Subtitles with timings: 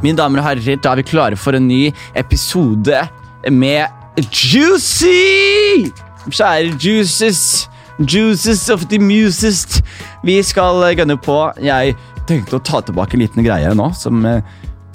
[0.00, 3.02] Mine damer og herrer, da er vi klare for en ny episode
[3.52, 5.90] med Juicy!
[6.30, 7.68] Kjære Juices.
[8.00, 9.82] Juices of the Musest.
[10.24, 11.36] Vi skal gønne på.
[11.60, 11.96] Jeg
[12.28, 14.40] tenkte å ta tilbake en liten greie nå som jeg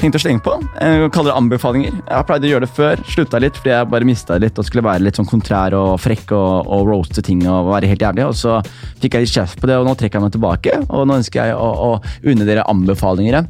[0.01, 0.55] tenkte å slenge på.
[0.81, 1.93] Jeg kaller det anbefalinger.
[2.01, 3.05] Jeg har pleid å gjøre det før.
[3.13, 6.33] Slutta litt fordi jeg bare mista litt og skulle være litt sånn kontrær og frekk
[6.35, 8.25] og, og roaste ting og være helt jævlig.
[8.25, 8.57] Og så
[9.03, 10.79] fikk jeg litt kjeft på det, og nå trekker jeg meg tilbake.
[10.89, 13.45] Og nå ønsker jeg å, å unne dere anbefalinger.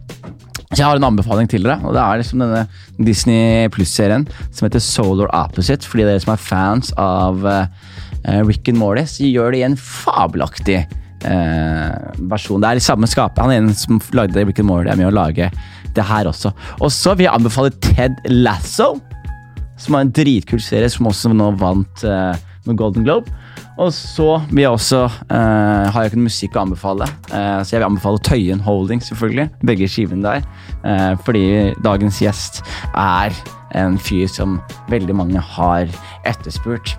[0.71, 2.63] Så jeg har en anbefaling til dere, og det er liksom denne
[3.05, 5.87] Disney Pluss-serien som heter Solar Opposite.
[5.87, 7.65] Fordi dere som er fans av uh,
[8.47, 10.79] Rick and Morty, så gjør det i en fabelaktig
[11.27, 12.63] uh, versjon.
[12.63, 13.43] Det er i samme skapet.
[13.45, 15.51] Han er en som lagde Rick and Morty, er med å lage
[15.95, 16.51] det her også.
[16.81, 18.95] Og så vil jeg anbefale Ted Lasso,
[19.79, 22.33] som er en dritkul serie som også nå vant uh,
[22.65, 23.29] med Golden Globe.
[23.81, 27.75] Og så vil jeg også eh, har jeg ikke noe musikk å anbefale, eh, så
[27.75, 29.49] jeg vil anbefale Tøyen Holding, selvfølgelig.
[29.67, 30.45] Begge skivene der.
[30.87, 31.45] Eh, fordi
[31.83, 32.61] dagens gjest
[32.93, 33.35] er
[33.75, 34.59] en fyr som
[34.91, 35.89] veldig mange har
[36.27, 36.95] etterspurt.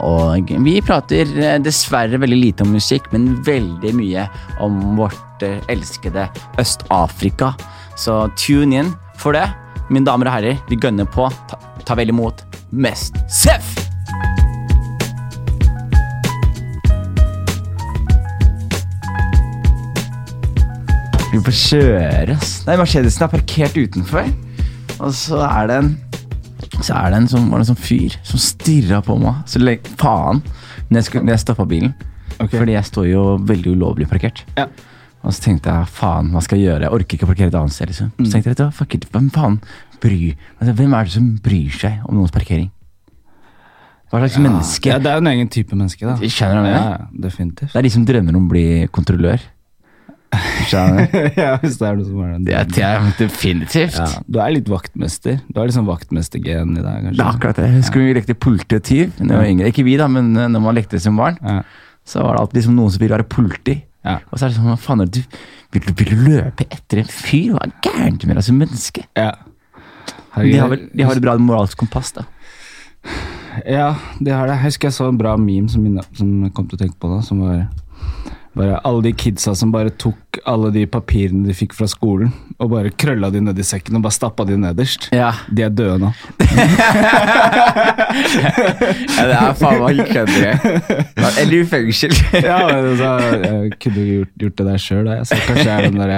[0.00, 1.28] og vi prater
[1.60, 4.24] dessverre veldig lite om musikk, men veldig mye
[4.64, 6.24] om vårt elskede
[6.56, 7.52] Øst-Afrika.
[7.94, 9.44] Så tune in for det.
[9.90, 11.28] Mine damer og herrer, vi gønner på.
[11.50, 13.71] Ta, ta vel imot Mest Seff!
[21.32, 22.52] Vi får kjøre, ass.
[22.66, 24.28] Nei, Mercedesen er parkert utenfor.
[25.02, 25.92] Og så er det en
[26.82, 29.42] Så er det en sånn, var det en sånn fyr som stirra på meg.
[29.50, 30.40] Så lenge, faen.
[30.88, 31.94] Når jeg, skulle- når jeg stoppa bilen.
[32.40, 32.58] Okay.
[32.58, 34.42] Fordi jeg står jo veldig ulovlig parkert.
[34.56, 34.66] Ja.
[35.22, 36.80] Og så tenkte jeg faen, hva skal jeg gjøre?
[36.82, 37.88] Jeg orker ikke å parkere et annet sted.
[37.88, 38.12] liksom.
[38.18, 39.60] Så tenkte jeg, vet du fuck it, hvem faen
[40.00, 42.70] bryr altså, Hvem er det som bryr seg om noens parkering?
[44.10, 44.86] Hva slags menneske?
[44.90, 46.16] Ja, det er jo en egen type menneske, da.
[46.16, 46.90] Skjønner du hva jeg mener?
[46.90, 47.72] ja, definitivt.
[47.72, 49.40] Det er de som drømmer om å bli kontrollør.
[50.68, 51.16] Skjønner du?
[51.42, 52.44] ja, hvis det er noe som er den.
[52.48, 53.98] Det er definitivt.
[53.98, 55.38] Ja, du er litt vaktmester.
[55.48, 57.14] Du har liksom vaktmestergen i deg, kanskje.
[57.18, 57.68] Det er akkurat det.
[57.68, 57.94] Jeg ja.
[58.00, 59.72] vi lekte politityv da jeg var yngre.
[59.74, 61.60] Ikke vi, da, men eh, når man lekte som barn, Ja.
[62.08, 63.78] så var det alltid liksom noen som ville være politi.
[64.02, 64.18] Ja.
[64.30, 65.38] Og så er det sånn, hva faen er det du
[65.72, 67.52] vil, du vil du løpe etter en fyr?
[67.54, 69.06] Hva er gærent med deg som menneske?
[69.18, 69.32] ja.
[70.32, 72.22] De har, vel, de har et bra moralsk kompass, da.
[73.68, 74.54] Ja, de har det.
[74.56, 75.84] Jeg husker jeg så en bra meme som,
[76.16, 77.66] som jeg kom til å tenke på da, som var
[78.52, 82.70] bare alle de kidsa som bare tok alle de papirene de fikk fra skolen, og
[82.74, 85.08] bare krølla de ned i sekken og bare stappa de nederst.
[85.14, 85.32] Ja.
[85.48, 86.10] De er døde nå.
[89.16, 90.60] ja det er faen meg kødder.
[91.40, 92.12] Eller i fengsel.
[92.50, 95.88] ja, men så, Jeg kunne jo gjort, gjort det der sjøl, så kanskje jeg er
[95.88, 96.14] den der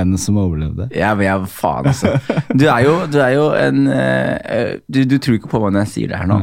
[0.00, 0.88] ene som overlevde.
[0.96, 2.16] Ja, men jeg, faen, altså.
[2.48, 5.86] Du er jo, du er jo en uh, du, du tror ikke på meg når
[5.86, 6.40] jeg sier det her nå,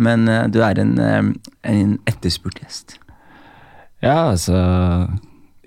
[0.00, 1.22] men uh, du er en, eh,
[1.74, 3.00] en etterspurt gjest.
[4.00, 4.56] Ja, altså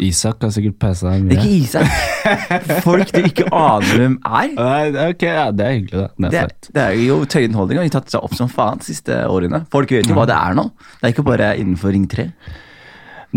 [0.04, 1.54] Isak har sikkert passa deg Det er mye.
[1.54, 2.82] ikke Isak.
[2.82, 4.98] Folk du ikke aner hvem er.
[5.14, 6.08] Ok, ja, det er hyggelig, da.
[6.18, 9.20] Det Det er det jo Tøyen Holding har tatt seg opp som faen de siste
[9.30, 9.64] årene.
[9.74, 10.66] Folk vet jo hva det er nå.
[10.98, 12.28] Det er ikke bare innenfor Ring 3.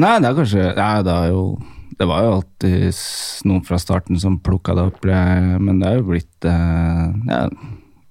[0.01, 1.45] Nei, det er kanskje Nei, det er jo
[1.97, 2.99] Det var jo alltid
[3.49, 7.47] noen fra starten som plukka det opp, men det er jo blitt eh, Ja,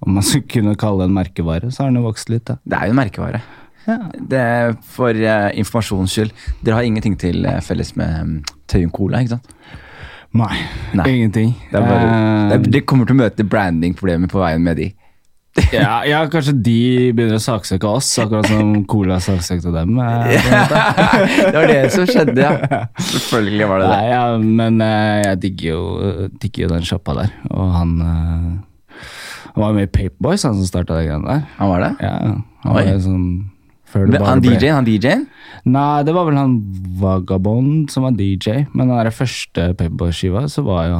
[0.06, 2.59] om man skulle kunne kalle det en merkevare, så har den jo vokst litt, da.
[2.66, 3.40] Det er jo en merkevare.
[4.29, 6.31] Det er For uh, informasjons skyld,
[6.66, 8.35] dere har ingenting til uh, felles med um,
[8.72, 9.51] Tøyen Cola, ikke sant?
[10.35, 10.57] Nei,
[10.97, 11.06] Nei.
[11.13, 11.53] ingenting.
[11.72, 14.88] Det bare, Eh, det er, Dere kommer til å møte brandingproblemer på veien med de.
[15.72, 16.73] ja, ja, kanskje de
[17.16, 19.94] begynner å saksøke oss, akkurat som Cola saksøkte dem.
[20.03, 20.34] eh,
[21.47, 22.81] det var det som skjedde, ja.
[23.00, 23.96] Selvfølgelig var det det.
[23.96, 24.25] Nei, ja,
[24.59, 25.81] men uh, jeg digger jo,
[26.44, 27.31] digger jo den sjappa der.
[27.56, 29.00] Og han uh,
[29.56, 31.47] Han var med i Paperboys, han som starta de greiene der.
[31.62, 31.94] Han var det?
[32.03, 32.16] Ja,
[32.66, 32.84] han Oi.
[32.91, 33.28] var sånn
[33.96, 35.26] før det han ble- DJ-en?
[35.66, 36.58] Nei, det var vel han
[37.02, 38.66] Vagabond som var DJ.
[38.76, 41.00] Men den der første Paperboy-skiva, så var jo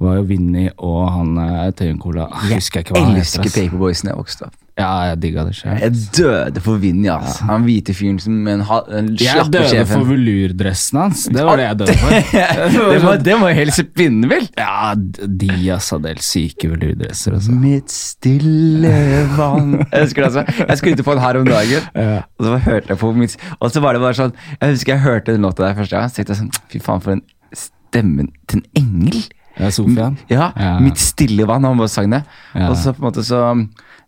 [0.00, 3.44] var jo Vinny og han eh, Tøyen Cola Jeg han elsker heter.
[3.44, 3.54] ass.
[3.58, 4.56] Paperboys da jeg vokste opp.
[4.78, 5.74] Ja, jeg digga det sjøl.
[5.82, 7.16] Jeg døde for Vinja.
[7.20, 7.44] Altså.
[7.50, 10.04] Han hvite fyren som en, en Jeg døde døde for sjefen.
[10.08, 11.24] velurdressen hans.
[11.28, 12.14] Det var det jeg døde for.
[12.94, 14.46] det, var, det var helt spinnvill!
[14.56, 17.34] Ja, de altså, er syke velurdresser.
[17.36, 17.52] Altså.
[17.52, 18.94] Mitt stille
[19.36, 20.64] vann Jeg husker det altså.
[20.68, 22.22] Jeg skulle på den her om dagen, Ja.
[22.38, 25.02] og så hørte jeg på mitt Og så var det bare sånn Jeg husker jeg
[25.04, 27.22] hørte den låta der første gang, så tenkte jeg sånn Fy faen, for en
[27.56, 29.20] stemmen til en engel!
[29.60, 30.14] Ja, Sofian.
[30.30, 30.76] Ja, Ja.
[30.80, 32.22] Mitt stille vann, han bare sang det.
[32.54, 32.70] Ja.
[32.70, 33.40] Og så på en måte så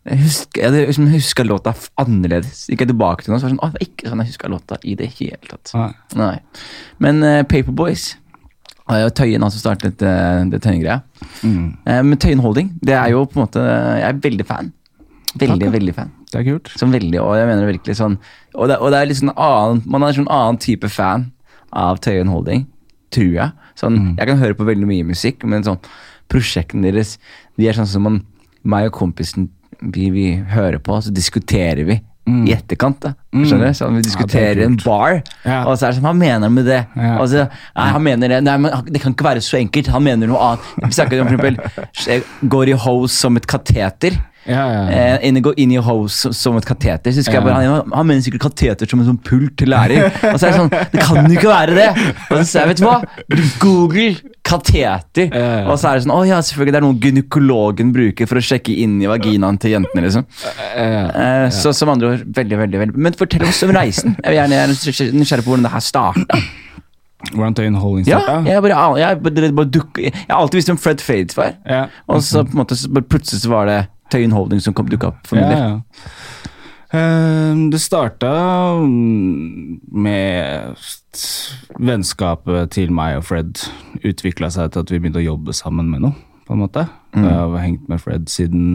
[0.02, 2.64] Jeg husker, jeg, liksom husker låta annerledes.
[2.70, 4.32] Gikk jeg tilbake til noe, så var det sånn, å, det var ikke sånn jeg
[4.32, 5.72] huska låta i det hele tatt.
[5.78, 5.90] Nei.
[6.18, 6.34] Nei.
[7.06, 8.08] Men uh, Paperboys
[8.82, 10.98] og uh, Tøyen altså startet uh, det Tøyen-greia.
[11.46, 11.68] Mm.
[11.86, 14.72] Uh, men Tøyen Holding, det er jo på en måte Jeg er veldig fan.
[15.32, 15.76] Veldig, Takk, ja.
[15.76, 16.12] veldig fan.
[16.32, 16.72] Det er kult.
[16.80, 18.18] Som veldig, og jeg mener virkelig sånn
[18.56, 21.30] Og det, og det er litt sånn annen, Man er en sånn annen type fan
[21.72, 22.66] av Tøyen Holding
[23.12, 23.70] tror jeg.
[23.78, 25.80] Sånn, Jeg kan høre på veldig mye musikk, men sånn,
[26.32, 27.18] prosjektene deres
[27.60, 28.22] De er sånn som man,
[28.64, 29.50] meg og kompisen
[29.82, 32.00] vi, vi hører på, så diskuterer vi
[32.46, 33.00] i etterkant.
[33.02, 33.74] da Skjønner du?
[33.74, 35.64] Sånn, vi diskuterer en bar, Ja.
[35.66, 36.84] og så er det sånn Hva mener han med det?
[36.94, 37.16] Ja.
[37.26, 39.88] Så, nei, han mener det Nei, men det kan ikke være så enkelt.
[39.90, 40.68] Han mener noe annet.
[40.86, 42.22] Vi snakker om for eksempel
[42.54, 44.20] går i hose som et kateter.
[44.46, 44.82] Ja, ja.
[44.90, 47.12] Eh, inn, gå inn i hose som- som et kateter.
[47.12, 47.46] Så husker jeg Ja.
[47.54, 50.08] bare, han, han mener sikkert kateter som en sånn pult til lærer.
[50.32, 51.88] Og så er det sånn, det kan jo ikke være det!
[52.30, 53.02] Og så sier jeg, vet du hva?
[53.62, 55.28] Google kateter.
[55.32, 55.68] Ja, ja.
[55.70, 58.42] Og så er det sånn, å ja, selvfølgelig, det er noe gynekologen bruker for å
[58.42, 60.26] sjekke inn i vaginaen til jentene, liksom.
[60.76, 62.96] Eh, Så som andre ord, veldig, veldig, veldig.
[62.96, 64.16] Men fortell oss om reisen.
[64.24, 64.74] Jeg vil gjerne er
[65.14, 66.42] nysgjerrig på hvordan det her starta.
[67.32, 68.44] Hvordan Tøyen Holding Ja, starta?
[68.50, 71.52] jeg, bare, jeg, bare, det bare dukker- jeg har alltid visst om Fred Fades var.
[71.68, 71.84] Ja.
[72.08, 72.74] Og så på en måte,
[73.06, 75.80] plutselig så var det Tøyen Holding som kom dukka opp for min Ja, del.
[76.92, 78.32] Eh, det starta
[78.84, 80.76] mm, med
[81.80, 83.62] vennskapet til meg og Fred
[84.04, 86.84] utvikla seg til at vi begynte å jobbe sammen med noe, på en måte.
[87.16, 87.24] Mm.
[87.24, 88.66] Jeg har hengt med Fred siden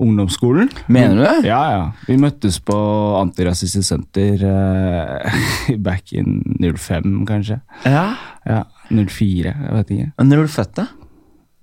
[0.00, 0.70] ungdomsskolen.
[0.88, 1.48] Mener du det?
[1.50, 1.82] Ja, ja.
[2.08, 2.76] Vi møttes på
[3.20, 5.42] Antirasistisk Senter uh,
[5.86, 7.60] back in 05, kanskje.
[7.84, 8.06] Ja.
[8.48, 10.10] Ja, 04, jeg vet ikke.
[10.24, 10.86] Når er du født, da?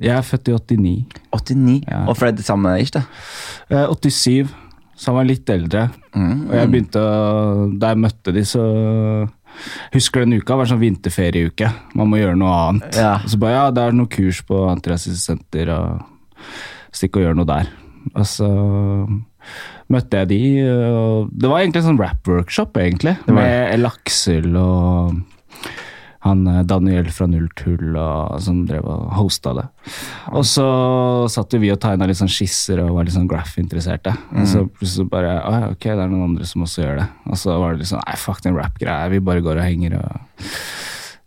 [0.03, 1.17] Jeg er født i 89.
[1.33, 1.77] 89.
[1.87, 2.03] Ja.
[2.05, 3.01] Og Fred deg, ikke?
[3.73, 4.51] Eh, 87,
[4.97, 5.87] så han var litt eldre.
[6.13, 6.35] Mm.
[6.47, 8.63] Og jeg begynte å Da jeg møtte de, så
[9.93, 11.71] Husker den uka var sånn vinterferieuke.
[11.97, 12.97] Man må gjøre noe annet.
[12.99, 13.15] Ja.
[13.23, 16.43] Og så bare ja, det er noe kurs på antirasistsenter, og
[16.93, 17.71] stikk og gjør noe der.
[18.13, 18.49] Og så
[19.89, 20.41] møtte jeg de,
[20.91, 23.15] og det var egentlig en sånn rap-workshop, egentlig.
[23.31, 25.17] Med Laksel og
[26.27, 27.97] han eh, Daniel fra Nulltull
[28.43, 29.65] som drev og hosta det.
[30.35, 30.65] Og så
[31.31, 34.13] satt jo vi og tegna litt sånn skisser og var litt sånn graph-interesserte.
[34.35, 37.07] Og så plutselig bare «Å ja, Ok, det er noen andre som også gjør det.
[37.31, 39.09] Og så var det litt sånn Nei, fuck den rap-greia.
[39.15, 40.53] Vi bare går og henger og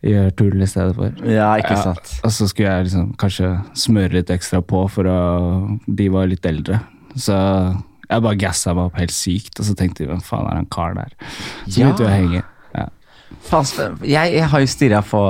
[0.06, 1.12] gjør tull i stedet for.
[1.28, 2.14] Ja, ikke Ja, sant.
[2.24, 5.18] Og så skulle jeg liksom kanskje smøre litt ekstra på, for å,
[5.86, 6.80] de var litt eldre.
[7.20, 7.36] Så
[8.10, 10.70] jeg bare gassa meg opp helt sykt, og så tenkte de hvem faen er han
[10.72, 11.12] karen der?
[11.66, 11.90] Så Ja.
[11.90, 12.42] begynte vi å henge.
[14.06, 15.20] Jeg, jeg har jo stirra på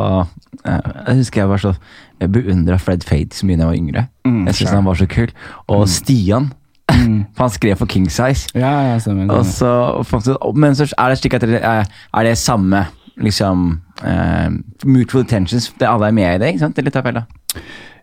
[0.66, 1.74] eh, Jeg husker jeg var så
[2.20, 4.06] Jeg beundra Fred Fade så mye da jeg var yngre.
[4.28, 5.30] Mm, jeg syntes han var så kul.
[5.72, 6.50] Og Stian
[7.36, 8.50] for Han skrev for King Size.
[8.54, 9.42] Ja, ja, stemmer.
[9.42, 12.84] Så, men så er det slik at det er, er det samme
[13.20, 14.50] liksom uh,
[14.84, 15.72] Mutual intentions.
[15.80, 16.76] Det alle er med i det, ikke sant?
[16.76, 17.24] Det er litt av fella.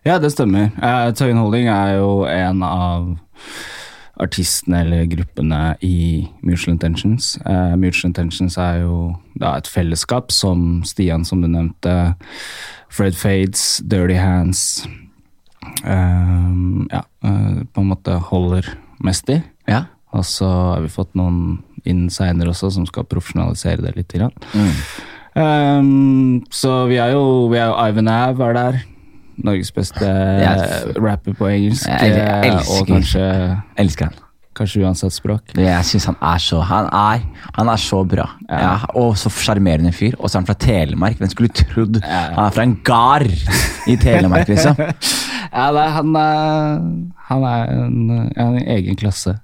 [0.06, 0.70] Ja, det stemmer.
[0.78, 3.10] Uh, Tøyen Holding er jo en av
[4.22, 7.36] artistene eller gruppene i Mutual Intentions.
[7.46, 12.14] Uh, Mutual Intentions er jo da et fellesskap som Stian, som du nevnte,
[12.90, 14.62] Fred Fades, Dirty Hands
[15.84, 16.50] uh,
[16.90, 18.72] Ja, uh, på en måte holder
[19.04, 19.40] mest i.
[19.68, 19.84] Ja.
[20.16, 24.14] Og så har vi fått noen inn seinere også som skal profesjonalisere det litt.
[24.56, 24.72] Mm.
[25.38, 28.80] Um, så vi er jo, vi er jo Ivan Av er der.
[29.44, 30.96] Norges beste Yes.
[30.96, 31.86] rapper på engelsk.
[31.88, 34.14] Jeg- jeg eh, elsker- og kanskje, Elsker han.
[34.58, 35.40] kanskje uansett språk.
[35.56, 37.20] Jeg syns han er så Han er,
[37.54, 38.28] han er så bra.
[38.50, 38.58] Ja.
[38.58, 40.14] Ja, og så sjarmerende fyr.
[40.18, 41.18] Og så er han fra Telemark.
[41.18, 42.34] Hvem skulle trodd Ja.
[42.34, 43.30] han er fra en gard
[43.86, 44.76] i Telemark, liksom?
[45.52, 46.80] Ja, nei, han er,
[47.28, 47.96] han er en,
[48.40, 49.34] en egen klasse.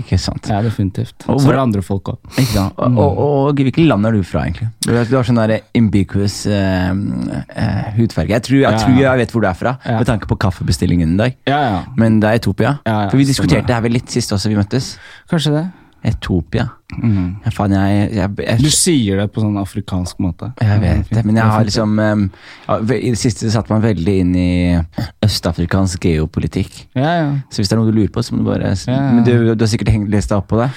[0.00, 0.46] Ikke sant?
[0.48, 1.26] Ja, definitivt.
[1.28, 2.18] Og Så er det andre folk òg.
[2.38, 2.96] Mm.
[2.96, 4.70] Og, og, og hvilket land er du fra, egentlig?
[4.86, 8.32] Du, du har sånn der uh, eh, eh, hudfarge.
[8.32, 8.80] Jeg tror, jeg Ja.
[8.80, 9.98] tror jeg vet hvor du er fra, Ja.
[9.98, 11.36] med tanke på kaffebestillingen i dag.
[11.50, 11.80] Ja, ja.
[12.00, 12.78] Men det er Etopia.
[12.86, 14.94] Ja, ja, For vi diskuterte det her vel litt sist også vi møttes.
[15.28, 15.66] Kanskje det.
[16.04, 16.68] Etopia.
[16.92, 20.50] Ja, faen, jeg, jeg, jeg, Du sier det på sånn afrikansk måte.
[20.60, 22.26] jeg vet det, men jeg har liksom um,
[22.68, 24.50] ja, I det siste satte man veldig inn i
[25.24, 26.84] østafrikansk geopolitikk.
[26.92, 27.30] Ja, ja.
[27.48, 28.74] Så hvis det er noe du lurer på, så må du bare.
[28.86, 30.68] Men du, du har sikkert hengt, lest deg opp på det?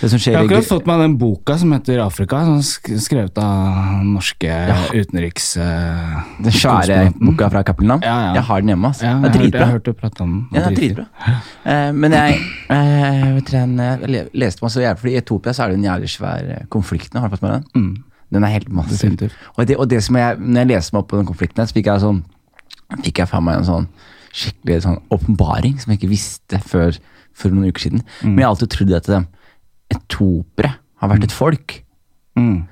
[0.00, 4.00] Det Jeg har akkurat fått meg den boka som heter Afrika, som er skrevet av
[4.08, 4.58] norske
[4.96, 5.52] utenriks...
[5.60, 8.04] Uh, Den svære boka fra Cappelen Dam?
[8.06, 8.32] Ja, ja.
[8.40, 8.90] Jeg har den hjemme.
[8.94, 9.06] Altså.
[9.06, 10.42] Ja, det er jeg, hørte, hørt hørte prate om den.
[10.56, 11.06] Ja, det er dritbra.
[11.68, 12.40] Uh, men jeg,
[12.72, 15.88] uh, jeg, jeg, jeg leste meg så jævlig, fordi I Etopia så er det en
[15.88, 17.20] jævlig svær eh, konflikt nå.
[17.20, 17.64] Har du fått med den?
[17.74, 19.30] Mm, Den er helt massiv.
[19.56, 21.66] Og det, og det som jeg, når jeg leste meg opp på den konflikten, her,
[21.66, 22.24] så fikk jeg sånn
[23.04, 23.84] Fikk jeg faen meg en sånn
[24.34, 26.96] skikkelig sånn åpenbaring som jeg ikke visste før
[27.38, 28.02] for noen uker siden.
[28.24, 29.10] Men jeg har alltid trodd at
[29.94, 31.76] etopere har vært et folk.
[32.34, 32.66] Mm.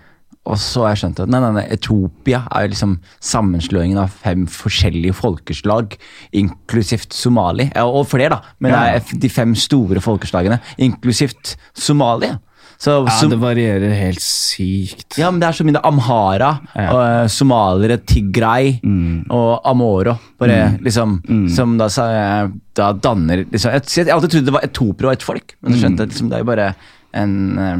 [0.48, 2.96] Og så har jeg skjønt at nei, nei, nei, Etopia er jo liksom
[3.30, 5.94] sammenslåingen av fem forskjellige folkeslag,
[6.34, 7.68] inklusivt Somali.
[7.78, 8.56] Og flere, da.
[8.58, 12.40] Men det er de fem store folkeslagene, inklusivt Somalia.
[12.78, 15.16] Så, Ja, som- det varierer helt sykt.
[15.18, 16.92] ja, men det er så mye Amhara, Ja.
[16.92, 19.26] og, somalere, Tigray Mm.
[19.30, 20.16] og Amoro.
[20.38, 25.06] Bare liksom Som da, sa- da danner liksom, jeg, jeg alltid trodde det var etopere
[25.08, 26.74] og et folk, men så skjønte jeg liksom, det er jo bare
[27.14, 27.78] en, eh,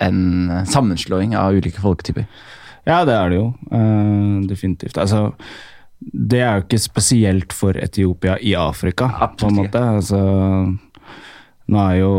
[0.00, 2.26] en sammenslåing av ulike folketyper.
[2.86, 3.54] Ja, det er det jo.
[3.70, 4.94] Uh, definitivt.
[4.98, 5.32] Altså,
[6.02, 9.78] det er jo ikke spesielt for Etiopia i Afrika, på en måte.
[9.78, 10.78] Altså,
[11.70, 12.14] nå er jo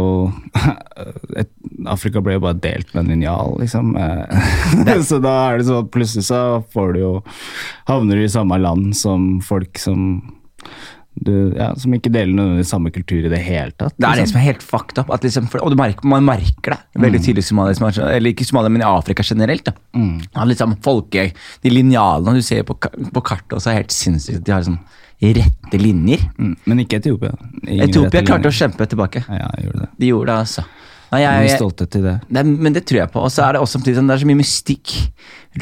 [1.39, 1.51] et,
[1.91, 3.95] Afrika ble jo bare delt med en linjal, liksom.
[3.97, 6.43] Eh, så da er det sånn at plutselig så
[6.73, 7.15] får du jo
[7.89, 10.21] Havner du i samme land som folk som
[11.21, 13.93] du, ja, som ikke deler noen samme kultur i det hele tatt.
[13.97, 14.31] Det er det liksom.
[14.31, 15.11] som er helt fucked up.
[15.21, 18.47] Liksom, og du merker, man merker det veldig tydelig i Somalia, som er eller ikke
[18.47, 19.67] Somalia, men i Afrika generelt.
[19.67, 19.75] Da.
[20.31, 21.27] Ja, liksom folke,
[21.61, 24.45] De linjalene du ser på, på kartet, også er helt sinnssykt.
[24.47, 24.79] De har liksom
[25.21, 26.23] rette linjer.
[26.37, 27.31] Mm, Men ikke Etiopia.
[27.67, 29.21] Ingen Etiopia klarte å kjempe tilbake.
[29.29, 29.89] Ja, jeg gjorde det.
[30.01, 30.63] De gjorde det, altså.
[31.11, 32.15] Nei, jeg, jeg, stolthet i det.
[32.29, 33.19] det, er- men det tror jeg på.
[33.21, 34.93] Og så er det også samtidig sånn, det er så mye mystikk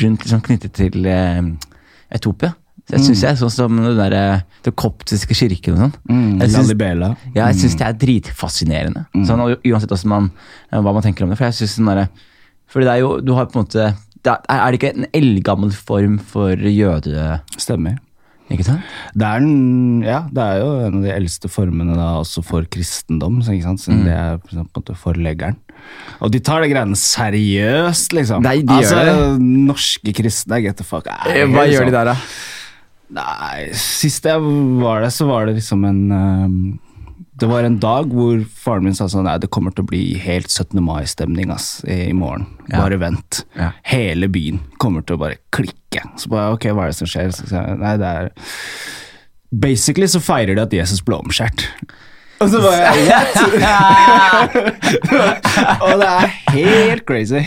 [0.03, 1.41] rundt liksom, knyttet til eh,
[2.13, 2.53] Etiopia.
[2.89, 5.93] Så jeg synes jeg, sånn som den der, eh, den koptiske kirken og sånn.
[6.09, 7.09] Mm, Jeg synes- Lalibela.
[7.35, 9.05] Ja, jeg syns det er dritfascinerende.
[9.25, 10.31] Sånn, og uansett man,
[10.71, 11.37] eh, hva man tenker om det.
[11.37, 12.09] For jeg synes den der,
[12.69, 15.05] fordi det er jo Du har på en måte det er, er det ikke en
[15.13, 17.41] eldgammel form for jøde...
[17.57, 17.97] Stemmer.
[18.49, 18.93] Ikke sant?
[19.13, 22.65] Det er, den, ja, det er jo en av de eldste formene da, også for
[22.71, 23.53] kristendom, så?
[23.53, 24.03] Mm.
[24.07, 25.59] det er på en måte forleggeren.
[26.19, 28.43] Og de tar det greiene seriøst, liksom.
[28.45, 29.17] Nei, de gjør det.
[29.69, 31.29] Norske kristne, get the fuck out.
[31.31, 32.17] Eh, Hva gjør de der, da?
[33.19, 34.41] Nei, sist jeg
[34.81, 36.59] var der, så var det liksom en ehm,
[37.39, 40.03] Det var en dag hvor faren min sa sånn Nei, det kommer til å bli
[40.19, 40.75] helt 17.
[40.83, 42.19] mai-stemning ass, i, morgen.
[42.19, 42.47] morgen.
[42.67, 42.81] Ja.
[42.81, 43.43] Bare vent.
[43.55, 43.71] Ja.
[43.87, 46.03] Hele byen kommer til å bare klikke.
[46.19, 47.31] Så bare, ok, hva er det som skjer?
[47.35, 48.33] Så sa jeg, nei, det er
[49.49, 51.63] Basically så feirer de at Jesus ble omskjært.
[52.39, 54.59] Og så var jeg What?!
[55.85, 57.41] og det er helt crazy.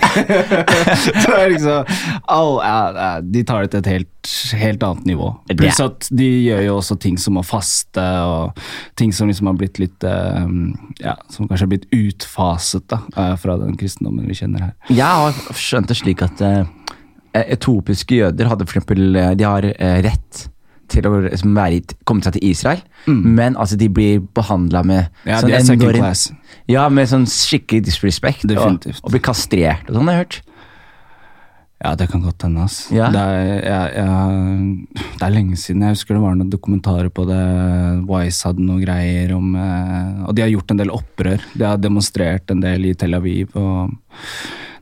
[1.22, 1.87] det er liksom
[2.28, 5.30] all, ja, De tar det til et helt, helt annet nivå.
[5.56, 8.61] Pluss at de gjør jo også ting som å faste, og
[9.00, 10.44] ting som liksom har blitt litt eh,
[11.02, 14.76] Ja, som kanskje har blitt utfaset da, eh, fra den kristendommen vi kjenner her.
[14.92, 16.82] Jeg har skjønt det slik at etopiske
[17.32, 20.49] etiopiske jøder hadde for eksempel eh, De har eh, rett
[20.90, 21.12] til å
[22.08, 26.38] komme seg til Israel, men altså de blir behandla med Ja, sånn enorm-.
[26.70, 28.46] Ja, med sånn skikkelig disrespect.
[28.48, 29.00] Definitivt.
[29.02, 30.40] Og, og blir kastrert og sånn, har jeg hørt.
[31.82, 32.62] Ja, det kan godt hende.
[32.62, 32.86] ass.
[32.94, 33.08] Ja.
[33.10, 35.82] Det, er, jeg, jeg, det er lenge siden.
[35.82, 37.40] Jeg husker det var noen dokumentarer på det.
[38.06, 41.42] Wise hadde noen greier om eh, Og de har gjort en del opprør.
[41.58, 43.50] De har demonstrert en del i Tel Aviv.
[43.58, 43.90] og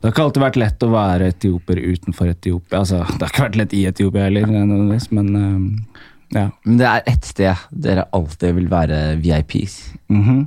[0.01, 2.79] Det har ikke alltid vært lett å være etioper utenfor Etiopia.
[2.81, 5.99] Altså, det har ikke vært lett i Etiopia heller, men eh,
[6.39, 6.47] ja.
[6.65, 9.75] Men det er ett sted dere alltid vil være VIPs,
[10.09, 10.47] Mhm.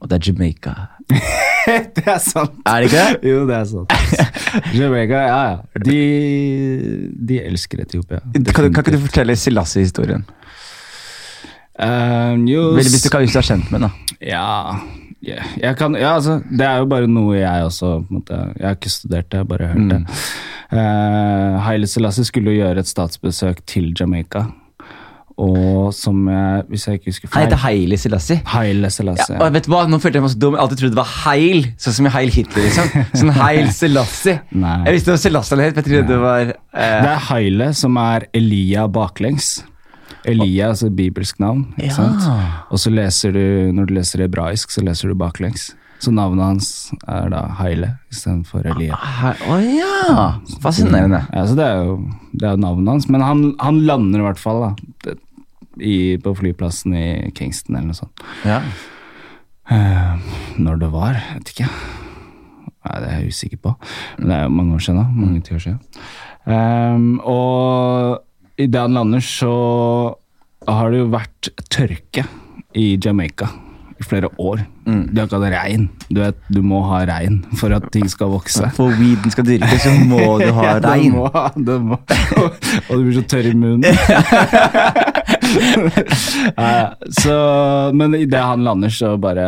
[0.00, 0.74] og det er Jamaica.
[1.96, 2.60] det er sant.
[2.66, 3.30] Er det ikke det?
[3.30, 3.96] Jo, det er sant.
[4.80, 5.56] Jamaica, ja ja.
[5.84, 5.98] De,
[7.30, 8.20] de elsker Etiopia.
[8.52, 10.24] Kan, kan ikke du fortelle Silassi-historien?
[11.80, 12.44] Um,
[12.76, 14.16] Hvis du, kan, hvis du er kjent med den, da.
[14.20, 14.76] Ja,
[15.22, 18.76] ja, jeg kan, ja altså, det er jo bare noe jeg også måte, Jeg har
[18.78, 19.88] ikke studert det, jeg har bare hørt Mm.
[19.90, 20.06] det.
[20.72, 24.46] Uh, Haile Selassie skulle jo gjøre et statsbesøk til Jamaica.
[25.40, 28.42] Og som jeg Hvis jeg ikke husker Han heter Haile Selassie.
[28.44, 29.38] Haile Ja, Selassie.
[29.40, 29.86] og vet du hva?
[29.88, 30.54] Nå følte jeg meg så dum.
[30.54, 32.62] Jeg alltid trodde det var Heil, sånn som i Heil Hitler.
[32.66, 32.90] liksom.
[33.22, 34.40] Sånn Heil Selassie.
[34.52, 34.76] Nei.
[34.84, 37.00] Jeg visste var Selassie het, men jeg trodde det var uh...
[37.06, 39.64] Det er Haile som er Elia baklengs.
[40.28, 41.66] Elia, altså bibelsk navn.
[41.78, 41.94] Ikke Ja.
[41.96, 42.66] sant?
[42.70, 45.70] Og så leser du, når du leser hebraisk, så leser du baklengs.
[46.00, 46.68] Så navnet hans
[47.08, 48.96] er da Haile istedenfor Elia.
[48.96, 50.28] Å oh, ja!
[50.64, 51.26] Fascinerende.
[51.32, 51.98] Ja, så det er jo,
[52.32, 53.08] det er navnet hans.
[53.12, 55.14] Men han, han lander i hvert fall da,
[55.76, 57.04] i, på flyplassen i
[57.36, 58.24] Kingston eller noe sånt.
[58.48, 58.62] Ja.
[59.70, 60.16] Uh,
[60.58, 61.68] når det var, vet ikke.
[62.80, 63.74] Nei, det er jeg usikker på.
[64.18, 65.06] Men det er jo mange år siden da.
[65.12, 65.80] Mange tiår siden.
[66.48, 68.24] Um, og
[68.60, 69.54] idet han lander, så
[70.68, 72.26] har det jo vært tørke
[72.76, 73.48] i Jamaica
[74.00, 74.62] i flere år.
[74.86, 75.84] De har ikke hatt regn.
[76.08, 78.64] Du vet, du må ha regn for at ting skal vokse.
[78.74, 81.12] For weeden skal dyrkes, så må du ha Ja, regn.
[81.18, 81.28] må,
[81.92, 81.98] må.
[82.88, 83.84] Og du blir så tørr i munnen.
[87.10, 87.34] Så,
[87.94, 89.46] men idet han lander, så bare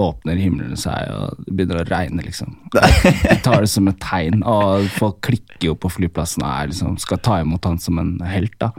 [0.00, 2.56] åpner himmelen seg, og det begynner å regne, liksom.
[2.74, 7.22] De tar det som et tegn, og folk klikker jo på flyplassen og liksom, skal
[7.22, 8.56] ta imot han som en helt.
[8.60, 8.72] da.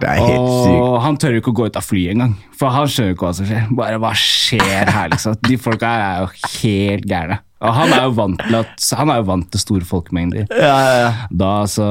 [0.00, 0.96] Det er helt sykt.
[1.04, 3.26] Han tør jo ikke å gå ut av flyet engang, for han skjønner jo ikke
[3.28, 3.68] hva som skjer.
[3.76, 5.36] Bare hva skjer her, liksom?
[5.44, 7.40] De folka her er jo helt gærne.
[7.60, 10.46] Og han er jo vant til, at, han er jo vant til store folkemengder.
[10.48, 11.10] Ja, ja, ja.
[11.42, 11.88] Da så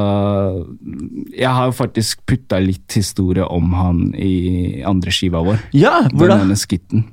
[1.29, 5.61] Jeg har jo faktisk putta litt historie om han i andre skiva vår.
[5.77, 6.57] ja, hvor Denne da?
[6.57, 7.05] skitten.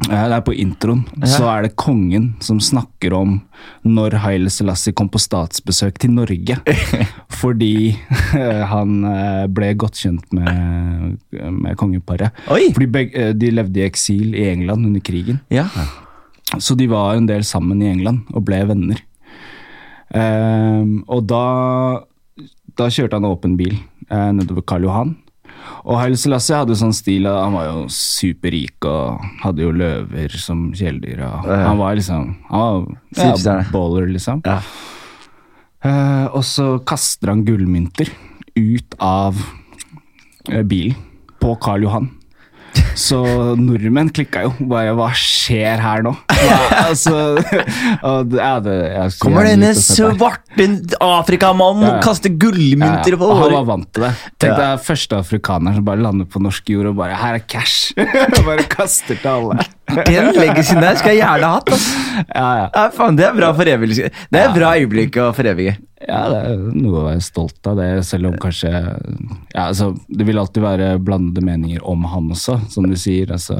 [0.00, 1.02] Det er på introen.
[1.28, 3.34] Så er det kongen som snakker om
[3.84, 6.56] når Haile Selassie kom på statsbesøk til Norge.
[7.40, 12.32] Fordi eh, han eh, ble godt kjent med, med kongeparet.
[12.48, 12.70] Oi!
[12.72, 15.42] Fordi beg- eh, de levde i eksil i England under krigen.
[15.52, 15.66] Ja.
[16.56, 19.04] Så de var en del sammen i England og ble venner.
[20.10, 21.44] Um, og da,
[22.74, 23.76] da kjørte han åpen bil
[24.10, 25.12] nedover Karl Johan.
[25.84, 30.36] Og Haile Selassie hadde sånn stil at han var jo superrik og hadde jo løver
[30.40, 31.24] som kjæledyr.
[31.48, 34.42] Han var liksom Han var ja, baller, liksom.
[34.46, 34.60] Ja.
[35.80, 38.10] Uh, og så kaster han gullmynter
[38.58, 40.98] ut av uh, bilen
[41.40, 42.10] på Karl Johan.
[43.00, 43.20] Så
[43.56, 44.52] nordmenn klikka jo.
[44.70, 46.12] Bare hva skjer her nå?
[46.40, 46.58] Ja,
[46.90, 50.68] altså, ja, det, jeg, Kommer denne svarte
[51.04, 54.12] afrikamannen Ja, og kaster gullmynter på og han var vant til det.
[54.40, 57.92] Tenk deg første afrikaner som bare lander på norsk jord og bare 'Her er cash!'
[58.48, 59.68] bare kaster til alle.
[60.06, 61.70] Den legacyen der skal jeg gjerne ha hatt.
[62.34, 62.66] Ja, ja.
[62.74, 64.10] Ja, faen, det er bra forevigelse.
[64.32, 65.76] Det er bra øyeblikk å forevige.
[66.08, 70.24] ja, det er noe å være stolt av, det, selv om kanskje ja, altså, Det
[70.26, 73.32] vil alltid være blandede meninger om han også, som du sier.
[73.36, 73.56] Altså,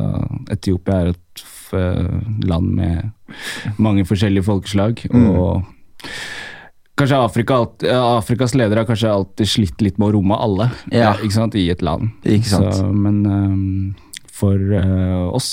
[0.51, 1.47] Etiopia er et
[2.51, 5.05] land med mange forskjellige folkeslag.
[5.15, 5.63] og
[7.01, 7.57] Kanskje Afrika,
[7.97, 11.15] Afrikas ledere har kanskje alltid slitt litt med å romme alle Ja.
[11.33, 12.11] sant, i et land.
[12.45, 12.61] Så,
[12.93, 13.95] men ehm,
[14.41, 15.51] for uh, oss,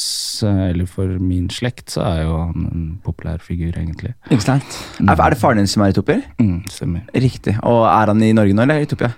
[0.47, 4.13] eh, eller for min slekt, så er jo han en populær figur, egentlig.
[4.31, 4.77] Ikke sant?
[5.03, 6.23] Er, er det faren din som er etiopier?
[6.39, 7.03] Mm, stemmer.
[7.27, 7.57] Riktig.
[7.67, 9.11] Og er han i Norge nå, eller Etiopia?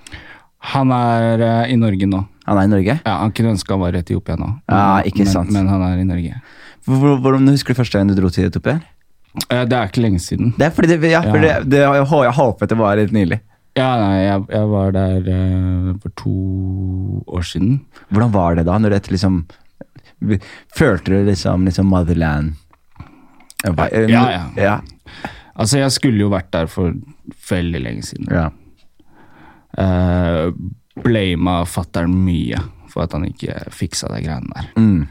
[0.74, 2.24] Han er uh, i Norge nå.
[2.50, 2.96] Han er i Norge?
[3.06, 5.52] Ja, Han kunne ønske han var i Etiopia nå, Ja, ikke men, sant.
[5.54, 6.42] men han er i Norge.
[6.90, 8.80] Hvordan husker du første gang du dro til Etiopia?
[9.46, 10.56] Det er ikke lenge siden.
[10.58, 11.60] Det er fordi det, ja, for Ja.
[11.62, 13.38] det, det, jeg håpet det var litt nylig.
[13.78, 16.34] Ja, nei, jeg, jeg var der eh, for to
[17.28, 17.82] år siden.
[18.10, 18.78] Hvordan var det da?
[18.82, 19.44] Når dette liksom
[20.76, 22.58] Følte du liksom, liksom motherland?
[23.64, 24.42] Ja, ja.
[24.60, 24.74] ja.
[25.56, 26.92] Altså, jeg skulle jo vært der for
[27.48, 28.28] veldig lenge siden.
[28.34, 28.50] ja.
[29.80, 30.50] Uh,
[31.00, 32.58] Blama fatter'n mye
[32.90, 34.70] for at han ikke fiksa de greiene der.
[34.76, 35.06] Mm.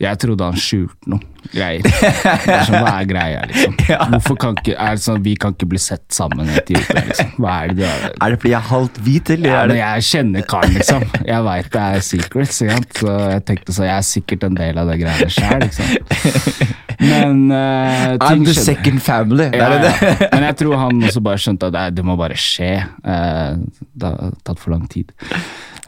[0.00, 1.20] Jeg trodde han skjulte noe
[1.52, 1.84] greier.
[1.84, 3.74] Er sånn, Hva er greia, liksom?
[4.14, 7.34] Hvorfor kan ikke, er det sånn, Vi kan ikke bli sett sammen i Etiopia, liksom?
[7.40, 8.06] Hva er det du har?
[8.16, 9.52] Er det fordi jeg er halvt hvit, eller?
[9.52, 11.04] Ja, men jeg kjenner karen, liksom.
[11.28, 12.60] Jeg veit det er secrets.
[12.60, 12.66] Så
[13.12, 16.70] jeg tenkte så, jeg er sikkert en del av det greiene sjøl, liksom.
[17.00, 18.60] Men eh, I'm the skjønner.
[18.60, 19.48] second family.
[19.56, 19.92] Ja, ja.
[20.34, 22.72] Men jeg tror han også bare skjønte at det må bare skje.
[23.04, 23.56] Uh,
[23.96, 25.12] det har tatt for lang tid.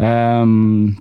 [0.00, 0.96] Ehm,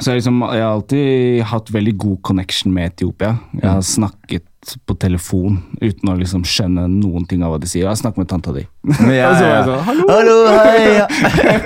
[0.00, 3.34] så jeg, liksom, jeg har alltid hatt veldig god connection med Etiopia.
[3.58, 4.46] Jeg har snakket
[4.86, 7.82] på telefon uten å liksom skjønne noen ting av hva de sier.
[7.84, 8.62] Jeg har snakket med tanta di.
[9.18, 10.06] Ja, Og så var jeg sånn, Hallo!
[10.08, 10.84] Hallo, hei!
[10.96, 11.06] Ja.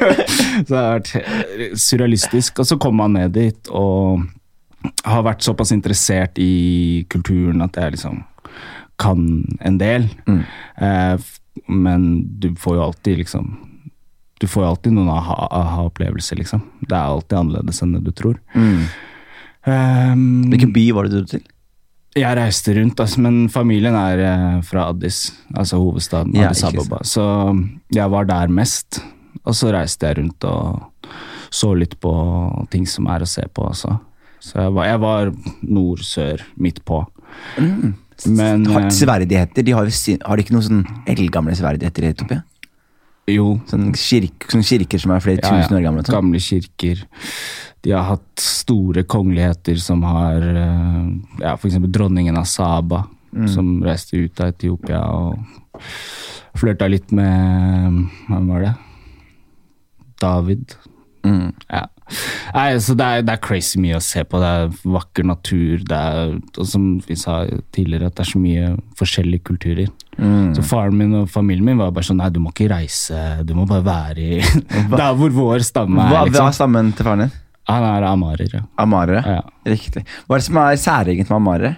[0.67, 2.63] Så det har vært surrealistisk.
[2.65, 4.25] Og så kom han ned dit og
[5.07, 8.23] har vært såpass interessert i kulturen at jeg liksom
[8.99, 9.21] kan
[9.61, 10.09] en del.
[10.27, 10.43] Mm.
[10.83, 11.27] Eh,
[11.69, 12.09] men
[12.41, 13.53] du får jo alltid liksom
[14.41, 16.63] Du får jo alltid noen aha- aha-opplevelser, liksom.
[16.83, 18.37] Det er alltid annerledes enn det du tror.
[18.55, 18.83] Mm.
[19.67, 21.47] Um, Hvilken by var det du dro til?
[22.17, 25.19] jeg reiste rundt, altså, men familien er eh, fra Addis,
[25.53, 27.03] altså hovedstaden Addis Ababa.
[27.05, 27.21] Så
[27.93, 29.03] jeg var der mest,
[29.45, 30.87] og så reiste jeg rundt og
[31.53, 32.13] så litt på
[32.73, 33.67] ting som er å se på.
[33.69, 33.99] Altså.
[34.41, 35.33] Så jeg var, jeg var
[35.69, 37.03] nord, sør, midt på.
[37.61, 42.43] Men Har- sverdigheter, de har, jo har de ikke noen sånn eldgamle severdigheter i Etiopia?
[43.29, 46.03] Jo, Sånne, kirk, sånne kirker som er flere Ja, tusen år gamle?
[46.07, 46.15] sånn.
[46.15, 47.05] Gamle kirker.
[47.83, 51.09] De har hatt store kongeligheter som har eh,
[51.43, 53.05] ja, eksempel dronningen av Saba,
[53.37, 53.49] Mm.
[53.53, 55.37] som reiste ut av Etiopia og
[56.57, 58.75] flørta litt med Hvem var det?
[60.23, 60.75] David.
[61.27, 61.53] Mm.
[61.69, 61.83] Ja.
[62.55, 64.39] Nei, så det er, det er crazy mye å se på.
[64.41, 65.83] Det er vakker natur.
[65.85, 67.43] Det er, og som vi sa
[67.75, 69.91] tidligere, at det er så mye forskjellige kulturer.
[70.19, 70.55] Mm.
[70.57, 73.51] Så faren min og familien min var bare sånn Nei, du må ikke reise, du
[73.55, 74.39] må bare være i
[74.97, 76.13] Der hvor vår stamme Hva, er.
[76.15, 76.53] hva er Liksom.
[76.57, 77.35] stammen til faren din?
[77.69, 78.61] Han er amarer, ja.
[78.79, 79.43] Amarer, ja.
[79.67, 80.05] Riktig.
[80.25, 81.73] Hva er det som er særegent med amarere?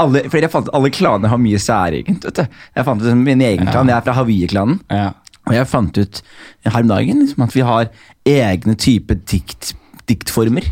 [0.00, 2.24] Alle, fordi jeg fant alle klaner har mye særegent.
[2.24, 2.58] vet du.
[2.78, 4.80] Jeg fant ut Min egen klan, jeg er fra Hawaii-klanen.
[4.90, 5.10] ja.
[5.42, 6.20] Og jeg fant ut
[6.64, 7.88] her om dagen liksom, at vi har
[8.30, 9.72] egne type dikt,
[10.06, 10.68] diktformer.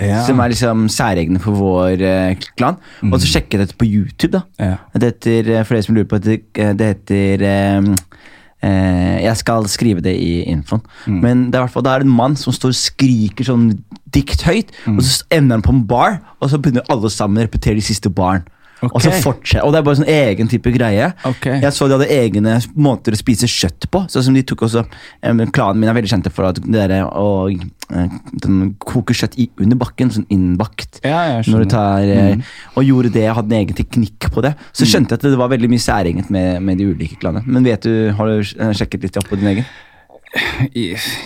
[0.00, 0.24] Ja.
[0.26, 2.80] Som er liksom særegne for vår eh, klan.
[3.06, 4.32] Og så sjekket jeg dette på YouTube.
[4.34, 4.42] da.
[4.58, 4.76] Ja.
[4.98, 7.90] Det heter, eh, for dere som lurer på det, eh, det heter eh,
[8.66, 10.82] eh, Jeg skal skrive det i infoen.
[11.06, 13.68] Men det er, hvert fall, det er en mann som står og skriker sånn
[14.14, 17.46] dikt høyt, og så ender han på en bar, og så begynner alle sammen å
[17.48, 18.10] repetere de siste
[18.88, 18.94] baren.
[18.94, 19.54] Og så Ok.
[19.62, 21.12] og det er bare sånn egen type greie.
[21.24, 21.60] Okay.
[21.60, 24.04] Jeg så de hadde egne måter å spise kjøtt på.
[24.10, 24.84] Sånn som de tok også
[25.54, 28.08] Klanen min er veldig kjente for at dere å eh,
[28.42, 31.00] den koker kjøtt i, under bakken, sånn innbakt.
[31.04, 32.36] Ja, Når du tar, eh,
[32.76, 34.54] Og gjorde det, hadde en egen teknikk på det.
[34.72, 37.44] Så skjønte jeg at det var veldig mye særegent med, med de ulike klanene.
[37.46, 39.66] Men vet du, har du eh, sjekket litt opp på din egen?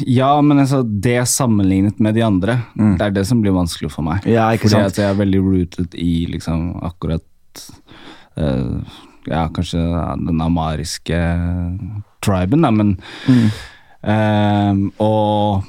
[0.06, 4.04] Ja, men altså, det sammenlignet med de andre, det er det som blir vanskelig for
[4.04, 4.26] meg.
[4.28, 7.24] Ja, Fordi jeg er veldig rooted i liksom akkurat
[8.36, 8.78] eh,
[9.28, 9.80] ja, kanskje
[10.26, 11.18] den amariske
[12.24, 12.96] triben, da, men
[13.28, 13.50] Mm.
[14.04, 15.64] ehm, Og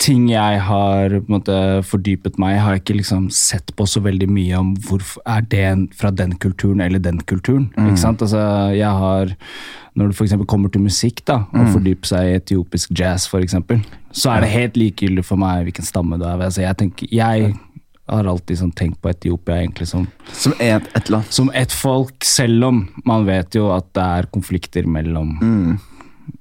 [0.00, 4.56] ting jeg har måte fordypet meg har jeg ikke liksom sett på så veldig mye
[4.58, 7.68] om hvorfor er det fra den kulturen eller den kulturen.
[7.76, 7.92] Mm.
[7.92, 8.40] Altså,
[8.74, 9.36] jeg har
[9.96, 10.32] Når det f.eks.
[10.46, 11.60] kommer til musikk, da, Mm.
[11.60, 13.54] og fordyper seg i etiopisk jazz f.eks.,
[14.12, 16.38] så er det helt likegyldig for meg hvilken stamme du er.
[16.40, 17.54] Altså, jeg, tenker, jeg
[18.10, 21.30] har alltid sånn tenkt på Etiopia egentlig som Som et, et land.
[21.30, 25.36] som ett folk, selv om man vet jo at det er konflikter mellom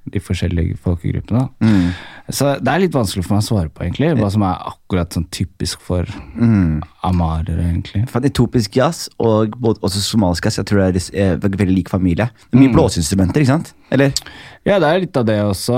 [0.10, 1.48] de forskjellige folkegruppene.
[1.62, 1.92] Mm.
[2.34, 5.16] Så det er litt vanskelig for meg å svare på, egentlig, hva som er akkurat
[5.16, 6.10] sånn typisk for
[7.06, 8.04] amarere, egentlig.
[8.12, 11.90] For Etiopisk jazz og både, også somalisk jazz jeg tror det er, er veldig, lik
[11.90, 12.30] familie.
[12.50, 13.74] Det er mye blåseinstrumenter, ikke sant?
[13.94, 14.14] Eller?
[14.70, 15.78] Ja, det er litt av det også.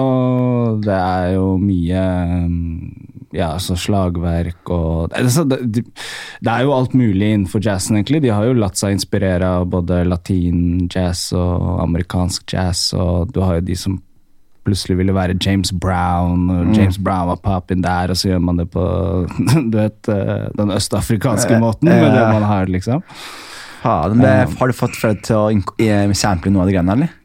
[0.84, 2.04] Det er jo mye
[2.43, 5.86] mm, ja, så slagverk og altså, det,
[6.43, 8.21] er jo alt mulig innenfor jazzen, egentlig.
[8.25, 13.60] De har jo latt seg inspirere av både latin-jazz og amerikansk jazz, og du har
[13.60, 14.01] jo de som
[14.67, 18.60] plutselig ville være James Brown, og James Brown var pappen der, og så gjør man
[18.62, 18.84] det på
[19.71, 23.01] du vet, eh, den østafrikanske måten, med det man har, liksom.
[23.82, 25.47] Ha, det, har du fått Fred til å
[25.82, 27.17] eh, sample noe av de greiene, eller?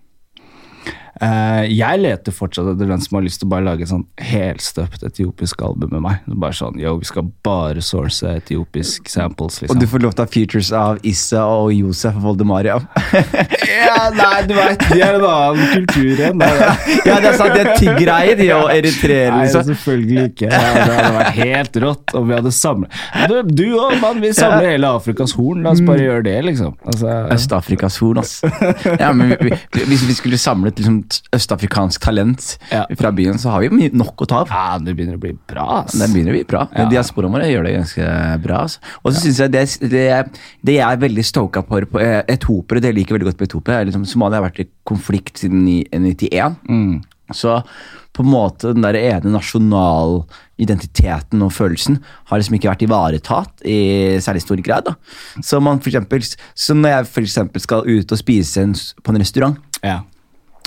[1.16, 4.04] Eh, jeg leter fortsatt etter den som har lyst til å bare lage et sånn
[4.20, 6.26] helstøpt etiopisk album med meg.
[6.42, 9.80] Bare sånn, yo, vi skal bare source etiopisk samples, Og liksom.
[9.80, 12.76] du får lov til å ha features av Issa og Josef og Voldemaria.
[13.70, 16.44] ja, nei, du vet, de er en annen kultur igjen.
[17.06, 19.64] Ja, det er sant, det er tiggreier, de og eritreere, Nei, liksom.
[19.70, 20.50] selvfølgelig ikke.
[20.50, 22.96] Ja, det hadde vært helt rått om vi hadde samlet
[23.30, 25.62] Du, du og mann, vi samler hele Afrikas horn.
[25.64, 26.74] La oss bare gjøre det, liksom.
[26.86, 28.36] Altså, Øst-Afrikas horn, ass.
[28.98, 32.84] Ja, men vi, vi, hvis vi skulle samlet liksom, t- østafrikansk talent Ja.
[32.98, 34.48] fra byen, så har vi nok å ta av.
[34.50, 35.92] ja, det begynner å bli bra, ass.
[35.92, 36.68] Det begynner å bli bra.
[36.76, 36.88] Ja.
[36.90, 38.60] Diasporaen vår gjør det ganske bra.
[39.04, 40.30] Og så synes jeg det, det,
[40.66, 43.44] det jeg er veldig stoka på, på eh, etopere, det jeg liker veldig godt på
[43.50, 46.56] Etiopia, er liksom, Somalia har vært i konflikt siden 1991.
[46.68, 47.02] Mm.
[47.34, 47.62] Så
[48.16, 51.98] på en måte den der ene nasjonalidentiteten og følelsen
[52.30, 53.76] har liksom ikke vært ivaretatt i
[54.24, 54.84] særlig stor grad.
[54.88, 54.94] da.
[55.44, 56.22] Så man for eksempel,
[56.54, 60.00] så når jeg for eksempel skal ut og spise en, på en restaurant, Ja.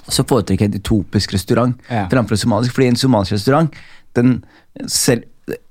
[0.08, 2.08] Så foretrekker jeg en utopisk restaurant Ja.
[2.12, 2.74] framfor en somalisk.
[2.74, 3.74] Fordi en somalisk restaurant
[4.16, 4.44] den
[4.88, 5.24] selv,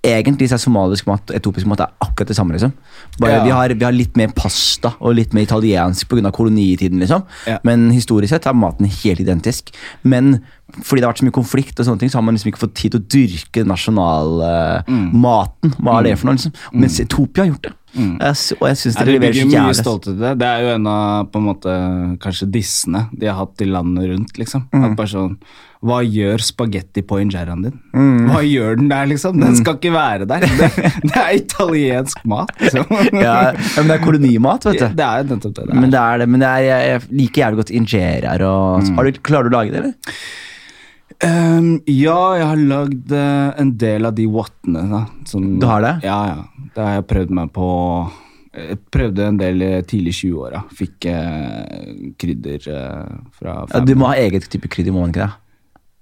[0.03, 2.53] Egentlig så er somalisk mat og etopisk mat er akkurat det samme.
[2.53, 2.73] liksom.
[3.21, 3.45] Bare Ja.
[3.45, 6.31] vi, har, vi har litt mer pasta og litt mer italiensk pga.
[6.33, 6.99] kolonitiden.
[7.01, 7.25] liksom.
[7.47, 7.59] Ja.
[7.65, 9.71] Men historisk sett er maten helt identisk.
[10.03, 10.41] Men
[10.83, 12.61] fordi det har vært så mye konflikt, og sånne ting, så har man liksom ikke
[12.67, 14.85] fått tid til å dyrke nasjonalmaten.
[14.89, 15.13] Mm.
[15.21, 15.71] maten.
[15.81, 16.35] Hva er det for noe?
[16.37, 16.53] liksom?
[16.73, 17.73] Mens Etopia har gjort det.
[17.99, 19.77] Jeg s- og jeg synes det de leverer så jævlig.
[19.81, 20.39] stolthet til det.
[20.39, 24.09] Det er jo en av på en måte, kanskje dissene de har hatt i landet
[24.11, 24.33] rundt.
[24.39, 24.69] liksom.
[24.73, 24.85] Mm.
[24.91, 25.39] At bare sånn,
[25.79, 27.75] Hva gjør spagetti på injeraen din?
[27.95, 28.25] Mm.
[28.33, 29.37] Hva gjør den der, liksom?
[29.39, 30.43] Den skal ikke være der.
[30.59, 30.71] Det,
[31.05, 32.91] det er italiensk mat, liksom.
[33.27, 34.89] Ja, men det er kolonimat, vet du.
[34.99, 35.79] Det er nettopp det det.
[35.79, 38.95] Men det er det, men det er, jeg, liker jævlig godt injeraer og Mm.
[38.99, 40.21] har du, Klarer du å lage det, eller?
[41.19, 44.85] Um, ja, jeg har lagd uh, en del av de wattene.
[44.91, 45.95] Da, som, Du har det?
[46.07, 46.69] Ja, ja.
[46.75, 47.67] Det har jeg prøvd meg på
[48.59, 50.61] Jeg prøvde en del i tidlig 20-åra.
[50.79, 55.27] Fikk uh, krydder uh, fra Ja, du må ha eget type krydder, må man ikke
[55.27, 55.35] det?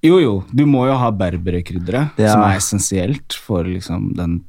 [0.04, 0.34] Jo, jo.
[0.54, 2.32] Du må jo ha berberekrydderet, Ja.
[2.34, 4.42] som er essensielt for liksom den,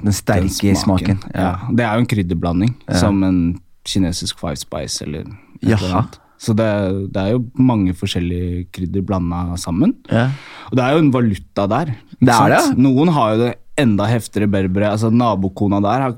[0.00, 1.18] Den den sterke smaken.
[1.34, 1.58] Ja.
[1.72, 5.20] Det er jo en krydderblanding, som en kinesisk five spice eller
[5.62, 6.18] et eller annet.
[6.40, 9.92] Så det, det er jo mange forskjellige krydder blanda sammen.
[10.08, 10.30] Ja.
[10.70, 11.92] Og det er jo en valuta der.
[12.16, 12.78] Det er det.
[12.80, 14.88] Noen har jo det enda heftigere berbere.
[14.94, 16.14] Altså Nabokona der har,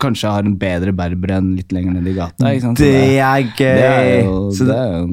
[0.00, 2.54] kanskje har en bedre berber enn litt lenger ned i gata.
[2.80, 3.76] Det er gøy!
[3.76, 5.04] det er jo, Så det er jo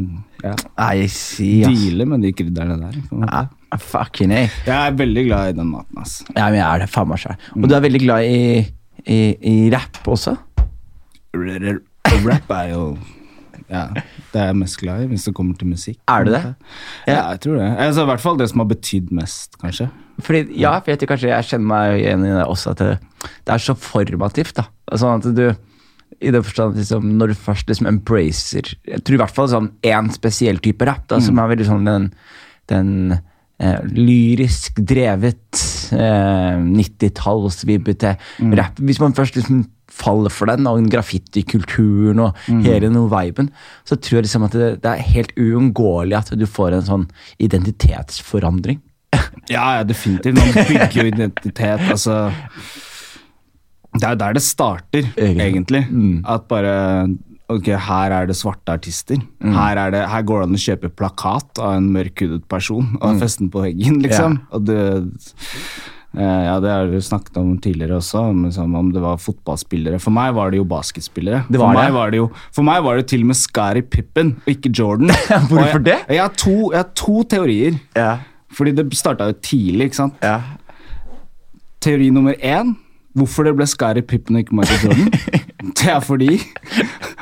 [0.47, 1.73] ja, Nei, si ass.
[1.83, 2.97] Deale med de krydderne der.
[3.27, 3.43] Ja,
[3.83, 4.45] fucking A.
[4.67, 6.01] Jeg er veldig glad i den maten.
[6.01, 6.21] ass.
[6.33, 7.37] Ja, men jeg er det faen meg sjøl.
[7.57, 8.63] Og du er veldig glad i,
[9.05, 9.19] i,
[9.51, 10.37] i rapp også?
[11.37, 12.81] Rap er jo
[13.67, 13.81] ja,
[14.31, 15.97] det er jeg mest glad i hvis det kommer til musikk.
[16.07, 16.41] Er du det?
[17.09, 17.65] Ja, jeg tror det.
[17.83, 19.89] Altså, I hvert fall det som har betydd mest, kanskje.
[20.23, 22.93] Fordi, ja, for jeg tror kanskje jeg kjenner meg igjen i det også, at det,
[23.43, 24.55] det er så formativt.
[24.61, 24.69] da.
[24.95, 25.43] Sånn at du,
[26.21, 29.71] i det forstand liksom, Når du først liksom embracer Jeg tror i hvert fall sånn
[29.85, 32.07] én spesiell type rap, da, som er veldig sånn den,
[32.71, 35.61] den eh, lyrisk drevet
[35.93, 38.15] eh, 90-tallsvibbete
[38.57, 38.81] rap.
[38.81, 39.65] Hvis man først liksom
[39.97, 43.49] faller for den, og den graffitikulturen og hele den viben,
[43.87, 47.07] så tror jeg liksom at det, det er helt uunngåelig at du får en sånn
[47.39, 48.81] identitetsforandring.
[49.47, 50.35] Ja, ja, definitivt.
[50.35, 51.83] Man bygger jo identitet.
[51.93, 52.17] Altså
[53.97, 55.47] Det er jo der det starter, Egentlig.
[55.47, 55.83] egentlig.
[56.25, 56.75] At bare
[57.47, 59.21] Ok, her er det svarte artister.
[59.39, 63.21] Her, er det, her går det an å kjøpe plakat av en mørkhudet person og
[63.21, 64.41] feste den på veggen, liksom.
[64.51, 64.81] Og det,
[66.17, 69.99] Eh, ja, det har du snakket om tidligere også, om, liksom, om det var fotballspillere.
[70.01, 71.43] For meg var det jo basketspillere.
[71.51, 71.77] Det var for.
[71.77, 74.71] Meg var det jo, for meg var det til og med Scottie Pippen, og ikke
[74.73, 75.13] Jordan.
[75.51, 75.99] Hvorfor det?
[76.07, 76.17] jeg?
[76.17, 77.77] Jeg har, to, jeg har to teorier.
[77.97, 78.09] Ja.
[78.57, 80.17] Fordi det starta jo tidlig, ikke sant.
[80.25, 80.39] Ja.
[81.83, 82.73] Teori nummer én
[83.17, 85.09] hvorfor det ble Skari Pippen og ikke Michael Jordan.
[85.77, 86.37] det er fordi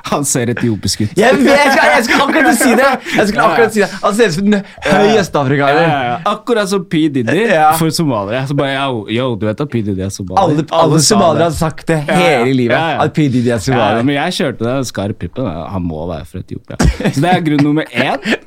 [0.06, 1.14] han ser etiopisk ut.
[1.18, 2.90] Jeg, vet, jeg, jeg skulle akkurat si det!
[3.16, 5.96] Jeg skulle akkurat si det Han ser ut som den høy østafrikaner.
[6.30, 7.06] Akkurat som P.
[7.16, 7.48] Diddy
[7.80, 8.44] for somaliere.
[8.50, 9.82] Så bare, yo, yo, du vet at P.
[9.88, 10.44] Diddy er somalier?
[10.44, 12.78] Alle, alle somaliere har sagt det hele livet.
[12.78, 13.28] At P.
[13.34, 14.06] Diddy er somalier.
[14.06, 14.78] men jeg kjørte det.
[14.92, 16.78] Skari Pippen han må være fra Etiopia.
[17.10, 18.38] Så det er grunn nummer én.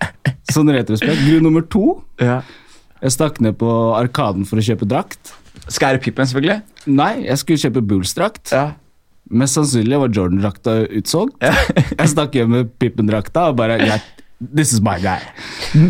[0.53, 1.27] Sånn retrospekt.
[1.27, 1.99] Grunn nummer to
[2.99, 5.31] jeg stakk ned på Arkaden for å kjøpe drakt.
[5.69, 6.61] Scary Pippen, selvfølgelig.
[6.87, 8.53] Nei, jeg skulle kjøpe Bulls-drakt.
[8.53, 8.69] Ja.
[9.29, 11.37] Mest sannsynlig var Jordan-drakta utsolgt.
[11.99, 14.01] jeg stakk hjem med Pippen-drakta og bare yeah,
[14.39, 15.19] This is my guy.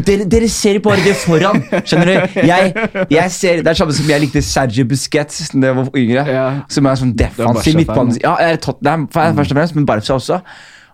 [0.07, 1.61] Dere, dere ser bare det foran.
[1.85, 2.39] Skjønner du?
[2.49, 2.73] Jeg,
[3.13, 6.23] jeg ser, Det er samme som jeg likte Sergio Busquets da jeg var yngre.
[6.33, 6.47] Ja.
[6.73, 8.17] Som er sånn defensiv midtbane.
[8.23, 10.41] Ja, jeg er Tottenham først og fremst, men Barca også.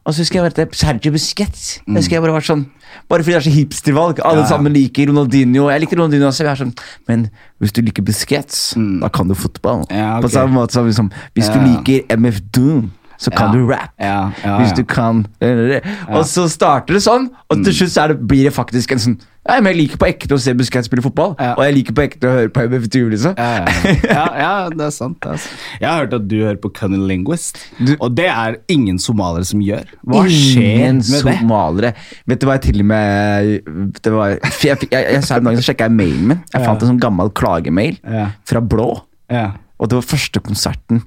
[0.05, 2.67] Og så husker jeg bare at Sergio Busquets husker jeg bare var sånn
[3.11, 4.21] Bare fordi det er så hipstervalg.
[4.25, 4.47] Alle Ja.
[4.47, 5.69] sammen liker Ronaldinho.
[5.71, 6.45] Jeg likte Ronaldinho også.
[6.45, 6.75] Jeg er sånn,
[7.09, 9.85] men hvis du liker Busquets, da kan du fotball.
[9.91, 13.53] Ja, På samme måte som liksom, hvis du liker MF Doom, så kan Ja.
[13.53, 13.91] du rap.
[13.99, 14.75] Ja, ja, Hvis ja.
[14.77, 18.93] du kan Og så starter det sånn, og til slutt så det, blir det faktisk
[18.93, 21.53] en sånn ja, men Jeg liker på ekte å se Busquets spille fotball, Ja.
[21.59, 23.11] og jeg liker på ekte å høre på MF Doom.
[23.13, 23.35] Liksom.
[23.37, 23.65] Ja,
[24.09, 24.53] ja, ja.
[24.73, 25.19] det er sant.
[25.21, 25.47] Det er.
[25.83, 29.45] Jeg har hørt at du hører på Cunning Linguist, Du- og det er ingen somalere
[29.45, 29.85] som gjør.
[30.07, 31.95] Hva skjer med med det?
[32.27, 35.59] Vet du hva jeg til og med det var, jeg, jeg, jeg, sa en dag
[35.59, 36.43] så sjekka jeg mailen min.
[36.53, 36.67] Jeg Ja.
[36.69, 38.31] fant en sånn gammel klagemail Ja.
[38.49, 39.03] fra Blå.
[39.31, 39.53] Ja.
[39.79, 41.03] Og det var første konserten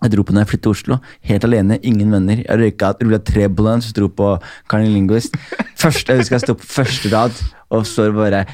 [0.00, 0.96] jeg dro på når jeg flyttet til Oslo.
[1.26, 2.36] Helt alene, ingen venner.
[2.46, 4.28] Jeg røyka rulla tre blunts, dro på
[4.70, 5.34] Carney Linguist.
[5.76, 7.32] Første, jeg husker jeg sto på første rad
[7.70, 8.44] og står bare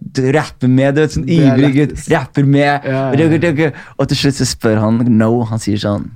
[0.00, 1.92] du rapper med, du vet, sånn ivrig gutt.
[2.10, 2.82] Rapper med.
[2.88, 3.68] Ja, ja.
[3.98, 5.44] Og til slutt så spør han no.
[5.46, 6.08] Han sier sånn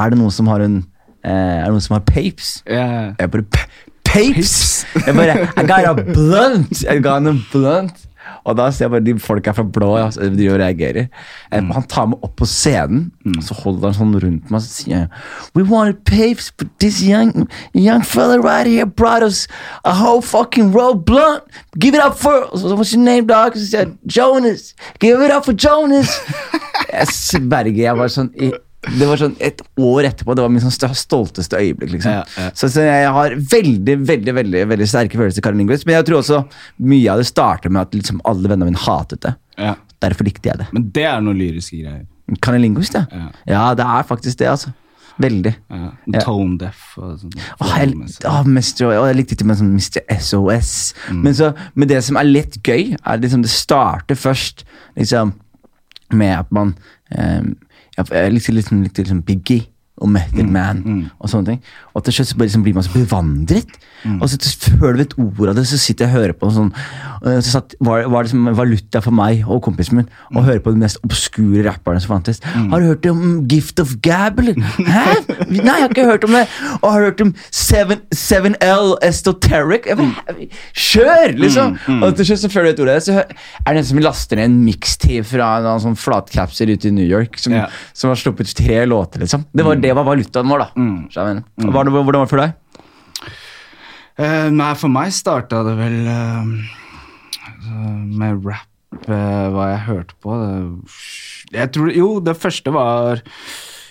[0.00, 0.80] Er det noen som har en
[1.22, 2.62] eh, Er det noen som har papes?
[2.66, 3.14] Ja.
[3.20, 3.68] Jeg bare "P-
[4.10, 4.84] Papes!
[5.06, 6.80] Jeg bare I got a blunt!
[6.90, 8.06] I got a blunt.
[8.44, 11.08] Og da ser jeg bare de folka fra blå de reagerer.
[11.52, 11.70] Mm.
[11.76, 13.40] Han tar meg opp på scenen, mm.
[13.44, 15.08] så holder han sånn rundt meg og sier
[15.54, 19.46] We wanted papes, but this young, young fella right here brought us
[19.84, 21.44] a whole fucking roll blunt.
[21.78, 23.54] Give it up for so What's your name, dog?
[23.54, 24.74] Så sier jeg Jonas.
[25.00, 26.10] Give it up for Jonas!
[26.90, 28.48] Jeg sverger, jeg var sånn i
[28.80, 31.92] det var sånn Et år etterpå, det var min sånn stolteste øyeblikk.
[31.98, 32.50] liksom Ja, ja.
[32.56, 35.86] så, så jeg har veldig veldig, veldig, veldig sterke følelser til Karin Lindqvist.
[35.88, 36.40] Men jeg tror også
[36.80, 39.34] mye av det starter med at liksom alle vennene mine hatet det.
[39.60, 39.76] ja.
[40.00, 40.66] Derfor likte jeg det.
[40.72, 42.06] Men det er noen lyriske greier.
[42.40, 43.02] Karen Lindqvist, ja.
[43.12, 43.26] Ja.
[43.50, 44.70] Ja, det er faktisk det, altså.
[45.20, 45.52] Veldig.
[45.68, 45.90] Ja.
[46.14, 46.22] Ja.
[46.24, 47.34] Tone deaf og sånn.
[47.60, 47.92] Åh, jeg,
[48.30, 48.86] åh, Mr.
[48.88, 50.00] Åh, jeg likte ikke med sånn Mr.
[50.16, 50.70] SOS.
[51.10, 51.18] Mm.
[51.26, 54.64] Men, så, men det som er litt gøy, er liksom det starter først
[54.96, 55.34] liksom
[56.16, 56.72] med at man
[57.12, 57.44] eh,
[58.10, 59.66] Jeg likte liksom, liksom Biggie
[60.00, 61.62] og Method Mm, Man og sånne ting.
[61.94, 63.68] Og til slutt liksom blir man så bevandret.
[64.04, 64.22] Mm.
[64.22, 64.38] Og så
[64.80, 66.70] før du vet ordet av det, så sitter jeg og hører på noe sånn
[67.28, 70.38] eh, Så satt, var, var det som valuta for meg og kompisen min Mm.
[70.38, 72.38] å høre på de mest obskure rapperne som fantes.
[72.44, 74.54] Har du hørt om Gift of Gab, eller?
[74.78, 75.02] Hæ?
[75.50, 76.44] Nei, jeg har ikke hørt om det.
[76.80, 79.88] Og har du hørt om 7, 7L Estoteric?
[80.76, 81.76] Kjør, liksom!
[82.00, 83.16] Og til slutt, så før du vet ordet av det, så
[83.66, 87.06] er det en som laster ned en mixtape fra en sånn flatcapser ute i New
[87.06, 87.74] York, som, yeah.
[87.96, 89.44] som har sluppet tre låter, liksom.
[89.50, 90.68] Det var, det var valutaen vår, da.
[90.76, 91.06] Mm.
[91.10, 91.72] Mm.
[91.74, 92.56] Var det, hvordan var det for deg?
[94.20, 96.50] Uh, nei, for meg starta det vel uh,
[98.20, 98.68] med rap,
[99.06, 100.36] uh, hva jeg hørte på.
[100.42, 103.22] Det, jeg tror, jo, det første var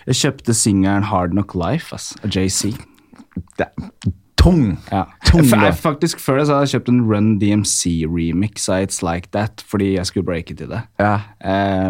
[0.09, 2.75] Jeg kjøpte singelen Hard Knock Life ass, av JC.
[4.39, 4.77] Tung!
[4.91, 5.03] Ja.
[5.27, 5.73] Tung, da.
[5.75, 9.91] Faktisk Før det så hadde jeg kjøpt en Run DMC-remix av It's Like That fordi
[9.97, 10.79] jeg skulle breake til det.
[11.01, 11.19] Ja.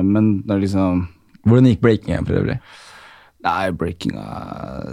[0.01, 1.05] Men det er liksom
[1.45, 2.57] Hvordan gikk breakinga for øvrig?
[3.45, 4.23] Nei, breakinga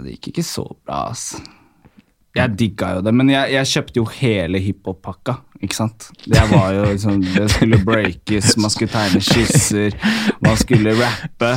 [0.03, 1.33] Det gikk ikke så bra, ass.
[2.37, 5.39] Jeg digga jo det, men jeg, jeg kjøpte jo hele hiphop-pakka.
[5.65, 6.09] Ikke sant?
[6.29, 9.95] Det var jo liksom Det skulle breakes, man skulle tegne skisser,
[10.45, 11.49] man skulle rappe.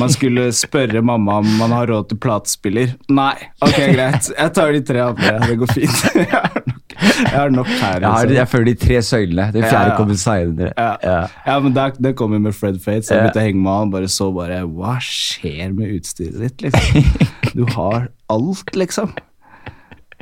[0.00, 2.94] Man skulle spørre mamma om man har råd til platespiller.
[3.12, 3.34] Nei.
[3.60, 4.30] Ok, greit.
[4.32, 5.34] Jeg tar de tre andre.
[5.44, 6.78] Det går fint.
[7.02, 7.98] Jeg har nok, her.
[8.00, 8.36] Jeg, har, liksom.
[8.36, 9.46] jeg føler de tre søylene.
[9.54, 9.96] Den fjerde Ja, ja.
[9.98, 10.72] kommer seinere.
[10.76, 11.18] Ja.
[11.46, 11.58] Ja.
[11.64, 13.92] men det kom jo med Fred Fate, så jeg begynte å henge med han.
[13.94, 17.28] Bare så bare Hva skjer med utstyret ditt, liksom?
[17.52, 19.10] Du har alt, liksom.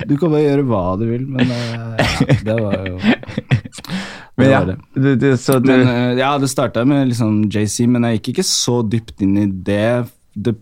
[0.08, 2.94] Du kan bare gjøre hva du vil, men eh, ja, det var jo
[4.40, 4.76] Men ja, det.
[5.20, 9.36] det, Men ja, det starta med liksom JC, men jeg gikk ikke så dypt inn
[9.42, 10.06] i det.
[10.32, 10.54] Det,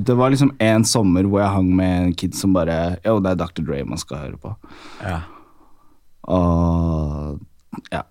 [0.00, 3.34] det var liksom en sommer hvor jeg hang med en kid som bare Jo, det
[3.34, 3.64] er Dr.
[3.66, 4.54] Dre man skal høre på.
[5.04, 5.20] ja.
[6.26, 7.40] Og
[7.92, 8.02] ja.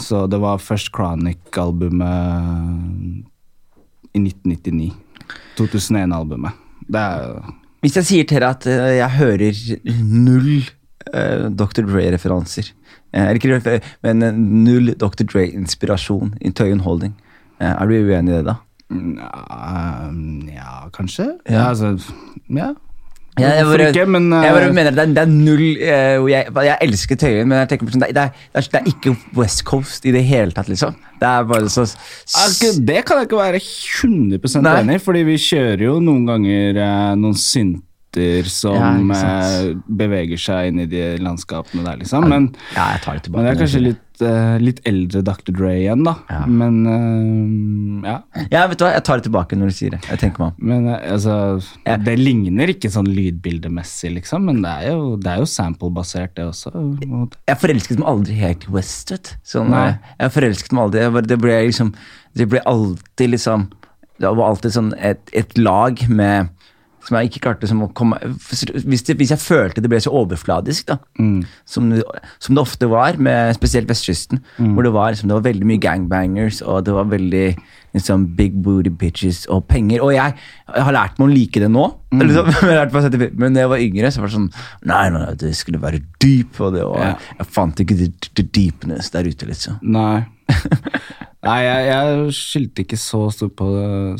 [0.00, 2.06] Så det var først Chronic-albumet
[4.14, 4.92] i 1999.
[5.58, 6.52] 2001-albumet.
[6.88, 7.48] Det er
[7.82, 9.58] Hvis jeg sier til deg at eh, jeg hører
[10.00, 10.62] null
[11.12, 11.84] eh, Dr.
[11.84, 14.24] Dre-referanser eh, Eller ikke men
[14.64, 15.26] null Dr.
[15.28, 17.14] Dre-inspirasjon i Tøyen Holding,
[17.58, 18.56] er du uenig i det, da?
[18.88, 20.08] ja,
[20.54, 21.32] ja, kanskje?
[21.44, 21.52] Ja.
[21.52, 22.14] Ja, altså
[22.48, 22.72] Ja.
[23.42, 26.28] Ja, jeg bare, ikke, men jeg bare eh, mener det er, det er null eh,
[26.32, 28.88] jeg, jeg elsker Tøyen, men jeg tenker på sånn, det, er, det, er, det, er,
[28.92, 30.96] ikke West Coast i det hele tatt, liksom.
[31.18, 31.84] Det er bare så
[32.86, 34.74] Det kan jeg ikke være 100 Nei.
[34.82, 37.84] enig i, fordi vi kjører jo noen ganger eh, noen synter
[38.50, 42.28] som Ja, eh, beveger seg inn i de landskapene der, liksom.
[42.30, 43.42] Men, Ja, jeg tar det tilbake.
[43.42, 44.07] men det er kanskje litt, eh,
[44.62, 45.52] litt eldre Dr.
[45.54, 46.14] Dre igjen, da.
[46.30, 46.40] Ja.
[46.46, 48.16] Men uh, ja.
[48.52, 50.00] Ja, vet du hva, jeg tar det tilbake når du sier det.
[50.08, 50.68] Jeg tenker meg om.
[50.72, 51.36] Men eh, altså,
[51.86, 51.96] Ja.
[52.02, 56.46] det ligner ikke sånn lydbildemessig, liksom, men det er jo, det er jo sample-basert, det
[56.48, 56.72] også.
[57.48, 59.34] Jeg forelsket meg aldri helt i West, vet.
[59.46, 61.06] Sånn, eh, jeg forelsket meg aldri.
[61.18, 61.94] Bare, det ble liksom
[62.38, 63.68] Det ble alltid liksom
[64.20, 66.50] Det var alltid sånn et, et lag med
[67.08, 70.12] som jeg ikke klarte som å komme hvis, det, hvis jeg følte det ble så
[70.12, 70.98] overfladisk, da,
[71.68, 72.02] som, det,
[72.42, 75.82] som det ofte var, med spesielt vestkysten, hvor det var, liksom, det var veldig mye
[75.82, 77.46] gangbangers, og det var veldig
[77.96, 80.02] liksom, big booty bitches og penger.
[80.04, 80.36] Og jeg,
[80.68, 81.86] jeg har lært meg å like det nå,
[82.20, 84.50] liksom, lært meg men da jeg var yngre, så var det sånn
[84.88, 87.14] Nei, nei, nei, det skulle være dyp, og det var, Ja.
[87.40, 89.80] jeg fant ikke the, the deepness der ute, liksom.
[89.96, 90.26] Nei.
[91.48, 93.68] Nei, jeg, jeg skilte ikke så, stort på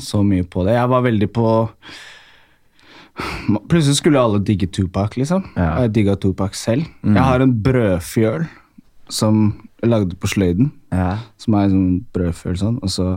[0.00, 0.76] så mye på det.
[0.78, 1.48] Jeg var veldig på
[3.68, 5.46] Plutselig skulle alle digge Tupac, liksom.
[5.56, 5.72] Ja.
[5.76, 6.86] Og jeg digga Tupac selv.
[7.02, 8.46] Jeg har en brødfjøl
[9.08, 9.48] som
[9.82, 10.70] jeg lagde på sløyden.
[10.94, 11.16] Ja.
[11.40, 12.78] Som er en sånn brødfjøl sånn.
[12.84, 13.08] Og så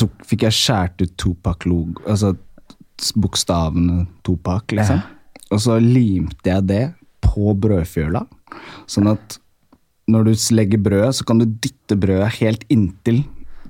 [0.00, 2.34] tok, fikk jeg skåret ut Tupac-logo, altså
[3.18, 5.02] bokstavene Tupac, liksom.
[5.54, 6.84] Og så limte jeg det
[7.24, 8.24] på brødfjøla,
[8.90, 9.38] sånn at
[10.08, 13.22] når du legger brødet, så kan du dytte brødet helt inntil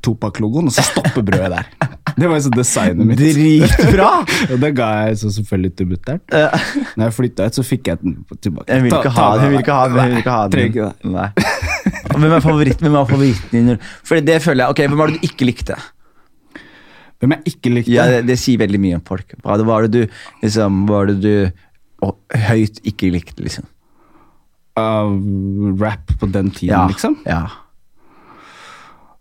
[0.04, 1.70] Tupac-logoen, og så stopper brødet der.
[2.18, 3.20] Det var liksom designet mitt.
[3.20, 4.08] Dritbra!
[4.52, 6.22] og det ga jeg så selvfølgelig til mutter'n.
[6.32, 8.66] Når jeg flytta ut, så fikk jeg den tilbake.
[8.72, 9.44] Jeg vil ikke ta ha den.
[9.44, 10.00] Hun vil ikke ha den.
[10.00, 10.72] Jeg vil ikke ha den.
[10.72, 10.88] Ikke.
[11.14, 11.28] Nei.
[12.08, 13.86] Hvem er favoritten, hvem er favoritten din?
[14.06, 15.78] For det føler jeg, ok, Hvem var det du ikke likte?
[17.18, 17.92] Hvem jeg ikke likte?
[17.94, 19.34] Ja, det, det sier veldig mye om folk.
[19.42, 21.32] Hva det var det du liksom, var det du
[22.06, 22.14] og,
[22.48, 23.66] høyt ikke likte, liksom?
[24.78, 25.10] Uh,
[25.80, 27.16] rap på den tiden, Ja, liksom.
[27.26, 27.46] ja.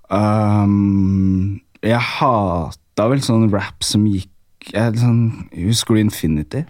[0.07, 1.57] Um,
[1.87, 4.31] jeg hata vel sånn rap som gikk
[4.73, 6.65] jeg, sånn, Husker du Infinity?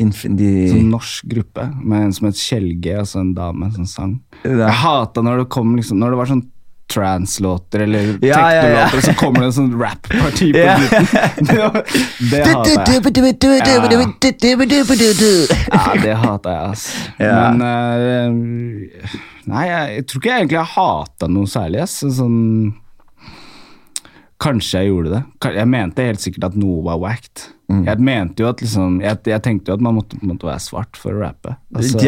[0.00, 4.14] Infin, Sånn norsk gruppe med en som het Kjelge, altså en dame som sang.
[4.40, 4.54] Ja.
[4.64, 6.46] Jeg hata når det kom liksom Når det var sånn
[6.92, 8.62] trans-låter eller Ja, ja, ja.
[8.62, 11.06] techno-låter, så kommer det en sånn rap-parti på slutten.
[12.32, 12.88] Det, hata jeg.
[15.72, 16.84] Ja, det hata jeg, ass.
[17.22, 17.38] Ja.
[17.52, 19.16] Men uh,
[19.52, 21.96] Nei, jeg, jeg tror ikke jeg egentlig har hata noe særlig, ass.
[22.18, 22.38] Sånn
[24.42, 25.22] Kanskje jeg gjorde det.
[25.54, 27.44] Jeg mente helt sikkert at noe var wacked.
[27.72, 27.84] Mm.
[27.86, 30.98] Jeg mente jo at liksom jeg, jeg tenkte jo at man måtte, måtte være svart
[30.98, 31.54] for å rappe.
[31.72, 32.02] Altså,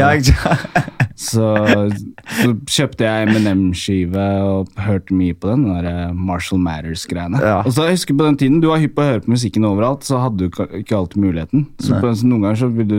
[1.28, 1.48] så,
[2.42, 7.40] så kjøpte jeg Eminem-skive og hørte mye på den, den der eh, Marshall Matters-greiene.
[7.40, 7.60] Ja.
[7.62, 9.68] Og så jeg husker på den tiden, Du var hypp på å høre på musikken
[9.68, 11.68] overalt, så hadde du ikke alltid muligheten.
[11.78, 12.98] Så, på, så Noen ganger så vil du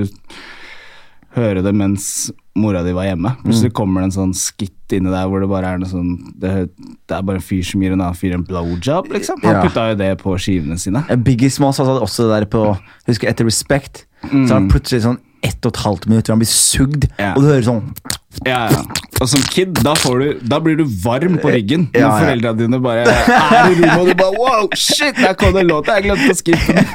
[1.36, 3.36] høre det mens mora di var hjemme.
[3.44, 3.76] Plutselig Mm.
[3.76, 6.70] kommer det en sånn skitt inni der hvor det bare er noe sånn Det,
[7.08, 9.42] det er bare en fyr som gir en annen fyr en blowjob, liksom.
[9.44, 9.62] Han Ja.
[9.64, 11.04] putta jo det på skivene sine.
[11.24, 14.06] Biggie Smalls hadde også det der på Husker Etter Respect.
[14.24, 17.34] Så har han plutselig sånn ett og et halvt minutt hvor han blir sugd, Ja.
[17.36, 17.94] og du hører sånn
[18.46, 18.82] Ja, ja.
[19.22, 22.26] Og som kid, da, får du, da blir du varm på ryggen når Ja, ja.
[22.26, 25.68] foreldrene dine bare er i rommet, og du bare Wow, shit, der kom det en
[25.68, 25.86] låt!
[25.88, 26.86] Jeg glemte å skippe den.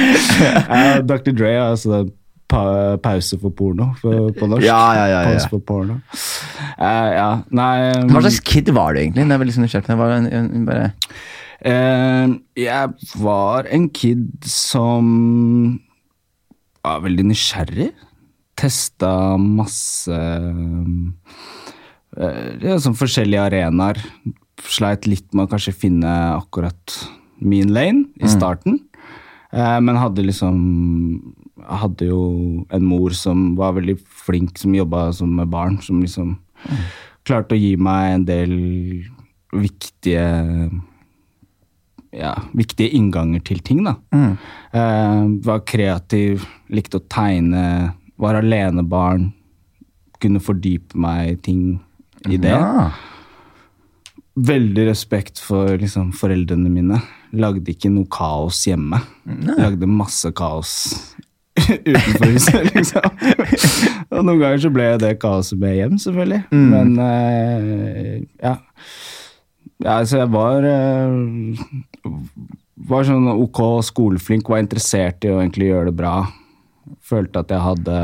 [1.06, 1.32] Dr.
[1.36, 2.12] Dre har altså den
[2.50, 2.62] pa
[3.02, 4.66] pause for porno på, på norsk.
[4.66, 5.34] Ja, ja, ja, ja.
[5.34, 6.00] Pause for porno.
[6.80, 9.28] Uh, ja, nei um, Hva slags kid var du egentlig?
[9.28, 9.90] Det er veldig sånn nysgjerrig.
[9.92, 10.90] Det var en, en, bare
[11.60, 15.04] Eh, jeg var en kid som
[16.80, 17.90] var veldig nysgjerrig.
[18.60, 20.12] Testa masse
[22.20, 24.00] uh, sånn forskjellige arenaer.
[24.60, 26.96] Sleit litt med å kanskje finne akkurat
[27.40, 28.80] min lane i starten.
[29.52, 30.56] Eh, men hadde liksom
[31.66, 32.22] Hadde jo
[32.70, 35.80] en mor som var veldig flink, som jobba med barn.
[35.82, 36.36] Som liksom
[37.26, 38.54] klarte å gi meg en del
[39.50, 40.24] viktige
[42.10, 43.94] ja, viktige innganger til ting, da.
[44.74, 49.30] Eh, var kreativ, likte å tegne, var alenebarn.
[50.20, 51.62] Kunne fordype meg i ting
[52.28, 52.52] i det.
[52.52, 52.90] Ja.
[54.40, 57.00] Veldig respekt for liksom, foreldrene mine.
[57.30, 59.00] Lagde ikke noe kaos hjemme.
[59.54, 60.74] Lagde masse kaos
[61.90, 63.06] utenfor huset, liksom.
[64.10, 66.42] Og noen ganger så ble det kaoset med hjem, selvfølgelig.
[66.50, 66.66] Mm.
[66.74, 68.54] Men uh, ja.
[69.86, 69.96] ja.
[70.08, 72.10] Så jeg var uh,
[72.90, 76.14] Var sånn ok skoleflink, var interessert i å egentlig gjøre det bra.
[77.06, 77.98] Følte at jeg hadde,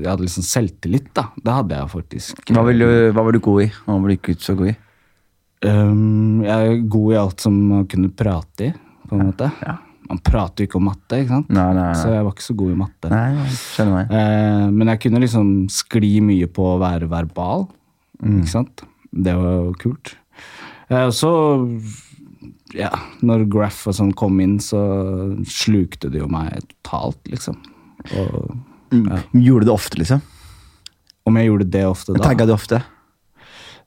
[0.00, 1.28] jeg hadde liksom selvtillit, da.
[1.36, 2.42] Det hadde jeg faktisk.
[2.50, 3.68] Hva, du, hva var du god i?
[3.84, 4.76] Hva var du ikke så god i?
[5.62, 8.74] Um, jeg er god i alt som man kunne prate i,
[9.06, 9.46] på en måte.
[9.62, 9.76] Ja.
[10.12, 11.52] Man prater jo ikke om matte, ikke sant?
[11.56, 13.10] Nei, nei, Så jeg var ikke så god i matte.
[13.12, 14.16] nei skjønner meg.
[14.20, 17.66] Eh, men jeg kunne liksom skli mye på å være verbal.
[18.20, 18.42] Mm.
[18.42, 18.84] Ikke sant?
[19.12, 20.12] Det var jo kult.
[20.90, 21.32] Eh, og så,
[22.76, 22.92] ja,
[23.24, 24.82] når Graff og sånn kom inn, så
[25.48, 27.56] slukte det jo meg totalt, liksom.
[28.12, 28.52] Og
[28.92, 29.22] ja.
[29.32, 30.20] Gjorde du det ofte, liksom?
[31.28, 32.82] om jeg gjorde det ofte da Tagga du ofte?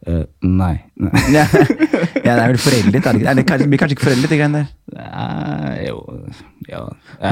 [0.06, 0.76] Eh, Nei.
[1.02, 1.12] nei.
[1.34, 3.08] ja, det er vel foreldet?
[3.10, 3.26] er det?
[3.26, 4.68] Er det kanskje, blir kanskje ikke foreldet, de greiene der?
[5.00, 5.96] Ja, jo
[6.70, 6.84] ja.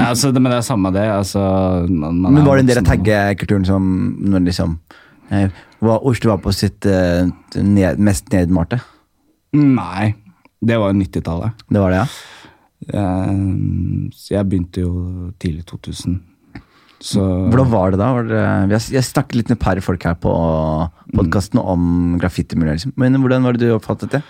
[0.08, 1.04] altså, det, Men det er samme det.
[1.10, 1.40] Altså,
[1.88, 3.86] man, man Men var det en del av taggekulturen som
[4.26, 4.76] når liksom
[5.30, 5.48] eh,
[5.84, 7.30] var Oslo var på sitt eh,
[7.62, 8.80] ned, mest nedmalte?
[9.54, 10.14] Nei.
[10.64, 11.64] Det var 90-tallet.
[11.70, 12.06] Det var det, ja?
[12.98, 13.34] Eh,
[14.16, 16.18] så jeg begynte jo tidlig 2000.
[17.02, 18.10] Så Hvordan var det da?
[18.16, 18.42] Var det,
[18.74, 20.34] jeg, jeg snakket litt med et par folk her på
[21.14, 22.80] podkasten om graffitimiljøet.
[22.80, 22.94] Liksom.
[23.00, 24.22] Men hvordan var det du oppfattet det?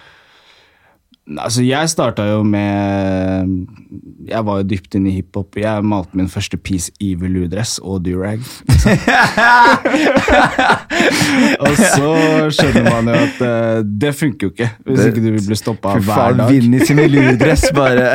[1.25, 3.49] Altså, jeg starta jo med
[4.29, 5.57] Jeg var jo dypt inne i hiphop.
[5.57, 8.43] Jeg malte min første Peace i veludress og durag.
[11.65, 12.11] og så
[12.53, 15.57] skjønner man jo at uh, det funker jo ikke hvis Det- ikke du vil bli
[15.59, 16.51] stoppa hver dag.
[16.53, 18.07] Vinnis i veludress bare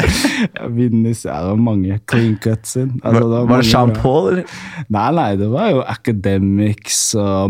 [0.78, 2.93] Vinnis, ja, det var mange clean cuts in.
[3.03, 4.45] Altså, Var, var det Jean Paul, eller?
[4.89, 7.49] Nei, nei, det var jo Academics og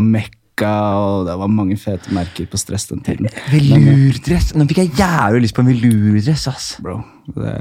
[0.59, 3.29] Mekka, og det var mange fete merker på stress den tiden.
[3.51, 4.51] Velurdress.
[4.55, 6.67] Nå fikk jeg jævlig lyst på en velurdress, ass.
[6.83, 6.99] Bro,
[7.35, 7.53] det,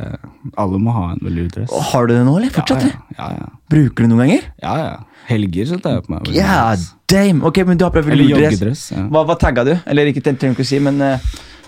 [0.59, 1.71] alle må ha en velurdress.
[1.93, 2.51] Har du det nå, eller?
[2.55, 2.89] Fortsatt?
[2.89, 3.51] ja, ja, ja.
[3.71, 4.51] Bruker du det noen ganger?
[4.63, 4.97] ja, ja.
[5.29, 6.41] Helger så tar jeg på meg velurdress.
[6.41, 7.43] Yeah, damn!
[7.45, 8.87] Ok, men du har prøvd velurdress.
[8.95, 9.05] Ja.
[9.13, 9.75] Hva, hva tagga du?
[9.85, 11.27] Eller ikke, det trenger du ikke å si, men eh,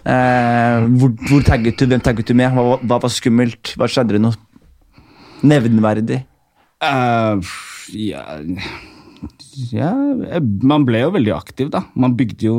[0.09, 1.85] eh, hvor, hvor tagget du?
[1.91, 2.57] Hvem tagget du med?
[2.57, 3.74] Hva, hva var skummelt?
[3.76, 4.39] Hva skjedde det noe
[5.45, 6.22] nevneverdig?
[6.81, 7.45] Uh,
[7.93, 8.24] ja,
[9.72, 9.90] ja
[10.62, 11.84] Man ble jo veldig aktiv, da.
[11.98, 12.59] Man bygde jo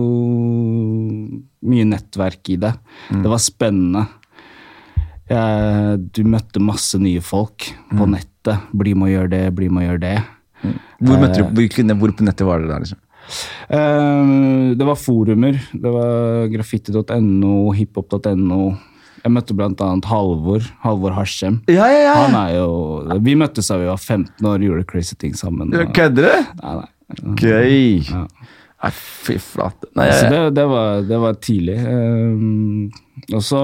[1.61, 2.73] mye nettverk i det.
[3.11, 4.07] Det var spennende.
[5.31, 8.67] Jeg, du møtte masse nye folk på nettet.
[8.75, 10.17] Bli med og gjør det, bli med og gjør det.
[11.01, 12.79] Hvor, møtte du, hvor, hvor på nettet var det da?
[12.83, 12.99] liksom?
[13.71, 14.31] Eh,
[14.77, 15.59] det var forumer.
[15.71, 18.61] Det var graffiti.no, hiphop.no.
[19.21, 20.65] Jeg møtte annet Halvor.
[20.81, 21.59] Halvor Harsem.
[21.69, 22.13] Ja, ja, ja!
[22.25, 25.73] Han er jo Vi møttes da vi var 15 år, gjorde crazy ting sammen.
[25.73, 26.85] og- Kødder du?
[27.37, 28.01] Gøy!
[28.09, 28.25] Ja.
[28.81, 29.85] Nei, fy flate.
[29.95, 31.75] Nei, det, det, var, det var tidlig.
[31.85, 32.89] Um,
[33.29, 33.59] og så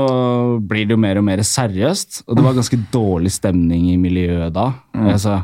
[0.62, 2.20] blir det jo mer og mer seriøst.
[2.28, 4.68] Og det var ganske dårlig stemning i miljøet da.
[4.93, 5.39] Altså,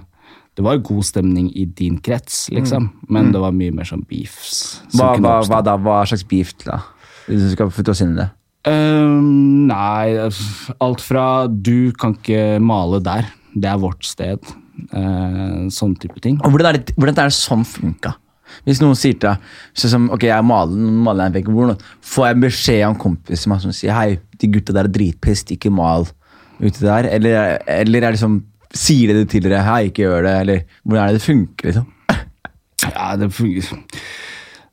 [0.53, 2.91] det var god stemning i din krets, liksom.
[3.09, 4.83] Men det var mye mer sånn beefs.
[4.93, 5.73] hva, hva, hva da?
[5.81, 6.77] Hva slags beef, da?
[7.25, 8.29] Hvis du skal få oss inn i det.
[8.63, 10.15] Um, nei,
[10.79, 13.27] alt fra du kan ikke male der.
[13.53, 14.39] Det er vårt sted.
[14.93, 16.39] Uh, sånn type ting.
[16.41, 18.15] Og hvordan er det, hvordan er det sånn funka?
[18.67, 21.49] Hvis noen sier til deg sånn som, ok, jeg maler, maler en vegg,
[22.05, 25.73] får jeg beskjed av en kompis som, sier hei, de gutta der er dritpissed, ikke
[25.73, 26.05] mal
[26.61, 27.09] ute der?
[27.09, 28.37] Eller, eller er det som,
[28.73, 30.35] sier de det til dere, hei, ikke gjør det?
[30.45, 31.71] Eller hvordan er det det funker?
[31.71, 31.89] liksom?
[32.83, 33.81] Ja, det fungerer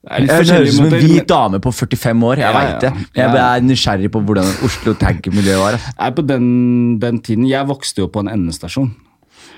[0.00, 2.40] Det Jeg høres ut som en hvit dame på 45 år.
[2.40, 2.92] Jeg Ja, vet det.
[3.16, 5.76] Jeg er nysgjerrig på hvordan Oslo tag-miljøet var.
[5.76, 8.94] Jeg Nei, på den, den tiden Jeg vokste jo på en endestasjon.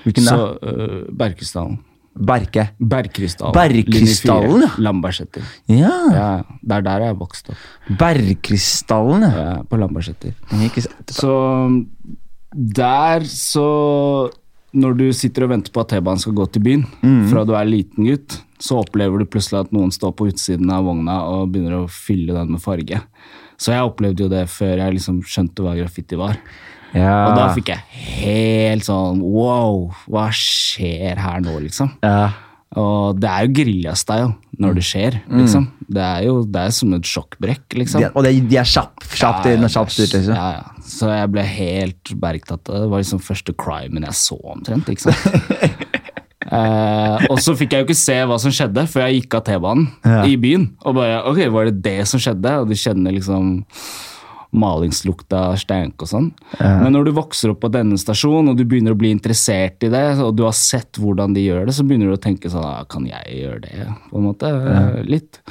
[0.03, 0.35] Hvilken da?
[0.35, 1.79] Så uh, Berkesdalen.
[2.13, 2.67] Berke.
[2.77, 3.55] Berkrystallen.
[3.55, 4.69] Berkrystallen, ja.
[4.77, 5.41] Lambertseter.
[5.71, 5.93] Ja.
[6.13, 6.27] Ja,
[6.61, 7.63] det er der jeg vokste opp.
[7.97, 9.31] Berkristallen, ja.
[9.33, 10.35] Ja, på Lambertseter.
[11.09, 11.33] Så
[12.53, 14.29] der så
[14.73, 17.27] Når du sitter og venter på at T-banen skal gå til byen, Mm.
[17.29, 20.85] fra du er liten gutt, så opplever du plutselig at noen står på utsiden av
[20.87, 23.01] vogna og begynner å fylle den med farge.
[23.57, 26.37] Så jeg opplevde jo det før jeg liksom skjønte hva graffiti var.
[26.93, 27.27] Ja.
[27.29, 27.81] Og da fikk jeg
[28.23, 31.91] helt sånn wow, hva skjer her nå, liksom?
[32.03, 32.31] ja.
[32.75, 34.31] Og det er jo gerilja-style
[34.61, 35.63] når det skjer, liksom.
[35.89, 38.03] Det er jo det er som et sjokkbrekk, liksom.
[38.03, 40.13] De, og de, de er kjapp, kjapt inn og kjapt ut.
[40.13, 40.35] liksom.
[40.35, 40.83] Ja, ja.
[40.85, 42.81] Så jeg ble helt bergtatt av det.
[42.85, 44.91] Det var liksom første crimen jeg så omtrent.
[45.01, 45.89] sant?
[46.53, 49.45] eh, og så fikk jeg jo ikke se hva som skjedde før jeg gikk av
[49.47, 50.23] T-banen Ja.
[50.29, 50.69] i byen.
[50.85, 52.57] Og bare, ok, var det det som skjedde?
[52.61, 53.55] Og du kjenner liksom
[54.53, 56.29] malingslukta stank og sånn.
[56.59, 59.91] Men når du vokser opp på denne stasjonen, og du begynner å bli interessert i
[59.93, 62.65] det, og du har sett hvordan de gjør det, så begynner du å tenke sånn
[62.67, 63.89] ah, Kan jeg gjøre det?
[64.11, 64.49] På en måte.
[64.49, 64.85] Ja.
[65.07, 65.41] Litt.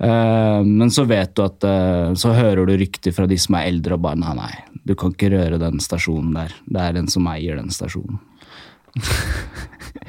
[0.00, 3.68] Eh, men så vet du at eh, Så hører du rykter fra de som er
[3.68, 4.52] eldre, og bare nei, nei,
[4.88, 6.54] du kan ikke røre den stasjonen der.
[6.64, 8.22] Det er en som eier den stasjonen.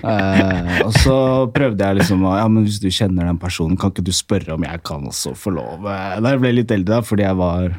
[0.01, 1.15] Eh, og så
[1.53, 4.63] prøvde jeg liksom Ja, men hvis du kjenner den personen, kan ikke du spørre om
[4.65, 5.86] jeg kan også få lov?
[5.86, 7.76] Da jeg ble litt eldre, da, fordi jeg var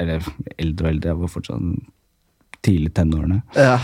[0.00, 0.24] Eller
[0.56, 3.42] eldre og eldre, jeg var fortsatt tidlig tenårene.
[3.58, 3.76] Ja.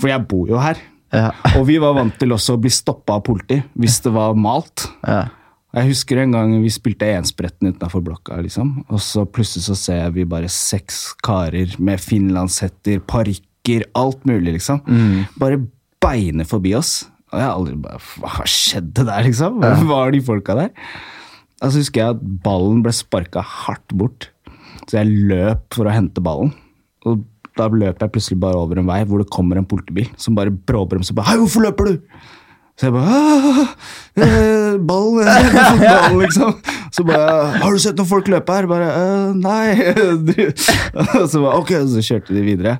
[0.00, 0.80] For jeg bor jo her.
[1.14, 1.30] Ja.
[1.56, 4.88] Og vi var vant til også å bli stoppa av politi hvis det var malt.
[5.06, 5.28] Ja.
[5.76, 8.86] Jeg husker en gang vi spilte enspretten utenfor blokka, liksom.
[8.88, 14.80] Og så plutselig så ser vi bare seks karer med finlandshetter, parykker, alt mulig, liksom.
[15.40, 15.60] Bare
[16.02, 17.02] beine forbi oss.
[17.28, 19.60] Og jeg har aldri bare Hva skjedde der, liksom?
[19.60, 20.72] Hvem var de folka der?
[21.60, 24.30] Og så husker jeg at ballen ble sparka hardt bort.
[24.86, 26.52] Så jeg løp for å hente ballen.
[27.06, 27.24] Og
[27.56, 30.52] da løp jeg plutselig bare over en vei hvor det kommer en politibil som bare
[30.52, 31.16] bråbremser.
[31.16, 32.16] Bare, Hei, hvorfor løper du?
[32.76, 33.68] Så jeg bare «Ah,
[34.20, 35.22] eh, Ballen,
[35.80, 36.58] jeg har liksom.
[36.92, 38.66] Så bare Har du sett noen folk løpe her?
[38.68, 40.50] Bare «Eh, Nei.
[41.30, 42.74] Så bare, ok, så kjørte de videre.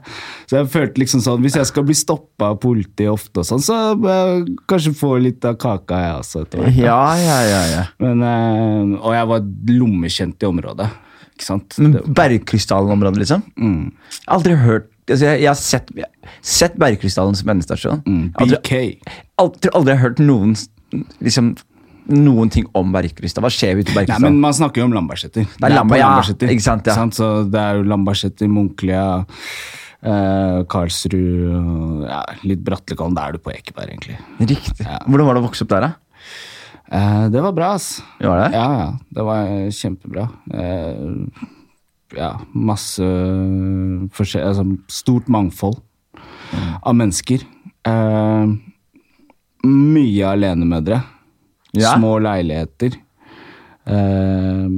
[0.45, 3.65] Så jeg følte liksom sånn Hvis jeg skal bli stoppa av politiet ofte og sånn,
[3.65, 6.45] så jeg kanskje få litt av kaka, jeg også.
[6.45, 6.77] etter hvert.
[6.85, 7.83] ja, ja, ja, ja.
[8.05, 9.49] Men, eh, og jeg var
[9.81, 10.93] lommekjent i området.
[11.37, 11.76] Ikke sant?
[12.16, 13.43] Bergkrystallområdet, liksom?
[13.61, 18.01] mm, Jeg har aldri hørt altså jeg, jeg har sett, jeg sett Bergkrystallen som endestasjon.
[18.07, 18.72] mm, BK.
[19.39, 20.57] aldri, aldri har hørt noen
[21.22, 21.53] liksom,
[22.11, 23.45] noen ting om Bergkrystall.
[23.47, 25.47] Hva skjer ute i Nei, men Man snakker jo om Lambertseter.
[25.47, 27.07] Det er Lamba, ja, ikke sant, ja.
[27.14, 29.05] Så det er jo Lambertseter, Munklia,
[30.07, 33.16] eh, Karlsrud ja, litt Bratlekollen.
[33.18, 34.18] Da er du på Ekeberg, egentlig.
[34.41, 34.87] Riktig.
[34.87, 35.93] Hvordan var det å vokse opp der, da?
[36.93, 38.03] Eh, det var bra, ass.
[38.20, 38.51] Var det?
[38.55, 38.89] Ja, ja.
[39.11, 40.28] Det var eh, kjempebra.
[40.55, 40.95] Eh,
[42.16, 43.07] ja, masse
[44.14, 44.47] forskjell...
[44.47, 45.80] Altså, stort mangfold
[46.87, 47.43] av mennesker.
[47.87, 48.55] Eh,
[49.66, 51.01] mye alenemødre.
[51.76, 51.97] Ja.
[51.99, 52.95] Små leiligheter.
[53.87, 54.70] Eh,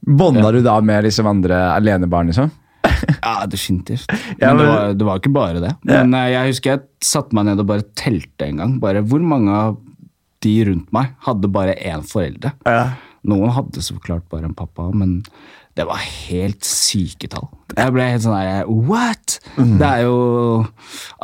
[0.00, 2.50] Bånda du da med liksom andre alenebarn, liksom?
[3.20, 4.06] Ja, definitivt.
[4.40, 5.72] Ja, Men det var, det var ikke bare det.
[5.88, 6.02] Ja.
[6.04, 8.74] Men jeg husker jeg satte meg ned og bare telte en gang.
[8.82, 9.76] Bare Hvor mange av
[10.44, 12.54] de rundt meg hadde bare én foreldre?
[12.66, 12.92] Ja.
[13.28, 15.20] Noen hadde så klart bare en pappa, men
[15.76, 17.46] det var helt syke tall.
[17.76, 19.36] Jeg ble helt sånn der What?!
[19.56, 19.76] Mm.
[19.80, 20.16] Det er jo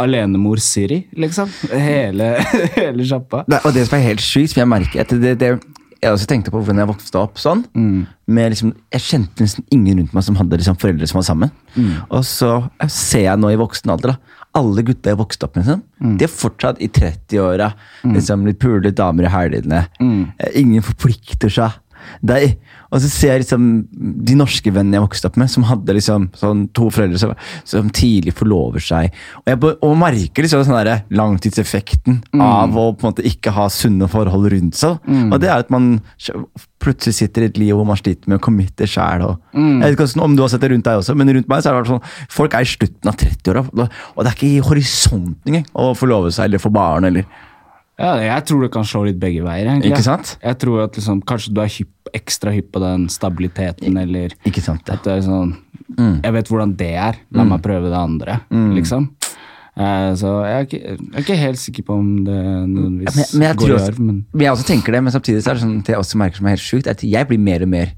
[0.01, 1.51] alenemor Siri, liksom.
[1.73, 2.37] Hele,
[2.77, 3.43] hele sjappa.
[3.63, 5.57] Og det som er helt sykt, som jeg merker etter det, det
[5.97, 7.65] jeg også tenkte på hvordan jeg vokste opp sånn.
[8.29, 11.53] Med liksom, jeg kjente nesten ingen rundt meg som hadde liksom foreldre som var sammen.
[12.11, 12.51] Og så
[12.93, 16.27] ser jeg nå i voksen alder da, alle gutta jeg vokste opp med, liksom, de
[16.27, 17.71] er fortsatt i 30-åra.
[18.09, 19.83] Liksom, litt pule damer i helgene.
[20.01, 20.23] Mm.
[20.63, 21.77] Ingen forplikter seg.
[22.27, 22.57] Er,
[22.91, 23.67] og så ser jeg liksom
[24.27, 27.33] de norske vennene jeg vokste opp med, som hadde liksom sånn to foreldre som,
[27.67, 29.15] som tidlig forlover seg.
[29.43, 33.67] Og jeg og merker liksom sånn der langtidseffekten av å på en måte ikke ha
[33.73, 35.01] sunne forhold rundt seg.
[35.33, 35.97] Og det er at man
[36.83, 39.25] plutselig sitter i et liv hvor man sliter med å committe sjæl.
[39.57, 41.73] Jeg vet ikke om du har sett det rundt deg også, men rundt meg så
[41.73, 45.53] er det sånn folk er i slutten av 30-åra, og det er ikke i horisonten
[45.53, 47.09] engang å forlove seg eller få barn.
[47.11, 47.27] eller
[47.97, 49.71] Ja, jeg tror det kan slå litt begge veier.
[49.71, 49.95] egentlig.
[49.95, 50.35] Ikke sant?
[50.43, 54.61] Jeg tror at liksom, Kanskje du er hypp, ekstra hypp på den stabiliteten, eller Ikke
[54.65, 54.99] sant ja.
[54.99, 55.55] at det er sånn
[55.97, 56.17] Mm.
[56.25, 58.41] Jeg vet hvordan det er, la meg prøve det andre,
[58.75, 59.05] liksom.
[59.79, 63.41] Eh, så jeg er, ikke, jeg er ikke helt sikker på om det nødvendigvis men,
[63.45, 65.63] men går i arv, men men jeg også tenker det, men samtidig så er det
[65.63, 67.93] sånn at jeg også merker som er helt sjukt, at jeg blir mer og mer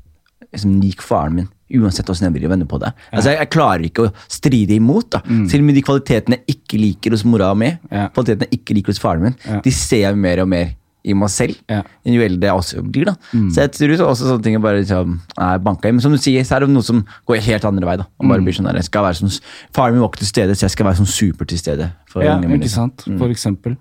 [0.52, 1.48] liksom, lik faren min.
[1.70, 2.92] Uansett hvordan jeg vil vende på det.
[3.12, 5.10] Altså, jeg, jeg klarer ikke å stride imot.
[5.10, 5.20] da.
[5.28, 5.48] Mm.
[5.50, 7.88] Selv med de kvalitetene jeg ikke liker hos mora mi, Mm.
[7.92, 8.08] Ja.
[8.08, 9.60] kvalitetene jeg ikke liker hos faren min, Ja.
[9.60, 11.56] de ser jeg mer og mer i meg selv.
[11.68, 11.82] Ja.
[11.82, 12.12] Mm.
[12.12, 13.04] Jo eldre jeg også blir.
[13.06, 13.14] da.
[13.32, 15.92] Så jeg tror så også sånne ting er bare liksom, er banka i.
[15.92, 17.96] Men som du sier, så er det noe som går helt andre vei.
[17.96, 18.04] da.
[18.18, 18.28] Og Mm.
[18.28, 19.40] bare blir sånn der, jeg skal være sånn,
[19.72, 21.92] Faren min var ikke til stede, så jeg skal være sånn super til stede.
[22.08, 22.60] for Ja, ungene mine.
[22.64, 23.04] ikke sant?
[23.06, 23.18] Mm.
[23.18, 23.76] For eksempel.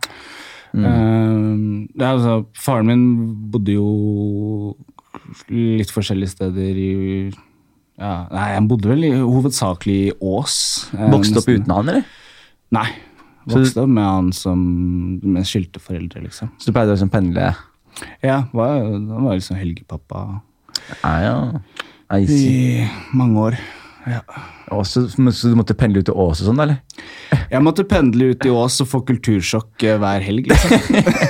[0.73, 4.75] Det er altså, faren min bodde jo
[5.49, 7.31] litt forskjellige steder i
[7.97, 10.57] ja, Nei, han bodde vel i, hovedsakelig i Ås.
[10.93, 12.03] eh, Vokste opp uten han, eller?
[12.77, 12.87] Nei.
[13.47, 14.59] Vokste opp med han som
[15.23, 16.51] med skilte foreldre, liksom.
[16.59, 17.53] Så du pleide å liksom pendle?
[18.21, 20.25] Ja, var, han var liksom helgepappa
[21.01, 21.37] Ja, ja.
[22.13, 23.57] I i mange år.
[24.07, 24.21] Ja.
[24.71, 26.77] Også, så du måtte pendle ut til Ås og sånn, eller?
[27.51, 30.77] Jeg måtte pendle ut i Ås og få kultursjokk eh, hver helg, liksom.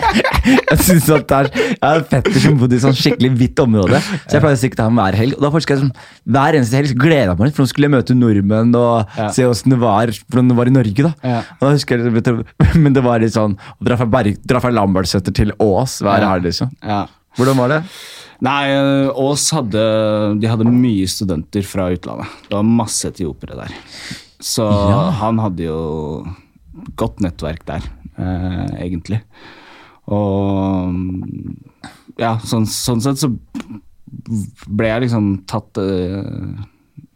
[0.46, 3.62] Jeg synes at det er, Jeg har en fetter som bodde i sånn skikkelig hvitt
[3.64, 5.36] område, så jeg pleide å stikke til ham hver helg.
[5.38, 5.94] Og da jeg sånn,
[6.38, 9.30] Hver eneste helg gleda jeg meg litt, for nå skulle jeg møte nordmenn og Ja.
[9.36, 9.80] se åssen det
[10.52, 11.04] det var i Norge.
[11.10, 11.14] da.
[11.24, 11.40] Ja.
[11.60, 12.14] Og da husker jeg,
[12.84, 16.22] Men det var litt sånn å dra fra, Berg- dra fra Lambertseter til Ås hver
[16.30, 16.72] helg, liksom.
[16.84, 17.06] Ja.
[17.38, 17.82] Hvordan var det?
[18.46, 18.68] Nei,
[19.16, 22.28] Ås hadde, de hadde mye studenter fra utlandet.
[22.50, 23.74] Det var masse etiopiere der.
[24.44, 25.10] Så Ja.
[25.22, 26.28] han hadde jo
[27.00, 27.82] godt nettverk der,
[28.20, 29.22] eh, egentlig.
[30.06, 30.94] Og
[32.22, 33.32] ja, sånn, sånn sett så
[34.70, 36.62] ble jeg liksom tatt eh,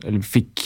[0.10, 0.64] Eller fikk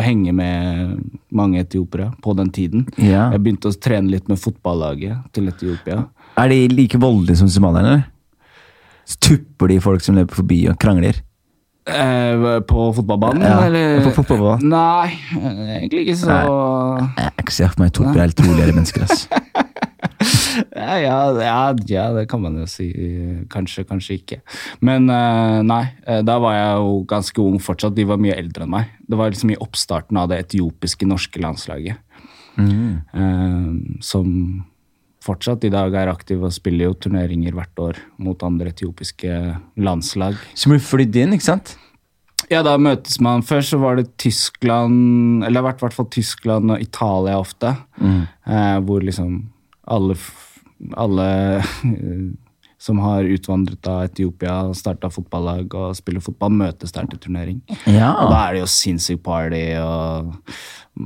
[0.00, 0.96] henge med
[1.34, 2.86] mange etiopere på den tiden.
[2.96, 3.28] Ja.
[3.34, 6.04] Jeg begynte å trene litt med fotballaget til Etiopia.
[6.38, 8.04] Er de like voldelige som somalierne,
[9.24, 11.18] tupper de folk som løper forbi og krangler?
[11.88, 14.02] Eh, på fotballbanen, Ja, eller?
[14.04, 14.68] på fotballbanen.
[14.68, 15.08] Nei,
[15.80, 19.06] egentlig ikke så Jeg har ikke se for meg etiopiere er helt roligere mennesker.
[19.08, 19.26] ass.
[20.76, 21.18] ja, ja,
[21.88, 22.88] ja, det kan man jo si.
[23.52, 24.40] Kanskje, kanskje ikke.
[24.84, 27.96] Men eh, nei, eh, da var jeg jo ganske ung fortsatt.
[27.96, 28.92] De var mye eldre enn meg.
[29.08, 32.04] Det var liksom i oppstarten av det etiopiske norske landslaget.
[32.58, 33.72] Eh,
[34.04, 34.30] som
[35.24, 39.34] fortsatt i dag er aktiv og spiller jo turneringer hvert år mot andre etiopiske
[39.80, 40.38] landslag.
[40.58, 41.76] Som blir flydd inn, ikke sant?
[42.48, 45.96] Ja, da møtes man Før så var det Tyskland Eller det har vært i hvert
[45.96, 47.74] fall Tyskland og Italia ofte.
[48.46, 49.40] Eh, hvor liksom
[49.88, 50.14] alle,
[50.96, 52.28] alle eh,
[52.78, 57.62] som har utvandret av Etiopia, starta fotballag og spiller fotball, møtes der til turnering.
[57.90, 58.12] Ja.
[58.22, 60.36] Og da er det jo sinnssyk party og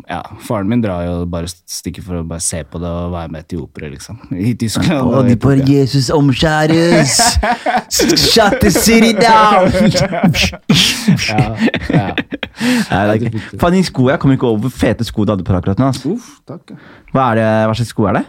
[0.09, 3.33] ja, Faren min drar jo bare stikker for å bare se på det og være
[3.33, 4.21] med etiopere, liksom.
[4.33, 5.03] I Tyskland.
[5.05, 7.19] Og de bare Jesus omskjæres!
[7.93, 9.69] Shut the city down!
[11.29, 11.43] ja,
[11.93, 12.07] ja.
[12.89, 13.41] Nei, er.
[13.61, 15.91] Faen, de skoene, Jeg kom ikke over fete sko du hadde på akkurat nå.
[15.93, 16.15] Altså.
[16.17, 16.73] Uff, takk.
[17.13, 18.25] Hva, er det, hva slags sko er det?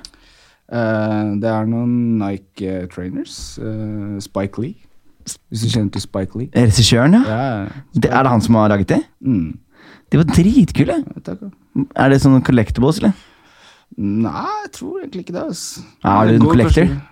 [0.73, 3.35] Eh, det er noen Nike trainers.
[3.61, 4.75] Uh, Spike Lee.
[5.23, 6.49] Hvis du kjenner til Spike Lee.
[6.57, 7.23] Regissøren, ja.
[7.23, 9.03] Ja, Det, er det han som har laget det?
[9.23, 9.51] mm.
[10.13, 10.95] De var dritkule.
[10.99, 11.47] Ja.
[12.03, 13.13] Er det sånne collectibles, eller?
[13.97, 15.45] Nei, jeg tror egentlig ikke det.
[15.49, 15.63] ass.
[16.03, 16.85] Ja, er du en collector?
[16.85, 17.09] kanskje-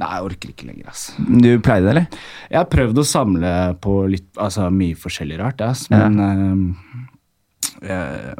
[0.00, 0.88] Nei, jeg orker ikke lenger.
[0.90, 1.02] ass.
[1.18, 2.06] Du pleide det, eller?
[2.50, 3.52] Jeg har prøvd å samle
[3.84, 8.34] på litt, altså mye forskjellig rart, ass, men eh, jeg,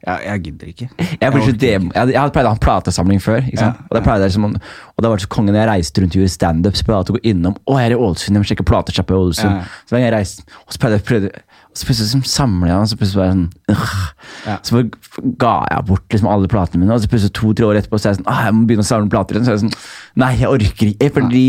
[0.00, 0.86] jeg, jeg gidder ikke.
[0.98, 3.42] Jeg, jeg, dem- jeg, jeg hadde pleid å ha en platesamling før.
[3.44, 3.80] Ikke sant?
[3.82, 6.22] Ja, og, da pleide jeg som, om- og det så kongen jeg reiste rundt og
[6.22, 6.78] gjorde standup.
[6.78, 9.16] Så pleide jeg å gå innom Å, jeg er i Ålesund, jeg må sjekke platesjappa
[9.16, 9.60] i Ålesund.
[9.60, 9.84] Ja.
[9.90, 12.96] Så jeg reiste, og så pleide jeg og så plutselig så samler jeg, og så
[12.98, 13.90] plutselig bare sånn øh.
[14.48, 14.54] Ja.
[14.66, 14.80] Så
[15.38, 18.14] ga jeg bort liksom alle platene mine, og så plutselig to-tre år etterpå så er
[18.16, 19.46] jeg sånn ah, jeg må begynne å samle plater igjen.
[19.46, 19.76] Så er jeg sånn
[20.18, 21.10] Nei, jeg orker ikke.
[21.14, 21.44] Fordi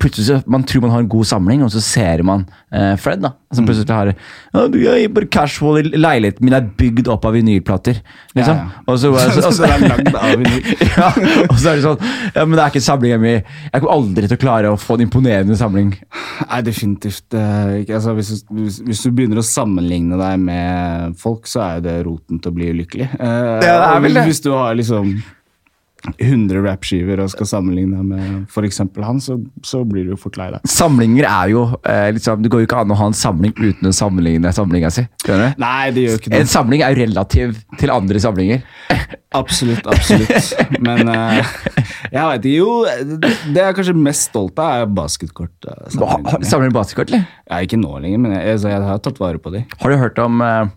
[0.00, 3.22] plutselig så man tror man har en god samling, og så ser man eh, Fred,
[3.24, 3.30] da.
[3.32, 3.56] Mm.
[3.56, 7.96] Som plutselig har «Å, du er bare casual leiligheten min er bygd opp av vinylplater.
[8.36, 8.60] Liksom.
[8.60, 8.84] Ja, ja.
[8.84, 10.68] Og så, bare- Så det er lagd av vinyl.
[10.98, 11.08] ja,
[11.48, 12.04] og så er det sånn
[12.36, 13.34] Ja, men det er ikke samlinga mi.
[13.40, 15.96] Jeg kommer aldri til å klare å få en imponerende samling.
[16.44, 17.96] Nei, definitivt uh, ikke.
[17.98, 21.98] Altså, hvis, hvis, hvis du begynner å sammenligne deg med folk, så er jo det
[22.06, 23.10] roten til å bli ulykkelig.
[23.16, 24.28] Eh, det er vel det.
[24.28, 25.16] Hvis du har liksom
[26.16, 28.80] 100 rappskiver og skal sammenligne med f.eks.
[28.80, 29.36] han, så,
[29.66, 30.64] så blir du jo fort lei deg.
[30.70, 33.90] Samlinger er jo eh, liksom, Det går jo ikke an å ha en samling uten
[33.90, 35.04] å sammenligne samlinga si.
[35.24, 35.62] Skjønner du?
[35.62, 36.40] Nei, det gjør ikke det.
[36.40, 38.64] En samling er jo relativ til andre samlinger.
[39.30, 40.80] Absolutt, absolutt.
[40.82, 41.50] Men eh,
[42.10, 42.54] jeg veit ikke.
[42.56, 42.72] Jo,
[43.22, 45.68] det, det jeg er kanskje mest stolt av, er basketkort.
[45.94, 47.28] Samler du basketkort, eller?
[47.46, 49.62] Er ikke nå lenger, men jeg, jeg, jeg har tatt vare på de.
[49.78, 50.72] Har du hørt om eh,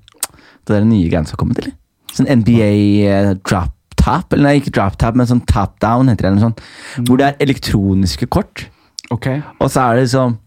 [0.67, 1.73] det der nye greiene som har kommet, eller?
[2.13, 2.69] Sånn NBA
[3.09, 6.31] eh, drop tap, eller nei, ikke drop tap, men sånn tap down, heter det.
[6.31, 6.63] Eller noe sånt.
[7.07, 8.67] Hvor det er elektroniske kort.
[9.13, 9.41] Okay.
[9.59, 10.37] Og så er det liksom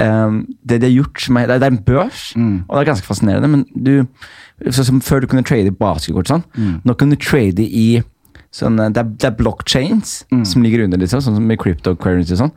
[0.00, 3.06] um, Det de har gjort som er, det, er, en børs, og det er ganske
[3.06, 6.44] fascinerende, men du så som før du kunne trade basketkort sånn,
[6.86, 8.02] nå kan du trade i
[8.54, 10.12] sånn eh, Det er, det er blockchains
[10.46, 12.52] som ligger under, liksom, sånn som i cryptocurrency og sånn.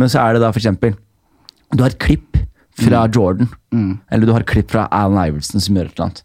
[0.00, 0.94] Men så er det da for eksempel
[1.76, 2.40] Du har et klipp
[2.80, 3.50] fra Jordan,
[4.10, 6.22] eller du har et klipp fra Alan Iverson som gjør et eller annet.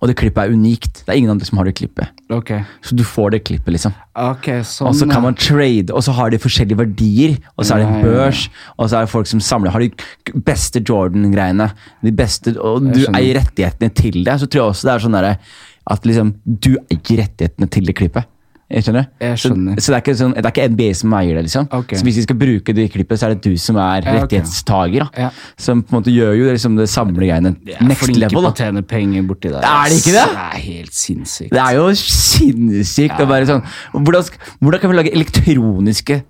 [0.00, 1.02] Og det klippet er unikt.
[1.02, 2.10] Det er ingen andre som har det klippet.
[2.32, 2.62] Okay.
[2.84, 3.94] Så du får det klippet, liksom.
[4.18, 4.90] Okay, sånn.
[4.90, 7.36] Og så kan man trade, og så har de forskjellige verdier.
[7.56, 8.46] Og så er det en børs,
[8.76, 9.74] og så er det folk som samler.
[9.74, 11.70] Har de beste Jordan-greiene,
[12.04, 15.18] de beste, og du eier rettighetene til det, så tror jeg også det er sånn
[15.18, 15.56] der,
[15.92, 18.28] at liksom du eier rettighetene til det klippet.
[18.72, 19.08] Jeg skjønner?
[19.20, 19.76] Jeg skjønner.
[19.76, 21.68] Så, så det, er ikke sånn, det er ikke NBA som eier det, liksom.
[21.78, 21.98] Okay.
[22.00, 24.14] Så hvis vi skal bruke det i klippet, så er det du som er Ja,
[24.16, 25.04] rettighetstager.
[25.04, 25.26] Da.
[25.26, 25.30] Ja.
[25.60, 27.54] Som på en måte gjør jo det, liksom, det samlegreiene
[27.84, 28.38] next flinke level.
[28.38, 29.68] på å tjene penger borti der.
[29.68, 30.26] Er det ikke det?
[30.32, 31.52] Det er helt sinnssykt.
[31.52, 34.30] Det er jo sinnssykt å være sånn hvordan,
[34.62, 36.20] hvordan kan vi lage elektroniske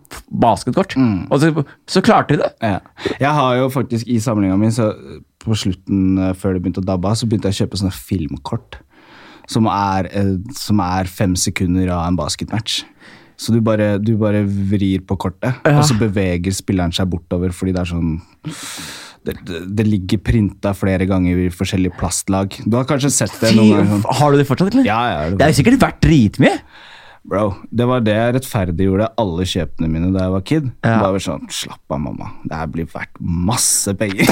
[0.45, 0.97] basketkort?
[0.99, 1.19] Mm.
[1.31, 2.53] Og så, så klarte de det.
[2.63, 2.81] Ja.
[3.19, 4.93] Jeg har jo faktisk i samlinga mi, så
[5.43, 7.95] på slutten eh, før det begynte å dabbe av, så begynte jeg å kjøpe sånne
[7.97, 8.79] filmkort.
[9.51, 12.83] Som er, eh, som er fem sekunder av en basketmatch.
[13.37, 15.79] Så du bare, du bare vrir på kortet, Ja.
[15.81, 18.21] og så beveger spilleren seg bortover fordi det er sånn
[19.25, 22.55] det, det, det ligger printa flere ganger i forskjellige plastlag.
[22.67, 24.07] Du har kanskje sett det noen ganger?
[24.19, 24.87] Har du det fortsatt, eller?
[24.87, 26.57] Ja, ja, Det er jo sikkert verdt dritmye.
[27.23, 30.65] Bro, det var det jeg rettferdiggjorde alle kjøpene mine da jeg var kid.
[30.83, 30.97] Ja.
[31.05, 34.27] var sånn, slapp av mamma, det her blir verdt masse penger.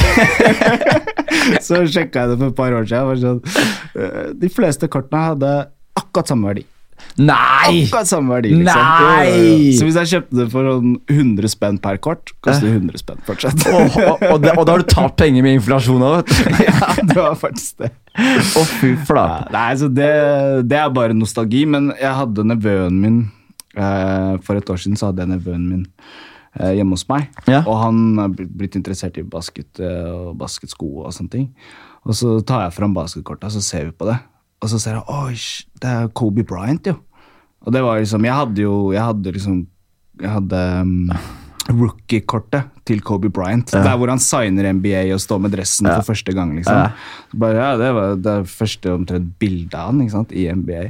[1.66, 3.22] så sjekka jeg det for et par år siden.
[3.22, 5.54] Sånn, øh, de fleste kortene hadde
[6.00, 6.66] akkurat samme verdi.
[7.20, 7.84] Nei!
[7.84, 8.80] Akkurat samme verdi, liksom.
[8.80, 9.72] Nei!
[9.76, 13.20] Så hvis jeg kjøpte det for sånn 100 spenn per kort, koster det 100 spenn
[13.26, 13.66] fortsatt.
[13.70, 16.64] og, og, og, det, og da har du tapt penger med inflasjon òg, vet du.
[16.68, 17.92] ja, det var faktisk det.
[18.20, 19.52] Å, fy Ja, flate.
[19.54, 20.08] nei, så det,
[20.70, 23.20] det er bare nostalgi, men jeg hadde nevøen min
[23.76, 25.84] eh, For et år siden så hadde jeg nevøen min
[26.58, 27.28] eh, hjemme hos meg.
[27.50, 27.62] Ja.
[27.66, 31.46] Og han er blitt interessert i basket eh, og basketsko og sånne ting.
[32.08, 34.16] Og så tar jeg fram basketkorta, så ser vi på det.
[34.60, 35.36] Og så ser jeg oi,
[35.80, 36.96] det er Kobe Bryant, jo.
[37.60, 39.56] Og det var liksom Jeg hadde jo Jeg hadde liksom
[40.20, 41.10] Jeg hadde um,
[41.70, 43.70] rookie-kortet til Kobe Bryant.
[43.70, 46.54] Der hvor han signer NBA og står med dressen for første gang.
[46.56, 46.74] liksom.
[46.74, 47.36] Ja.
[47.38, 50.88] Bare, ja, Det var det første omtrent bildet av han ikke sant, i NBA.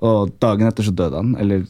[0.00, 1.34] Og dagen etter så døde han.
[1.38, 1.66] Eller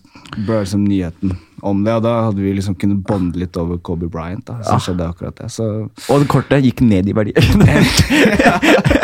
[0.46, 1.32] ble liksom nyheten
[1.66, 1.92] om det.
[1.98, 4.44] Og da hadde vi liksom kunnet bonde litt over Kobe Bryant.
[4.46, 5.50] da, Så skjedde akkurat det.
[5.50, 7.34] Så Og kortet gikk ned i verdi.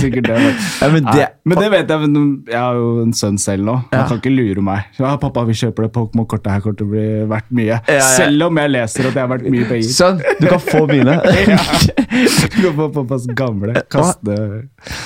[0.00, 0.38] sikkert det.
[0.38, 2.00] Men, Ja, men det- men det vet jeg.
[2.08, 3.74] Men jeg har jo en sønn selv nå.
[3.92, 4.84] Han kan ikke lure meg.
[4.98, 6.60] Ja, 'Pappa, vi kjøper det Pokémon-kortet her.
[6.60, 8.00] Kortet blir verdt mye.' Ja, ja.
[8.00, 9.88] Selv om jeg leser at det har vært mye penger.
[9.88, 11.20] Sønn, du kan få mine.
[12.56, 13.74] du kan få pappas gamle.
[13.90, 14.64] Kaste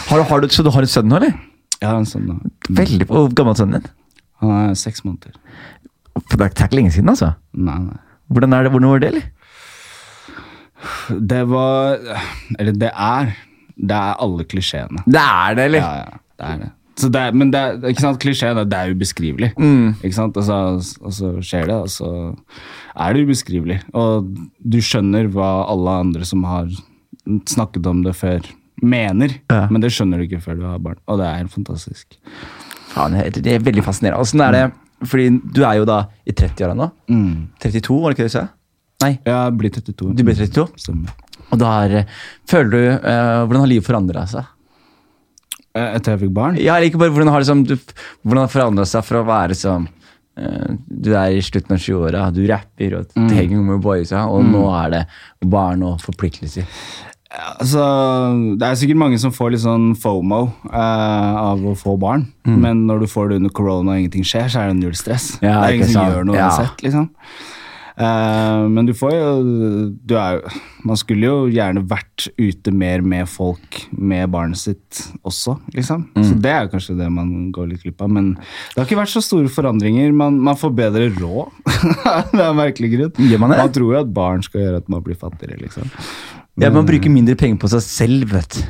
[0.09, 1.33] Har, du- har du, så du har en sønn nå, eller?
[1.81, 2.27] Jeg har en sønn.
[2.27, 2.39] nå.
[2.69, 3.91] Veldig Hvor gammel er sønnen din?
[4.43, 5.35] Han er seks måneder.
[6.29, 7.33] For Det er ikke lenge siden, altså.
[7.55, 7.99] Nei, nei.
[8.29, 9.27] Hvordan, er det, hvordan var det, eller?
[11.33, 11.99] Det var
[12.59, 13.31] Eller det er
[13.79, 15.05] Det er alle klisjeene.
[15.07, 15.79] Det er det, eller?
[15.79, 16.71] Ja, ja, det er det.
[16.99, 19.53] Så det er, men det er, ikke sant, klisjeen er det er ubeskrivelig.
[19.55, 19.95] Mm.
[20.03, 20.37] Ikke sant?
[20.37, 20.57] Og så,
[20.99, 22.09] og så skjer det, og så
[22.99, 23.77] er det ubeskrivelig.
[23.95, 24.27] Og
[24.59, 26.67] du skjønner hva alle andre som har
[27.47, 28.43] snakket om det før,
[28.83, 29.33] mener.
[29.51, 29.65] Ja.
[29.71, 30.99] Men det skjønner du ikke før du har barn.
[31.09, 32.19] Og det er helt fantastisk.
[32.93, 34.21] Faen, det er veldig fascinerende.
[34.25, 34.67] Åssen er det
[35.07, 36.89] Fordi du er jo da i 30-åra nå.
[37.13, 37.49] Mm.
[37.63, 38.47] 32, var det ikke det du sa?
[39.05, 40.15] Nei, Jeg blitt 32.
[40.19, 40.65] du ble 32.
[40.83, 41.13] Stemmer.
[41.53, 42.09] Og da er,
[42.51, 44.49] føler du uh, Hvordan har livet forandra seg?
[45.77, 46.59] Eh, Etter jeg fikk barn?
[46.59, 47.77] Ja, eller ikke bare hvordan har du,
[48.25, 51.83] hvordan har det forandra seg fra å være som uh, Du er i slutten av
[51.85, 53.31] 20-åra, du rapper og Mm.
[53.35, 55.05] henger med boysa, og nå er det
[55.47, 56.67] barn og forpliktelser.
[57.29, 57.83] Altså,
[58.57, 60.41] det er sikkert mange som får litt sånn FOMO
[60.73, 62.25] uh, av å få barn.
[62.49, 62.57] Mm.
[62.65, 65.35] Men når du får det under korona og ingenting skjer, så er det null stress.
[65.43, 66.49] Ja, det er ingen som gjør noe Ja.
[66.49, 67.11] uansett, liksom.
[67.99, 69.31] Uh, men du får jo
[70.07, 70.37] du er,
[70.87, 76.07] Man skulle jo gjerne vært ute mer med folk med barnet sitt også, liksom.
[76.15, 76.25] Mm.
[76.25, 78.13] Så det er kanskje det man går litt glipp av.
[78.15, 80.15] Men det har ikke vært så store forandringer.
[80.17, 81.61] Man, man får bedre råd.
[82.33, 83.31] det er en merkelig grunn.
[83.37, 83.57] Man?
[83.59, 85.91] Man tror jo at barn skal gjøre at man blir fattigere, liksom.
[86.59, 88.63] Ja, Man bruker mindre penger på seg selv, vet du.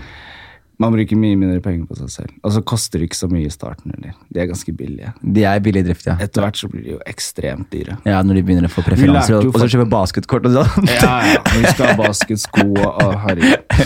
[0.79, 2.35] Man bruker mye mindre penger på seg selv.
[2.47, 4.13] Og så koster det ikke så mye i starten heller.
[4.31, 5.09] De er ganske billige.
[5.35, 6.15] De er billig i drift, ja.
[6.23, 7.97] Etter hvert så blir de jo ekstremt dyre.
[8.07, 10.87] Ja, Når de begynner å få preferanser, og, jo og så kjøper basketkort og sånn.
[10.93, 11.43] Ja, ja.
[11.51, 13.83] Vi skal ha basketsko og og herregud.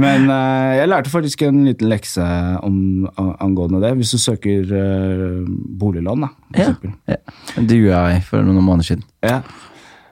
[0.00, 2.24] Men uh, jeg lærte faktisk en liten lekse
[2.64, 2.80] om,
[3.20, 3.92] angående det.
[4.00, 5.44] Hvis du søker uh,
[5.84, 6.70] boliglån, da, for Ja.
[6.70, 6.96] eksempel.
[7.04, 7.20] Ja.
[7.68, 9.04] Det gjorde jeg for noen måneder siden.
[9.28, 9.42] Ja.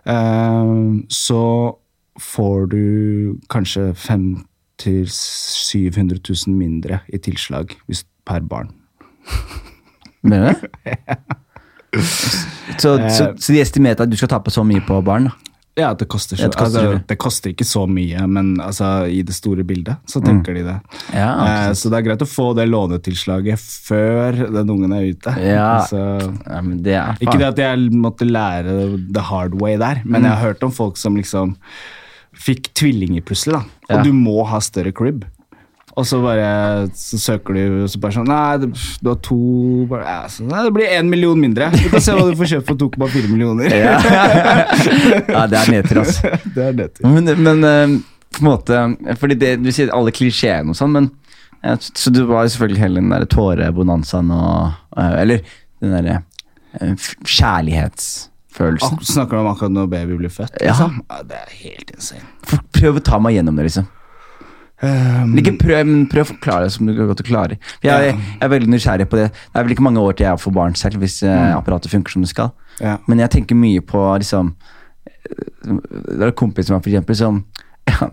[0.04, 1.40] Uh, så
[2.20, 2.82] får du
[3.50, 4.44] kanskje 500
[4.78, 8.68] 000-700 000 mindre i tilslag hvis, per barn.
[10.22, 10.98] Mener du det?
[12.78, 15.30] Så, så, så de estimerte at du skal tape så mye på barn?
[15.30, 15.32] da?
[15.78, 18.88] Ja, det koster, så, Ja, det koster altså, det koster ikke så mye, men altså,
[19.08, 20.74] i det store bildet så tenker de det.
[21.14, 25.34] Ja, eh, så det er greit å få det lånetilslaget før den ungen er ute.
[25.38, 25.68] Ja.
[25.78, 26.02] Altså,
[26.82, 28.74] det er ikke det at jeg måtte lære
[29.14, 30.26] the hard way der, men Mm.
[30.28, 31.56] jeg har hørt om folk som liksom
[32.38, 33.64] fikk tvillinger plutselig, da.
[33.88, 34.02] Og Ja.
[34.06, 35.24] du må ha større crib.
[35.98, 38.58] Og så bare så søker du, og så bare sånn Nei,
[39.02, 39.38] du har to
[39.90, 41.72] bare, ja, så, Nei, det blir én million mindre.
[41.74, 43.66] Du kan se hva du får kjøpt for 2,4 millioner.
[43.74, 43.96] Ja.
[45.34, 46.30] ja, det er nedtur, altså.
[46.54, 47.08] det er nedtur.
[47.08, 47.96] Men, men eh,
[48.36, 51.10] på en måte Fordi det, du sier alle klisjeene og sånn, men
[51.82, 55.42] Så du var jo selvfølgelig hele den der tårebonanzaen og eh, Eller
[55.82, 56.20] den derre
[56.78, 56.94] eh,
[58.58, 58.98] f- kjærlighetsfølelsen.
[58.98, 60.58] Ak snakker du om akkurat når baby blir født?
[60.60, 60.72] Ja.
[60.74, 60.98] Liksom?
[61.10, 62.26] Ja, det er helt insane.
[62.44, 63.86] For- Prøv å ta meg gjennom det, liksom.
[64.80, 67.56] Um, Ikke prøv, prøv å forklare det som du godt klarer.
[67.80, 69.24] For jeg, jeg er veldig nysgjerrig på det.
[69.34, 71.56] Det er vel ikke mange år til jeg får barn selv, hvis mm.
[71.56, 72.52] apparatet funker som det skal.
[72.80, 72.96] ja.
[73.10, 74.52] Men jeg tenker mye på liksom
[75.08, 75.72] eh,
[76.14, 77.40] Det er en kompis som er for eksempel som
[77.88, 78.06] ja,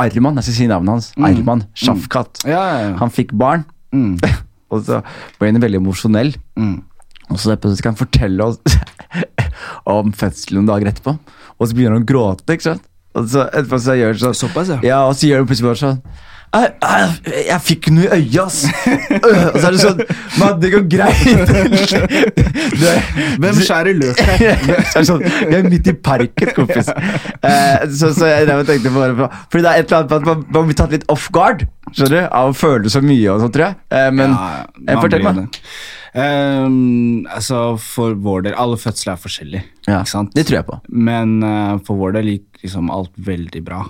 [0.00, 1.12] Arman, jeg skal si navnet hans.
[1.20, 2.42] Arman Shafkat.
[2.48, 2.94] Ja, ja, ja.
[3.02, 4.18] Han fikk barn, Mm.
[4.70, 5.00] og så
[5.40, 6.28] ble han veldig emosjonell.
[6.58, 6.76] Mm.
[7.30, 8.58] Og så skal han fortelle oss
[9.96, 11.16] om fødselen noen dager etterpå.
[11.60, 12.88] Og så begynner han å gråte, ikke sant?
[13.18, 14.82] Og så etterpå så gjør han sånn Såpass, ja.
[14.86, 16.02] Ja, og så gjør han plutselig bare sånn
[16.50, 18.64] jeg, jeg, jeg fikk noe i øyet, ass!
[18.90, 20.00] Øh, Og så er det sånn
[20.40, 21.52] Men det går greit!
[22.80, 22.94] Det,
[23.44, 24.42] Hvem skjærer løk her?
[24.98, 26.90] er sånn, Vi er midt i parken, kompis.
[26.90, 29.30] Uh, så, så jeg tenkte bare på.
[29.52, 31.62] Fordi det er et eller annet med at man, man blir tatt litt off guard
[31.94, 33.30] skjønner du, av å føle så mye.
[33.30, 33.78] og sånt, tror jeg.
[33.94, 34.50] Uh, men Ja,
[34.86, 35.60] eh, fortell meg.
[36.18, 40.02] Ehm, altså, for vår del Alle fødsler er forskjellige, Ja?
[40.34, 40.78] Det tror jeg på.
[40.88, 43.84] Men uh, for vår del gikk liksom alt veldig bra.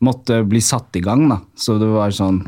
[0.00, 1.40] Måtte bli satt i gang, da.
[1.58, 2.44] Så det var sånn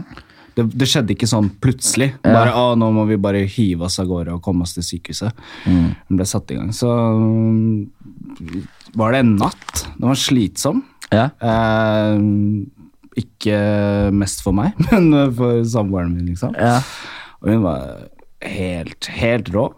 [0.55, 2.11] Det, det skjedde ikke sånn plutselig.
[2.21, 2.35] Ja.
[2.37, 5.33] Bare å, nå må vi bare hive oss av gårde og komme oss til sykehuset.
[5.65, 6.75] Den ble satt i gang.
[6.77, 8.59] Så mm,
[9.01, 9.87] var det en natt.
[9.97, 10.83] Den var slitsom.
[11.09, 11.31] Ja.
[11.41, 12.21] Eh,
[13.25, 13.57] ikke
[14.13, 16.53] mest for meg, men for samboeren min, liksom.
[16.53, 16.83] Ja.
[17.41, 18.12] Og hun var
[18.45, 19.71] helt, helt rå.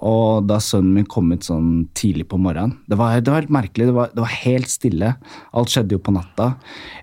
[0.00, 3.52] Og da sønnen min kom ut sånn tidlig på morgenen Det var, det var helt
[3.52, 3.90] merkelig.
[3.90, 5.10] Det var, det var helt stille.
[5.52, 6.54] Alt skjedde jo på natta.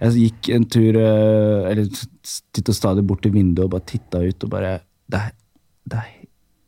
[0.01, 4.23] Jeg gikk en tur eh, Eller titt og stadig bort til vinduet og bare titta
[4.25, 4.73] ut og bare
[5.07, 5.37] Det er,
[5.87, 6.17] det er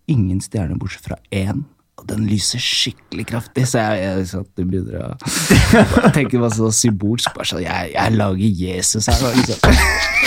[0.10, 1.66] ingen stjerner bortsett fra én.
[2.00, 7.34] Og den lyser skikkelig kraftig, så jeg, jeg satt begynner å tenke så symbolsk.
[7.36, 10.19] Bare sånn, jeg, jeg lager Jesus her nå, liksom.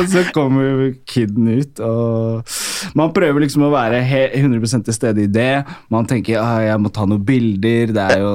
[0.00, 2.54] Og så kommer kiden ut, og
[2.98, 5.64] man prøver liksom å være he- 100 til stede i det.
[5.92, 8.32] Man tenker ah, jeg må ta noen bilder, det er jo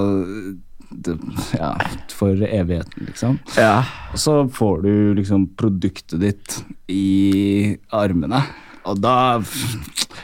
[0.96, 1.16] det,
[1.58, 1.72] ja,
[2.16, 3.40] for evigheten, liksom.
[3.58, 3.80] Ja.
[4.14, 6.60] Og så får du liksom produktet ditt
[6.92, 8.44] i armene.
[8.86, 9.40] Og da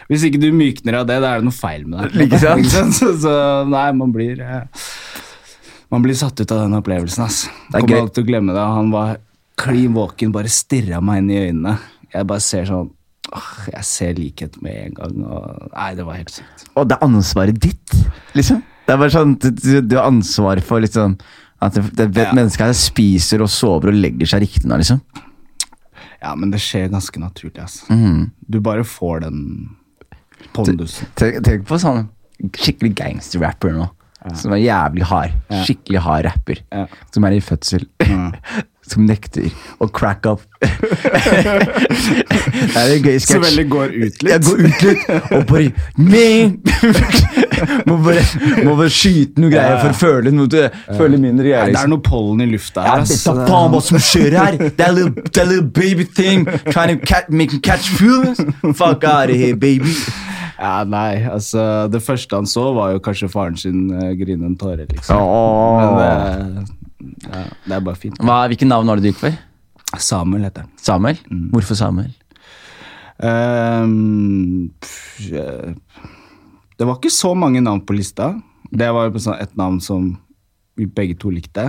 [0.07, 2.35] Hvis ikke du mykner av det, da er det noe feil med deg.
[2.43, 2.93] Sant?
[2.93, 3.33] Så, så
[3.65, 4.85] nei, man blir eh,
[5.91, 7.47] Man blir satt ut av den opplevelsen, ass.
[7.71, 8.67] Det er Kommer alltid til å glemme det.
[8.77, 9.17] Han var
[9.62, 11.78] klin våken, bare stirra meg inn i øynene.
[12.12, 12.89] Jeg bare ser sånn
[13.32, 15.22] åh, Jeg ser likhet med en gang.
[15.24, 16.66] Og, nei, det var helt sykt.
[16.76, 17.95] Og det er ansvaret ditt,
[18.38, 18.64] liksom.
[18.88, 19.49] Det er bare sånn, Du,
[19.82, 21.18] du, har ansvar for liksom
[21.62, 22.32] at det, det, det Ja.
[22.34, 24.99] mennesket her spiser og sover og legger seg riktig nå, liksom.
[26.22, 27.86] Ja, men det skjer ganske naturlig, altså.
[27.93, 28.32] Mm.
[28.49, 29.39] Du bare får den
[30.53, 31.07] pondusen.
[31.16, 32.07] Tenk, på sånn
[32.57, 33.88] skikkelig gangsterrapper nå.
[34.22, 34.34] Ja.
[34.38, 35.38] Som er jævlig hard.
[35.49, 35.62] Ja.
[35.66, 36.62] Skikkelig hard rapper.
[36.74, 36.86] Ja.
[37.14, 37.88] Som er i fødsel.
[38.91, 39.47] som nekter
[39.81, 40.41] å crack up.
[40.61, 40.69] det
[42.77, 43.41] er en gøy Så sketsj.
[43.45, 44.45] veldig går ut Jeg litt.
[44.45, 45.01] går ut litt
[45.33, 46.35] og bare Nei!
[47.89, 48.23] må, bare,
[48.65, 50.67] må bare skyte noe greier for å føle noe til,
[50.97, 51.69] føle mindre greier.
[51.69, 51.73] Liksom.
[51.73, 53.01] Ja, det er noe pollen i lufta her.
[53.01, 54.57] Ja, da faen hva som skjer her!
[54.79, 58.41] That little, that little baby thing trying to catch, make him catch feelings.
[58.77, 59.93] Fuck out of here, baby.
[60.61, 64.57] Ja, nei, altså Det første han så, var jo kanskje faren sin uh, grine en
[64.61, 65.17] tåre, liksom.
[65.17, 66.80] Men Åh.
[67.27, 68.19] Ja, det er bare fint.
[68.21, 69.39] Hva, hvilke navn var det du gikk for?
[69.99, 70.73] Samuel heter han.
[70.79, 71.19] Samuel?
[71.51, 72.11] Hvorfor Samuel?
[73.21, 74.71] Um,
[76.77, 78.33] det var ikke så mange navn på lista.
[78.71, 80.13] Det var sånn et navn som
[80.79, 81.67] vi begge to likte.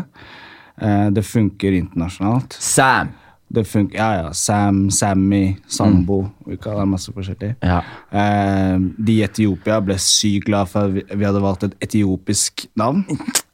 [0.80, 2.56] Eh, det funker internasjonalt.
[2.62, 3.12] Sam.
[3.52, 4.32] Det funker, ja, ja.
[4.32, 6.22] Sam, Sammy, Sambo.
[6.46, 7.50] Vi kaller det masse forskjellig.
[7.60, 7.82] Ja.
[8.08, 12.64] Eh, de i Etiopia ble sykt glad for at vi, vi hadde valgt et etiopisk
[12.80, 13.04] navn.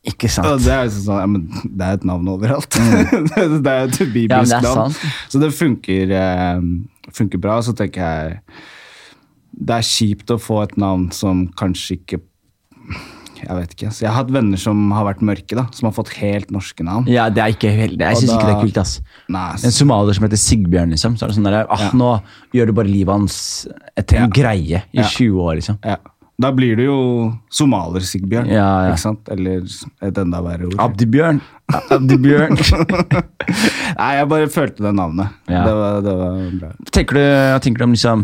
[0.09, 2.71] Ikke Og det er sånn, ja, men det er et navn overalt.
[3.65, 4.55] det er et bibelsk Mm.
[4.57, 4.95] Ja, navn.
[4.97, 5.29] sant.
[5.29, 7.59] Så det funker, eh, funker bra.
[7.65, 8.41] Så tenker jeg
[9.59, 12.21] det er kjipt å få et navn som kanskje ikke
[13.39, 13.91] Jeg vet ikke.
[13.95, 16.83] Så jeg har hatt venner som har vært mørke, da, som har fått helt norske
[16.83, 17.07] navn.
[17.07, 18.01] Ja, det er ikke heldig.
[18.03, 18.95] Jeg syns ikke det er kult, ass.
[19.31, 21.15] Nei, En somalier som heter Sigbjørn, liksom.
[21.15, 21.91] Så er det sånn der, ah, Ja.
[21.95, 22.09] Nå
[22.57, 23.37] gjør du bare livet hans
[24.09, 25.07] til en greie i Ja.
[25.07, 25.79] 20 år, liksom.
[25.85, 25.97] ja.
[26.39, 26.99] Da blir det jo
[27.51, 28.93] somalier-Sigbjørn, Ja, ja.
[28.93, 29.27] ikke sant?
[29.35, 29.65] Eller
[30.07, 30.77] et enda verre ord.
[30.85, 31.41] Abdibjørn.
[31.91, 32.55] Abdibjørn.
[33.99, 35.35] Nei, jeg bare følte det navnet.
[35.51, 35.65] Ja.
[35.67, 36.71] Det, var, det var bra.
[36.95, 38.23] tenker du, jeg tenker du om liksom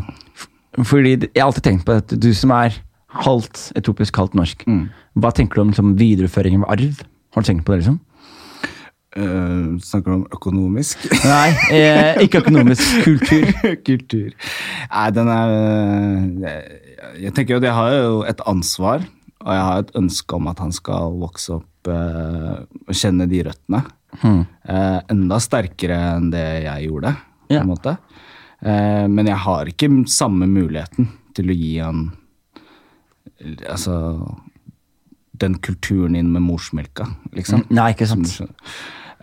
[0.86, 2.78] Fordi jeg har alltid tenkt på at du som er
[3.24, 4.62] halvt etopisk, halvt norsk.
[4.70, 4.86] Mm.
[5.18, 7.02] Hva tenker du om liksom, videreføring av arv?
[7.34, 7.98] Har du tenkt på det, liksom?
[9.14, 11.02] Uh, snakker du om økonomisk?
[11.26, 12.82] Nei, eh, ikke økonomisk.
[13.06, 13.50] Kultur.
[13.86, 14.32] Kultur.
[14.90, 15.52] Nei, den er
[16.46, 16.80] jeg,
[17.20, 19.04] jeg tenker jo at jeg har jo et ansvar,
[19.44, 23.42] og jeg har et ønske om at han skal vokse opp eh, og kjenne de
[23.48, 23.82] røttene.
[24.22, 27.14] Eh, enda sterkere enn det jeg gjorde,
[27.50, 27.96] på en måte.
[28.64, 32.06] Eh, men jeg har ikke samme muligheten til å gi han
[33.68, 33.96] altså
[35.34, 37.66] den kulturen inn med morsmelka, liksom.
[37.74, 38.36] Nei, ikke sant.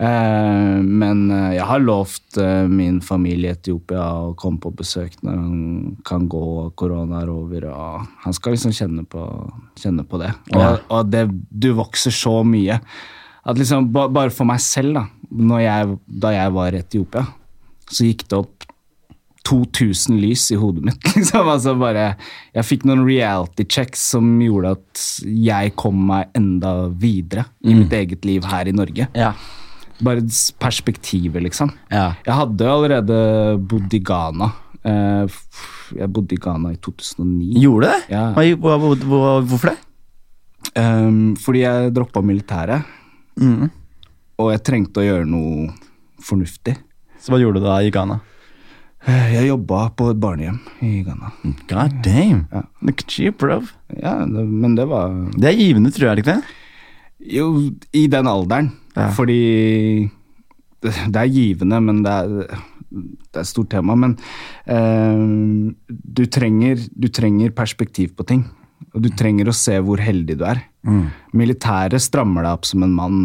[0.02, 5.14] Eh, men eh, jeg har lovt eh, min familie i Etiopia å komme på besøk
[5.22, 5.60] når han
[6.08, 7.68] kan gå og korona er over.
[7.70, 9.26] Og han skal liksom kjenne på,
[9.78, 10.32] kjenne på det.
[10.56, 10.72] Og, Ja.
[10.90, 12.80] og det, du vokser så mye.
[13.46, 15.00] At liksom, bare for meg selv,
[15.30, 17.24] da jeg, da jeg var i Etiopia,
[17.92, 18.68] så gikk det opp
[19.42, 21.08] 2000 lys i hodet mitt.
[21.16, 21.48] Liksom.
[21.50, 22.12] Altså bare,
[22.54, 27.92] jeg fikk noen reality checks som gjorde at jeg kom meg enda videre i mitt
[27.98, 29.08] eget liv her i Norge.
[29.18, 29.32] Ja.
[30.02, 30.22] Bare
[30.58, 31.70] perspektivet, liksom.
[31.90, 32.14] ja.
[32.26, 33.18] Jeg hadde allerede
[33.70, 34.50] bodd i Ghana.
[34.84, 35.26] Eh,
[35.94, 37.52] Jeg bodde i Ghana i 2009.
[37.60, 38.00] Gjorde det?
[38.10, 38.32] Ja.
[38.34, 39.78] Hvorfor det?
[40.78, 42.84] Um, fordi jeg droppa militæret,
[43.40, 43.70] Mm.
[44.38, 45.70] og jeg trengte å gjøre noe
[46.20, 46.76] fornuftig.
[47.20, 48.20] Så hva gjorde du da i Ghana?
[49.06, 51.32] Eh, Jeg jobba på et barnehjem i Ghana.
[51.68, 52.46] God damn.
[52.52, 52.62] Ja.
[53.06, 53.60] Cheap, bro.
[54.00, 56.42] Ja, det, men det var Det er givende, tror jeg, ikke det?
[57.30, 57.48] Jo,
[57.94, 58.72] i den alderen.
[58.96, 59.08] Ja.
[59.14, 60.10] Fordi
[60.82, 62.58] det, er givende, men det er,
[62.90, 63.94] det er et stort tema.
[63.96, 64.16] Men
[64.66, 68.44] eh, du, trenger, du trenger perspektiv på ting.
[68.92, 70.64] Og du trenger å se hvor heldig du er.
[71.38, 73.20] Militæret strammer deg opp som en mann.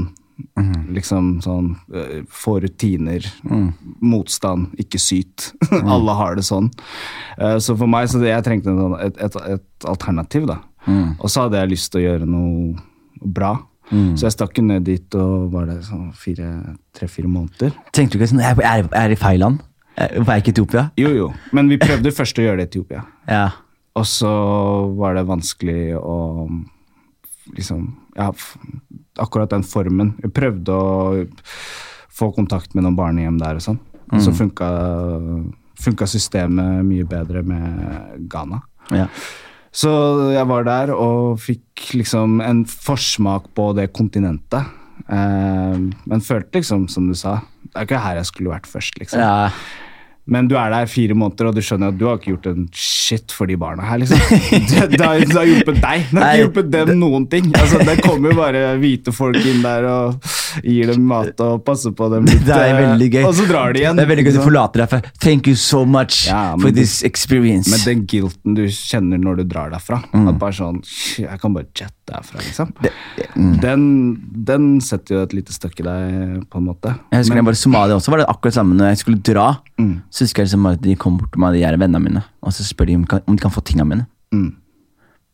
[0.93, 3.25] Liksom sånn eh, Få rutiner.
[4.05, 5.49] Motstand, ikke syt.
[5.81, 6.69] Alle har det sånn.
[7.41, 10.59] Eh, så for meg så det, jeg trengte en sånn- et, et, et alternativ, da.
[11.19, 12.77] Og så hadde jeg lyst til å gjøre noe
[13.35, 13.55] bra.
[13.89, 17.71] Så jeg stakk ned dit og var der sånn tre-fire måneder.
[17.95, 19.61] Tenkte du ikke sånn Jeg er, jeg er i feil land?
[19.97, 20.83] Jeg er ikke i Etiopia?
[20.99, 21.29] Jo, jo.
[21.55, 23.05] Men vi prøvde først å gjøre det i Etiopia.
[23.29, 23.47] Ja.
[23.97, 24.29] Og så
[24.99, 26.17] var det vanskelig å
[27.55, 28.31] liksom Ja,
[29.21, 30.15] akkurat den formen.
[30.23, 31.25] Vi prøvde å
[32.17, 33.79] få kontakt med noen barnehjem der og sånn.
[34.07, 34.21] Mm.
[34.23, 34.67] så funka,
[35.83, 38.61] funka systemet mye bedre med Ghana.
[38.95, 39.07] ja.
[39.77, 39.91] Så
[40.33, 44.71] jeg var der og fikk liksom en forsmak på det kontinentet.
[45.05, 48.97] Eh, men følte liksom, som du sa, det er ikke her jeg skulle vært først,
[49.03, 49.21] liksom.
[49.21, 49.51] ja.
[50.27, 52.65] Men du er der fire måneder, og du skjønner at du har ikke gjort en
[52.75, 54.19] shit for de barna her, liksom.
[54.19, 56.07] Det, det, har, det har hjulpet deg.
[56.11, 57.47] Det har ikke hjulpet dem noen ting.
[57.55, 60.27] Altså, det kommer jo bare hvite folk inn der og
[60.67, 62.43] gir dem mat og passer på dem litt.
[62.47, 63.21] Det er eh, veldig gøy.
[63.29, 63.95] Og så drar de igjen.
[63.99, 64.89] Det er veldig gøy at du forlater deg.
[64.91, 67.71] For thank you so much Ja, for this experience.
[67.71, 70.27] Men den guilten du kjenner når du drar derfra, Mm.
[70.31, 72.71] at bare sånn "Shit, Jeg kan bare jette derfra, liksom.
[73.35, 73.59] mm.
[73.61, 73.81] Den,
[74.47, 76.93] den setter jo et lite støkk i deg, på en måte.
[77.11, 79.19] Jeg husker Men, jeg var i Somalia også, var det akkurat samme når jeg skulle
[79.31, 79.47] dra.
[79.77, 80.01] Mm.
[80.09, 82.53] Så husker jeg liksom at de kom bort til meg, de her vennene mine, og
[82.55, 84.05] så spør de om, om de kan få tingene mine.
[84.33, 84.55] Mm.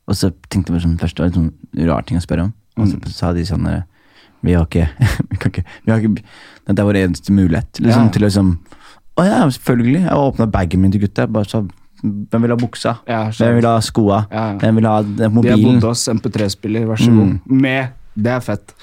[0.07, 2.53] Og så tenkte jeg sånn, først det var en sånn rar ting å spørre om.
[2.77, 3.83] Og så sa de sånn der,
[4.43, 4.89] vi har ikke,
[5.31, 6.23] vi kan ikke, vi har ikke
[6.67, 7.79] Dette er vår eneste mulighet.
[7.79, 8.11] Liksom, Ja.
[8.15, 8.51] Til å liksom
[9.19, 10.01] Å ja, selvfølgelig.
[10.07, 11.27] Jeg åpna bagen min til gutta.
[11.29, 11.59] Bare så
[12.01, 12.95] Hvem vil ha buksa?
[13.07, 13.19] Ja.
[13.29, 14.23] Hvem vil ha skoa?
[14.31, 14.57] Ja, ja.
[14.59, 15.43] Hvem vil ha mobilen?
[15.43, 17.19] De har bodd oss MP3-spiller, vær så Mm.
[17.19, 17.51] god.
[17.61, 18.73] Med Det er fett.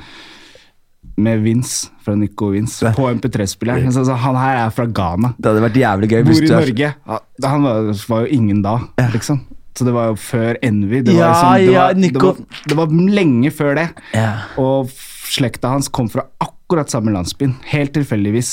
[1.21, 3.93] Med Vince fra Nico Vince på MP3-spilleren.
[3.95, 5.35] Så, så han her er fra Ghana.
[5.39, 6.21] Det hadde vært jævlig gøy.
[6.29, 6.93] Bor i Norge.
[7.45, 8.79] Han var, var jo ingen da,
[9.15, 9.43] liksom.
[9.79, 10.99] Så det var jo før Envy.
[11.07, 12.41] Det var, Ja, liksom, det ja, det var,
[12.73, 13.87] det var lenge før det.
[14.17, 14.33] Ja.
[14.61, 14.91] Og
[15.31, 18.51] slekta hans kom fra akkurat samme landsbyen, helt tilfeldigvis.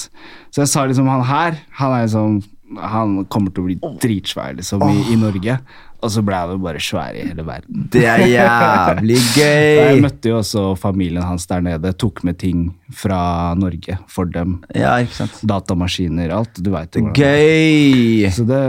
[0.54, 2.38] Så jeg sa liksom, han her, han er liksom
[2.84, 5.54] Han kommer til å bli dritsvær liksom, i, i Norge.
[5.98, 7.88] Og så ble jo bare svær i hele verden.
[7.94, 9.78] Det er jævlig gøy!
[9.80, 14.60] Jeg møtte jo også familien hans der nede, tok med ting fra Norge for dem.
[14.78, 15.40] Ja, ikke sant.
[15.50, 16.62] Datamaskiner, alt.
[16.62, 17.18] Du veit jo hvordan.
[17.18, 18.30] Gøy!
[18.36, 18.62] Så det,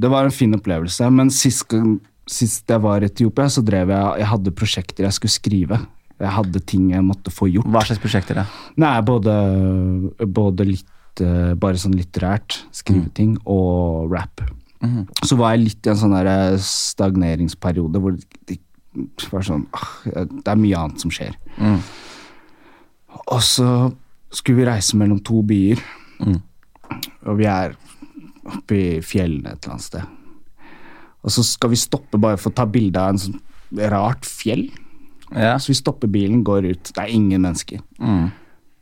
[0.00, 1.10] det var en fin opplevelse.
[1.12, 1.76] Men sist,
[2.28, 5.80] sist jeg var i Etiopia, så drev jeg Jeg hadde prosjekter jeg skulle skrive.
[6.18, 7.68] Jeg hadde ting jeg måtte få gjort.
[7.70, 8.46] Hva slags prosjekter, da?
[8.80, 9.34] Nei, både,
[10.26, 14.42] både litt eh, Bare sånn litterært, skrive ting, og rap.
[15.26, 18.58] Så var jeg litt i en sånn der stagneringsperiode hvor det
[19.30, 21.34] var sånn ah, Det er mye annet som skjer.
[23.28, 23.68] Og så
[24.30, 25.80] skulle vi reise mellom to byer,
[27.26, 27.74] og vi er
[28.48, 30.02] oppe i fjellene et eller annet sted.
[31.24, 33.40] Og så skal vi stoppe bare for å ta bilde av en sånn
[33.92, 34.68] rart fjell.
[35.34, 35.56] Ja.
[35.60, 36.92] Så vi stopper bilen, går ut.
[36.94, 37.82] Det er ingen mennesker.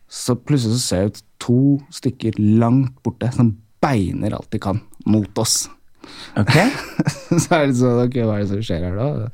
[0.06, 1.60] Så plutselig så ser jeg ut to
[1.94, 5.64] stykker langt borte som beiner alt de kan mot oss.
[6.40, 6.54] Ok?
[7.42, 9.30] så er det sånn, ok, hva er det som skjer her da?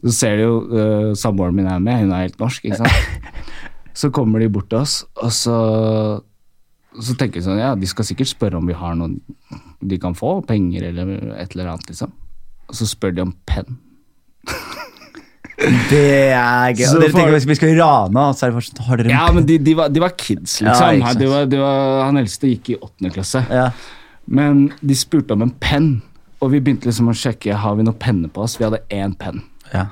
[0.00, 3.46] Så ser du jo uh, samboeren min er med, hun er helt norsk, ikke sant?
[4.00, 5.54] Så kommer de bort til oss, og så,
[6.94, 9.18] så tenker vi sånn, ja, de skal sikkert spørre om vi har noen
[9.80, 11.10] de kan få, penger eller
[11.40, 12.12] et eller annet, liksom.
[12.70, 13.80] Og så spør de om penn.
[15.60, 16.86] Det er gøy.
[16.88, 19.44] Dere tenker vi skal rane, og så er det fortsatt Har dere en Ja, men
[19.44, 21.02] de, de, var, de var kids, liksom.
[21.02, 23.42] Ja, de var, var, han eldste gikk i åttende klasse.
[23.52, 23.66] Ja.
[24.26, 25.90] Men de spurte om en penn,
[26.40, 28.58] og vi begynte liksom å sjekke har vi noen penner på oss.
[28.60, 29.42] Vi hadde én penn.
[29.74, 29.88] ja.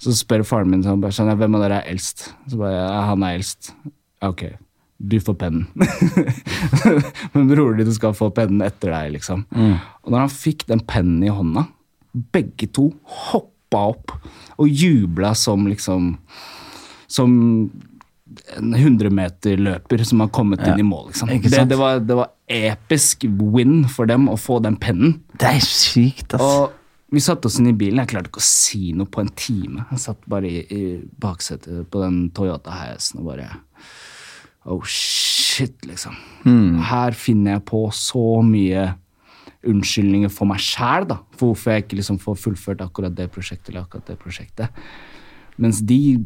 [0.00, 2.30] Så spør faren min sånn, sånn, hvem av dere er eldst.
[2.48, 3.74] Så bare, ja, han er eldst.
[4.24, 4.46] Ok,
[4.96, 5.66] du får pennen.
[7.34, 9.44] Men broren din skal få pennen etter deg, liksom.
[9.52, 11.66] Og når han fikk den pennen i hånda,
[12.32, 12.86] begge to
[13.28, 14.16] hoppa opp
[14.56, 16.14] og jubla som liksom
[17.10, 17.36] Som
[18.56, 21.28] en 100-meterløper som har kommet inn i mål, liksom.
[21.44, 25.20] Det, det, var, det var episk win for dem å få den pennen.
[25.38, 26.42] Det er sykt, ass.
[26.42, 28.02] Og vi satte oss inn i bilen.
[28.02, 29.86] Jeg klarte ikke å si noe på en time.
[29.90, 30.82] Jeg satt bare i, i
[31.22, 33.52] baksetet på den Toyota Hiacen og bare
[34.68, 36.12] Oh shit, liksom.
[36.84, 38.90] Her finner jeg på så mye
[39.66, 41.16] unnskyldninger for meg sjæl, da.
[41.36, 44.84] For hvorfor jeg ikke liksom får fullført akkurat det prosjektet eller akkurat det prosjektet.
[45.60, 46.20] Mens de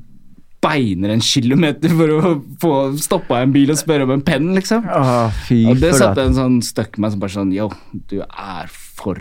[0.64, 2.30] beiner en kilometer for å
[2.62, 4.86] få stoppa en bil og spørre om en penn, liksom.
[5.44, 7.68] Fy Og det satte en sånn støkk meg som bare sånn Yo,
[8.10, 9.20] du er for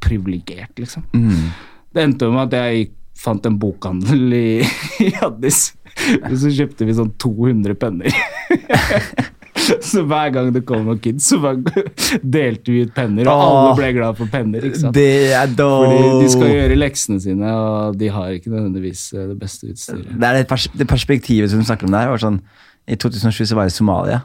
[0.00, 1.04] privilegert, liksom.
[1.12, 1.50] Mm.
[1.90, 4.46] Det endte jo med at jeg fant en bokhandel i,
[5.06, 5.74] i Addis.
[6.22, 8.14] Og så kjøpte vi sånn 200 penner.
[9.90, 11.52] så hver gang det kom noen kids, så
[12.36, 14.64] delte vi ut penner, og alle ble glad for penner.
[14.66, 14.96] ikke sant?
[14.96, 19.38] Det er Fordi de skal gjøre leksene sine, og de har ikke nødvendigvis eh, det
[19.40, 20.10] beste utstyret.
[20.10, 22.10] Det er det, pers det perspektivet som du snakker om der.
[22.12, 22.40] Var sånn,
[22.90, 24.20] I 2007 så var jeg i Somalia.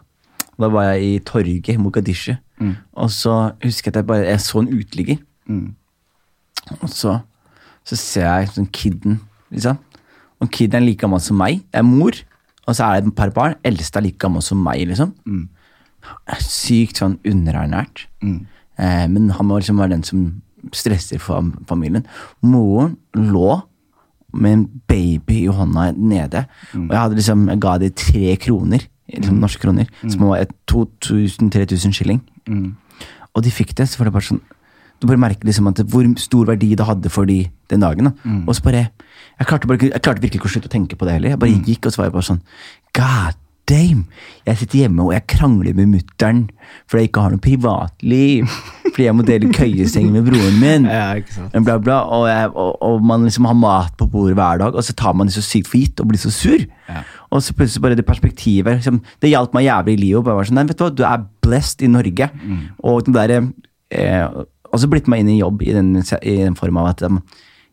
[0.55, 2.35] Og Da var jeg i torget i Mogadishu.
[2.95, 3.33] Og så
[3.63, 5.17] husker jeg at jeg bare jeg så en uteligger.
[5.51, 5.73] Mm.
[6.79, 7.19] Og så,
[7.85, 9.19] så ser jeg sånn kiden,
[9.53, 9.81] liksom.
[10.43, 11.61] Og kiden er like gammel som meg.
[11.71, 12.15] Det er mor,
[12.67, 13.55] og så er det et par barn.
[13.63, 15.13] Eldste er like gammel som meg, liksom.
[16.41, 18.05] Sykt sånn underernært.
[18.77, 20.41] Eh, men han må liksom være den som
[20.73, 22.05] stresser for familien.
[22.41, 23.61] Moren lå
[24.33, 26.41] med en baby i hånda nede,
[26.75, 28.81] og jeg hadde liksom, jeg ga dem tre kroner,
[29.13, 32.21] liksom norske kroner, som var 2000-3000 skilling.
[33.35, 34.41] Og de fikk det, så var det bare sånn
[35.01, 38.05] Du bare merker liksom at hvor stor verdi det hadde for de den dagen.
[38.05, 38.11] Da.
[38.47, 38.89] Og så bare
[39.39, 41.33] jeg klarte, bare, jeg klarte virkelig ikke å slutte å tenke på det heller.
[41.33, 42.45] Jeg bare gikk, og så var jeg bare sånn
[42.95, 44.05] God damn!
[44.45, 46.45] Jeg sitter hjemme og jeg krangler med mutter'n
[46.85, 48.57] fordi jeg ikke har noe privatliv.
[48.95, 50.85] Fordi jeg må dele køyeseng med broren min.
[50.87, 51.55] Ja, ikke sant.
[51.67, 54.85] Bla, bla, og, jeg, og, og man liksom har mat på bordet hver dag, og
[54.87, 56.63] så tar man det så sykt for gitt og blir så sur.
[56.87, 57.01] Ja.
[57.27, 60.21] Og så plutselig bare det perspektivet liksom, Det hjalp meg jævlig i livet.
[60.21, 62.29] og Bare var sånn, nei, vet du hva, du er blessed i Norge.
[62.87, 63.35] Og den der,
[63.99, 64.23] eh,
[64.71, 67.19] også blitt meg inn i jobb i den, i den form av at um,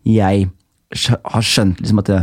[0.03, 0.49] jeg
[0.93, 2.23] har skjønt liksom at det,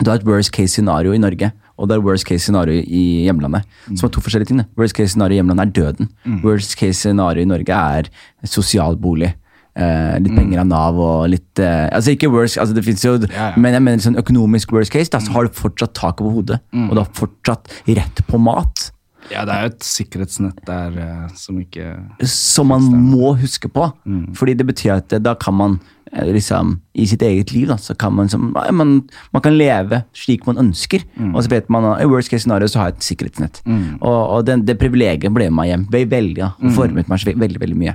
[0.00, 3.24] du har et worst case scenario i Norge, og det er worst case scenario i
[3.26, 3.64] hjemlandet.
[3.88, 4.62] Som er to forskjellige ting.
[4.62, 4.66] Da.
[4.76, 6.10] Worst case scenario i hjemlandet er døden.
[6.44, 8.10] Worst case scenario i Norge er
[8.48, 9.34] sosialbolig.
[9.80, 13.12] Eh, litt penger av Nav og litt eh, Altså ikke worst, altså det fins jo
[13.22, 13.54] Ja, ja.
[13.54, 16.58] Men jeg mener sånn økonomisk worst case, da, så har du fortsatt tak over hodet.
[16.74, 18.90] Og du har fortsatt rett på mat.
[19.30, 21.92] Ja, det er jo et sikkerhetsnett der eh, som ikke
[22.26, 23.86] Som man må huske på.
[24.34, 25.76] Fordi det betyr at eh, da kan man
[26.12, 28.96] eh, liksom i sitt eget liv da, så kan man, som, man,
[29.32, 31.04] man kan leve slik man ønsker.
[31.30, 33.62] Og så vet man i worst case scenario så har jeg et sikkerhetsnett.
[34.00, 35.86] Og, og den, det privilegiet ble med meg hjem.
[35.94, 37.94] Ble Veldig, ja, og formet meg veldig, veldig mye.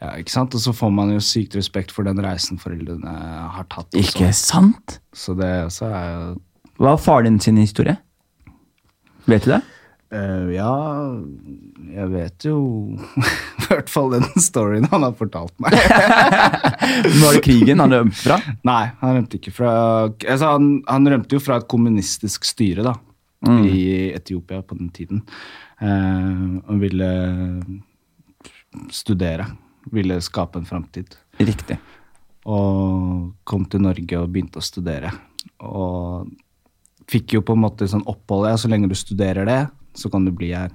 [0.00, 0.54] Ja, ikke sant?
[0.56, 3.12] Og så får man jo sykt respekt for den reisen foreldrene
[3.56, 3.88] har tatt.
[3.92, 4.00] også.
[4.00, 5.00] Ikke sant?
[5.16, 6.22] Så det også er jo
[6.80, 7.96] Hva var faren din sin historie?
[9.28, 9.60] Vet du det?
[10.10, 10.70] Eh, ja,
[11.94, 12.56] jeg vet jo
[13.60, 15.76] i hvert fall den storyen han har fortalt meg.
[17.22, 18.40] Var det krigen han rømte fra?
[18.66, 19.74] Nei, han rømte ikke fra
[20.08, 22.96] altså han, han rømte jo fra et kommunistisk styre da,
[23.62, 25.22] i Etiopia på den tiden.
[25.80, 27.08] Uh, og ville
[28.92, 29.46] studere.
[29.94, 31.14] Ville skape en framtid.
[31.38, 31.78] Riktig.
[32.50, 35.14] Og kom til Norge og begynte å studere.
[35.64, 36.28] Og
[37.10, 38.50] fikk jo på en måte sånn opphold.
[38.50, 39.60] Ja, så lenge du studerer det,
[39.96, 40.72] så kan du bli her.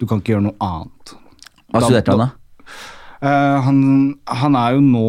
[0.00, 1.14] Du kan ikke gjøre noe annet.
[1.72, 2.30] Hva studerte han, da?
[3.22, 3.82] Uh, han,
[4.26, 5.08] han er jo nå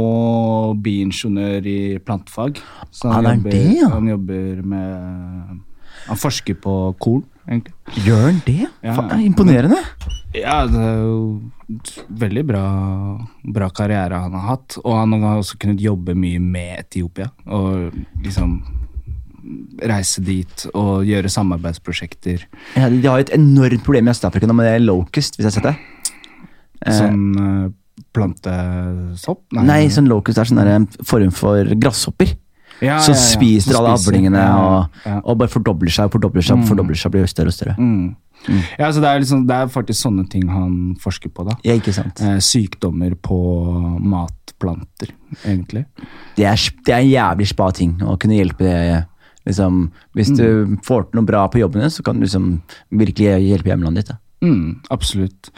[0.86, 2.60] biingeniør i plantefag.
[2.94, 3.90] Så Han er jobber, det, ja.
[3.90, 5.62] Han jobber med
[6.06, 7.74] Han forsker på korn, egentlig.
[8.06, 8.60] Gjør han det?
[8.86, 8.94] Ja.
[9.00, 9.82] Faen, imponerende.
[10.34, 11.18] Ja, det er jo
[12.22, 12.64] veldig bra,
[13.56, 14.78] bra karriere han har hatt.
[14.84, 17.32] Og han har også kunnet jobbe mye med Etiopia.
[17.50, 18.60] Og liksom
[19.84, 22.46] reise dit og gjøre samarbeidsprosjekter.
[22.78, 25.52] Ja, de har jo et enormt problem i Øst-Afrika nå med det locust, hvis jeg
[25.52, 25.76] har sett det.
[26.84, 27.68] Eh, Sånn eh,
[28.14, 29.44] plantesopp?
[29.58, 32.38] Nei, sånn locust er sånn en form for grasshopper.
[32.82, 33.28] Ja, som ja, ja.
[33.38, 37.14] spiser alle avlingene og, og bare fordobler seg og fordobler seg og fordobler seg og
[37.16, 37.76] blir større og større.
[37.78, 38.16] Mm.
[38.80, 41.56] Ja, så det er, liksom, det er faktisk sånne ting han forsker på, da.
[41.64, 42.20] Ja, ikke sant?
[42.20, 43.38] Eh, sykdommer på
[44.04, 45.14] matplanter,
[45.46, 45.86] egentlig.
[46.36, 48.74] Det er, det er en jævlig spa ting å kunne hjelpe
[49.48, 53.42] liksom, Hvis du får til noe bra på jobben din, så kan du liksom virkelig
[53.44, 54.20] hjelpe hjemlandet ditt.
[54.44, 55.52] Mm, absolutt.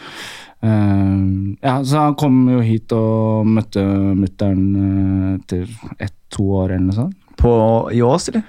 [0.65, 3.83] Uh, ja, så han kom jo hit og møtte
[4.17, 5.67] mutter'n etter
[5.99, 7.19] ett-to år eller noe sånt.
[7.35, 7.51] På,
[7.91, 8.45] I Ås, eller?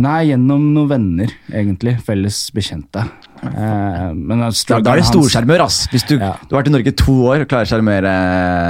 [0.00, 1.98] Nei, gjennom noen venner, egentlig.
[2.06, 3.04] Felles bekjente.
[3.42, 5.86] Eh, men Da, er det hans- storsjarmør, ass!
[5.90, 6.34] Hvis du, Ja.
[6.48, 8.12] du har vært i Norge to år og klarer å sjarmere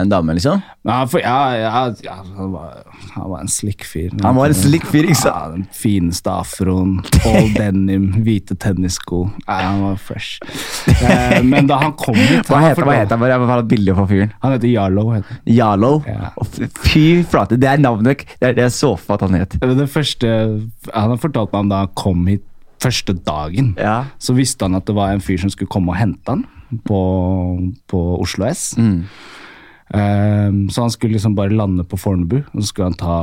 [0.00, 0.62] en dame, liksom.
[0.84, 2.82] Ja, for, ja, ja, ja han, var,
[3.14, 4.10] han var en slick fyr.
[4.22, 5.36] Han var en slick fyr, ikke sant?
[5.36, 9.30] Ja, den fineste afroen, all denim, hvite tennissko.
[9.46, 10.40] Nei, han var fresh.
[10.88, 13.58] Eh, men da han kom hit Hva han heter, hva heter han?
[13.58, 14.32] Jeg bilde på fyren.
[14.42, 15.04] Han heter Jarlo.
[15.12, 15.40] Heter.
[15.46, 16.02] han.
[16.06, 16.32] Ja.
[16.82, 19.58] Fy flate, det er navnet Det er det jeg så for at han het.
[19.60, 20.28] Det første,
[20.92, 22.42] han har fortalt meg om da han kom hit
[22.82, 23.72] første dagen.
[23.80, 24.02] Ja.
[24.22, 26.44] Så visste han at det var en fyr som skulle komme og hente han
[26.88, 27.00] på,
[27.90, 28.72] på Oslo S.
[28.80, 29.00] Mm.
[29.92, 33.18] Um, så han skulle liksom bare lande på Fornebu, og så skulle han ta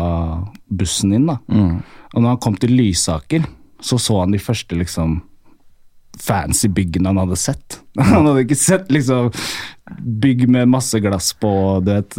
[0.69, 1.25] bussen inn.
[1.31, 1.39] da.
[1.49, 1.79] Mm.
[2.13, 3.47] Og når han kom til Lysaker,
[3.81, 5.21] så så han de første liksom
[6.19, 7.79] fancy byggene han hadde sett.
[7.99, 9.29] Han hadde ikke sett liksom
[9.99, 11.49] bygg med masse glass på,
[11.83, 12.17] du vet,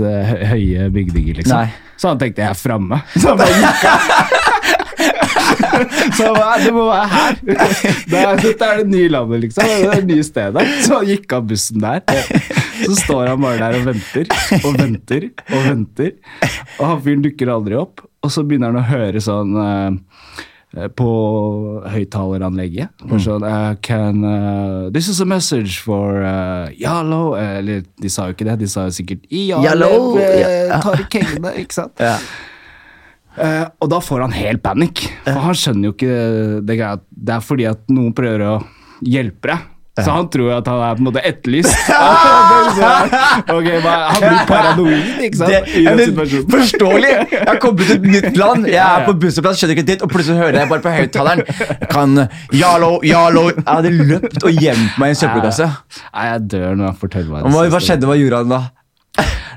[0.51, 1.57] høye bygninger, liksom.
[1.61, 1.91] Nei.
[2.01, 3.03] Så han tenkte jeg er framme.
[3.21, 4.37] Så han bare gikk av.
[6.19, 6.31] Så
[6.65, 7.41] du må være her.
[8.11, 9.65] Det er, dette er det nye landet, liksom.
[9.67, 10.67] Det er det nye stedet.
[10.87, 12.05] Så gikk av bussen der.
[12.81, 14.31] Så står han bare der og venter
[14.61, 16.15] og venter og venter.
[16.79, 18.05] Og han fyren dukker aldri opp.
[18.21, 21.11] Og så begynner han å høre sånn eh, på
[21.91, 22.93] høyttaleranlegget.
[23.05, 28.29] Bare Sånn, uh, can, eh, this is a message for uh, Yalo Eller de sa
[28.29, 29.91] jo ikke det, de sa jo sikkert Yalo,
[30.21, 31.99] tar i kengene, ikke sant?
[31.99, 32.19] Ja.
[33.39, 35.05] Eh, og da får han helt panikk.
[35.27, 36.15] For han skjønner jo ikke
[36.67, 37.03] det greia.
[37.11, 38.57] Det er fordi at noen prøver å
[39.07, 39.69] hjelpe deg.
[40.01, 41.75] Så han tror at han er på en måte etterlyst.
[43.57, 45.51] okay, Han blir paranoid, ikke sant?
[45.51, 47.11] Det, men, forståelig!
[47.35, 50.13] Jeg har kommet til et nytt land, jeg er på bussplass, skjønner ikke ditt, og
[50.13, 51.45] plutselig hører jeg bare på høyttaleren
[51.91, 52.23] Kan
[52.57, 55.71] Yalo, Yalo Jeg hadde løpt og gjemt meg i en søppelkasse.
[56.07, 57.55] Nei, jeg dør når han forteller meg det.
[57.57, 58.11] Hva, hva skjedde?
[58.11, 58.63] Hva gjorde han da?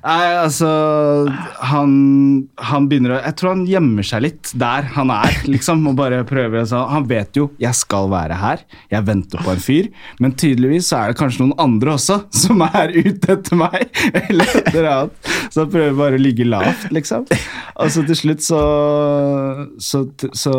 [0.04, 0.70] Nei, altså
[1.64, 1.92] han,
[2.60, 5.86] han begynner å Jeg tror han gjemmer seg litt der han er, liksom.
[5.90, 9.64] Og bare prøver altså, Han vet jo 'jeg skal være her', jeg venter på en
[9.64, 9.90] fyr.
[10.20, 13.88] Men tydeligvis så er det kanskje noen andre også som er ute etter meg.
[14.28, 15.32] Eller et annet.
[15.50, 17.28] Så han prøver bare å ligge lavt, liksom.
[17.80, 18.62] Og så til slutt så,
[19.80, 20.04] så,
[20.36, 20.54] så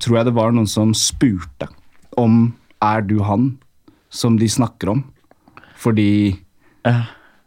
[0.00, 1.68] tror jeg det var noen som spurte
[2.16, 3.58] om 'er du han
[4.08, 5.04] som de snakker om'?
[5.76, 6.38] Fordi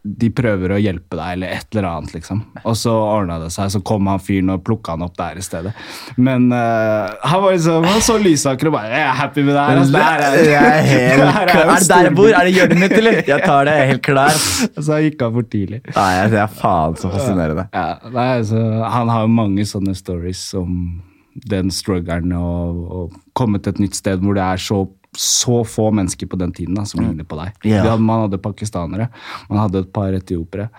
[0.04, 2.42] de prøver å hjelpe deg, eller et eller annet, liksom.
[2.68, 5.44] Og så ordna det seg, så kom han fyren og plukka han opp der i
[5.46, 5.70] stedet.
[6.20, 9.62] Men uh, han var liksom, han så Lysaker og bare Jeg er happy med det
[9.64, 9.80] her.
[9.80, 11.64] altså, det her er- Jeg er helt her klar.
[11.64, 12.28] Er det der jeg bor?
[12.28, 13.16] Er det hjørnet mitt, eller?
[13.32, 14.36] Jeg tar det, jeg er helt klar.
[14.84, 15.80] Så han gikk av for tidlig.
[15.96, 17.64] Nei, det er faen så fascinerende.
[17.72, 18.60] Ja, nei, altså,
[18.98, 20.76] han har jo mange sånne stories om
[21.50, 24.84] den struggeren og, og komme til et nytt sted hvor det er så,
[25.20, 27.54] så få mennesker på den tiden da, som ligner på deg.
[27.64, 27.86] Yeah.
[27.86, 29.10] Hadde, man hadde pakistanere,
[29.50, 30.70] man hadde et par etiopere,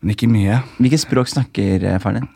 [0.00, 0.60] men ikke mye.
[0.78, 2.34] Hvilket språk snakker eh, faren din?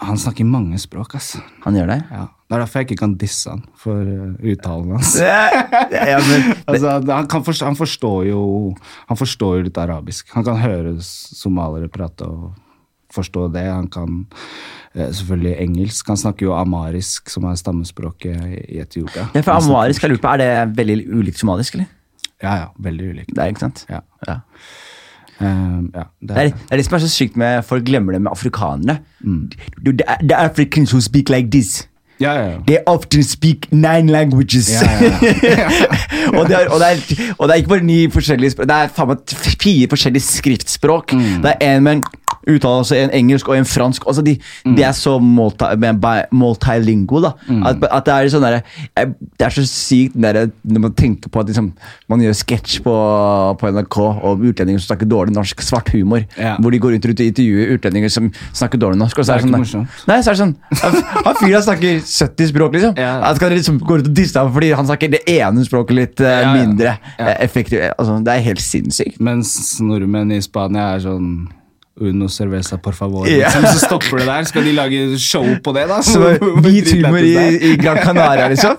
[0.00, 1.34] Han snakker mange språk, ass.
[1.66, 1.98] Han gjør det?
[2.08, 2.26] Ja.
[2.50, 5.12] Det er derfor jeg ikke kan disse han for uh, uttalen hans.
[6.70, 8.40] Altså, han, kan forstå, han, forstår jo,
[9.10, 10.32] han forstår jo litt arabisk.
[10.34, 12.50] Han kan høre somalere prate og
[13.14, 13.64] forstå det.
[13.66, 14.26] Han kan
[14.94, 16.08] eh, selvfølgelig engelsk.
[16.08, 18.36] Han snakker jo amarisk, som er stammespråket
[18.68, 19.28] i Etiopia.
[19.34, 21.90] ja, for amarisk, jeg lurer på, er det veldig ulikt somalisk, eller?
[22.42, 22.70] Ja, ja.
[22.78, 23.34] Veldig ulikt.
[23.34, 23.84] Det er ikke sant?
[23.90, 24.00] Ja.
[24.28, 24.40] Ja.
[25.40, 28.20] Um, ja, det er, det er det som er så sykt med folk glemmer det
[28.22, 28.98] med afrikanere.
[29.20, 29.50] Mm.
[29.86, 31.88] The Africans who speak like this.
[32.20, 32.58] Ja, ja, ja.
[32.66, 34.68] They often speak nine languages.
[34.70, 35.68] Ja, ja,
[36.38, 38.76] og, det er, og, det er, og det er ikke bare ni forskjellige språk, det
[38.76, 41.12] er faen meg fire forskjellige skriftspråk.
[41.16, 41.42] Mm.
[41.46, 42.02] Det er en med en
[42.48, 44.04] uttale, altså en engelsk og en fransk.
[44.08, 44.74] Altså de, Mm.
[44.76, 47.24] de er så multi, med- bi- multilingual.
[47.66, 48.60] At, at det er sånn der,
[49.38, 51.72] Det er så sykt der, når man tenker på at liksom,
[52.08, 52.94] man gjør sketsj på,
[53.60, 53.98] på NRK
[54.30, 56.24] om utlendinger som snakker dårlig norsk, svart humor.
[56.60, 59.18] Hvor de går rundt og intervjuer utlendinger som snakker dårlig norsk.
[59.18, 59.88] Og så Det er det sånn.
[60.08, 60.56] Nei, så er det sånn
[61.26, 62.94] han fyren snakker 70 språk, liksom.
[62.98, 63.12] Ja.
[63.28, 66.20] Jeg skal liksom gå ut og disse ham fordi han snakker det ene språket litt
[66.24, 66.50] uh, Ja, ja.
[66.58, 67.28] mindre Ja.
[67.30, 67.86] eh, effektivt.
[67.96, 69.20] Altså, det er helt sinnssykt.
[69.20, 71.30] Mens nordmenn i Spania er sånn
[72.00, 73.26] Uno cerveza por favor.
[73.28, 73.50] Ja.
[73.50, 74.44] Liksom, så stopper det der.
[74.48, 75.98] Skal de lage show på det, da?
[76.00, 77.34] Så vi Hvit humor i,
[77.72, 78.72] i Gran Canaria, liksom.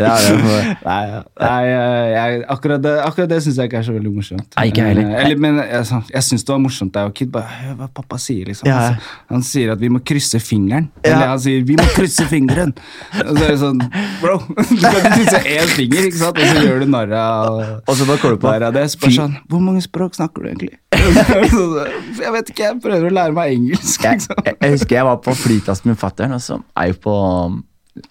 [0.00, 0.14] Ja,
[0.90, 1.20] Nei.
[1.40, 4.48] Nei jeg, jeg, akkurat det, akkurat det syns jeg ikke er så veldig morsomt.
[4.56, 5.10] Nei, ikke jeg heller.
[5.12, 7.30] Eh, Eller, men jeg, jeg syns det var morsomt da jeg var kid.
[7.34, 8.68] Bare, hør hva pappa sier, liksom.
[8.70, 10.88] Ja, Altså, Han, sier at vi må krysse fingeren.
[11.04, 11.12] Ja.
[11.12, 12.72] Eller han sier 'vi må krysse fingeren'.
[13.20, 13.80] Og så er det sånn
[14.20, 16.38] Bro, du kan ikke krysse én finger, ikke sant?
[16.40, 18.86] Og så gjør du narr av Og så bare kommer du på narr av det.
[18.94, 20.76] Spør sånn Hvor mange språk snakker du egentlig?
[22.24, 24.02] jeg vet ikke, jeg prøver å lære meg engelsk.
[24.04, 24.36] jeg, Liksom.
[24.44, 27.14] jeg, jeg husker jeg var på flyplassen med fatter'n, og så er jeg på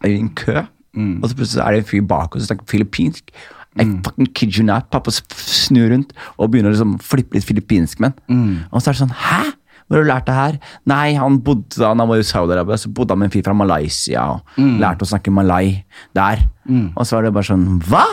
[0.06, 0.64] i en kø.
[1.00, 1.14] Mm.
[1.24, 3.32] Og så plutselig er det en fyr bak oss som snakker filippinsk.
[3.80, 4.90] Jeg fucking kid you not.
[4.92, 8.40] Pappa snur rundt og begynner å liksom flippe litt filippinsk med han.
[8.44, 8.56] Mm.
[8.74, 9.40] Og så er det sånn Hæ?
[9.90, 10.58] Hvor har du lært det her?
[10.86, 14.26] Nei, han bodde han var i Saudi-Arabia, så bodde han med en fyr fra Malaysia
[14.36, 14.76] og Mm.
[14.84, 16.44] lærte å snakke malai der.
[16.96, 18.04] Og så var det bare sånn Hva?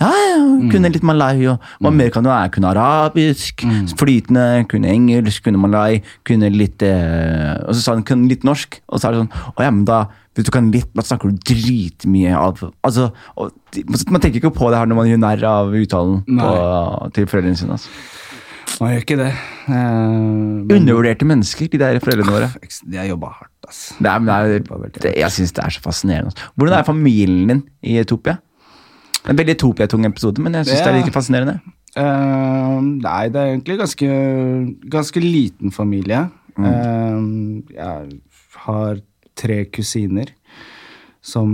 [0.00, 0.70] Ja, ja, Mm.
[0.70, 2.50] kunne litt malai, og mer kan du være?
[2.50, 3.86] Kunne arabisk, Mm.
[3.98, 8.80] flytende, kunne engelsk, kunne malai, kunne litt eh, Og så sa han kunne litt norsk,
[8.88, 11.30] og så er det sånn Å ja, men da hvis du kan litt, da snakker
[11.30, 13.52] du dritmye av Altså, og,
[14.08, 17.56] Man tenker ikke på det her når man gjør narr av uttalen på, til foreldrene
[17.56, 17.72] sine.
[17.72, 17.88] Altså.
[18.80, 19.32] Man gjør ikke det.
[19.68, 22.48] Eh, men- Undervurderte mennesker, de der foreldrene våre.
[22.90, 23.92] De har jobba hardt, ass.
[24.00, 26.32] Det er, det er, det, jeg syns det er så fascinerende.
[26.58, 28.38] Hvordan er familien din i Etopia?
[29.22, 31.60] Det En veldig Etopia-tung episode, men jeg syns det er litt like fascinerende.
[31.92, 34.08] Uh, nei, det er egentlig ganske,
[34.90, 36.24] ganske liten familie.
[36.56, 36.64] Mm.
[36.66, 38.20] Uh, jeg
[38.64, 39.02] har
[39.38, 40.32] tre kusiner
[41.22, 41.52] som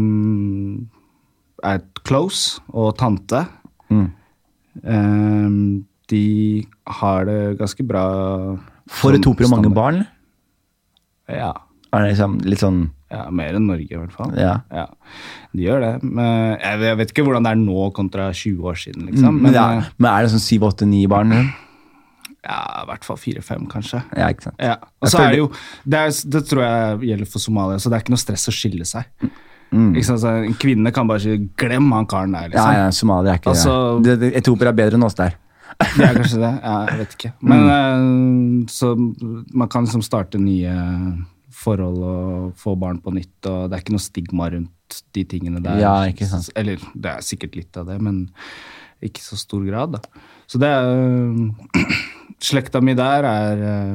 [1.66, 3.44] er close, og tante.
[3.90, 4.08] Mm.
[4.80, 6.26] Uh, de
[7.00, 8.04] har det ganske bra.
[8.88, 10.06] Får sånn etiopiere mange barn?
[11.28, 11.52] Ja.
[11.92, 14.34] Er det liksom litt sånn ja, mer enn Norge, i hvert fall.
[14.36, 14.58] Ja.
[15.52, 15.92] De gjør det.
[16.04, 19.38] Men jeg, vet ikke hvordan det er nå kontra 20 år siden, liksom.
[19.38, 21.32] men, Men ja, eh, men er det sånn syv, åtte, ni barn?
[21.32, 21.56] eller?
[22.48, 24.00] ja, i hvert fall fire-fem, kanskje.
[24.16, 24.62] Ja, ikke sant.
[24.62, 24.76] Ja.
[25.02, 25.48] Og så er det jo
[25.84, 28.54] det, er, det tror jeg gjelder for Somalia, så det er ikke noe stress å
[28.54, 29.08] skille seg.
[29.68, 29.90] Mm.
[29.98, 30.22] Ikke sant?
[30.22, 32.78] Så en kvinne kan bare si 'glem han karen der', Ja, liksom.
[32.78, 34.20] ja, Somalia er ikke Altså- det.
[34.20, 34.34] det.
[34.36, 35.34] Etiopier er bedre enn oss der.
[35.78, 36.54] Det er kanskje det.
[36.62, 37.32] Ja, jeg vet ikke.
[37.42, 38.68] Men mm.
[38.68, 38.94] så
[39.54, 40.72] man kan liksom starte nye
[41.58, 45.62] forhold og få barn på nytt, og det er ikke noe stigma rundt de tingene
[45.64, 45.80] der.
[45.82, 46.50] Ja, ikke sant.
[46.58, 48.26] Eller det er sikkert litt av det, men
[49.04, 50.22] ikke i så stor grad, da.
[50.50, 50.86] Så det er
[52.48, 53.94] Slekta mi der er øh,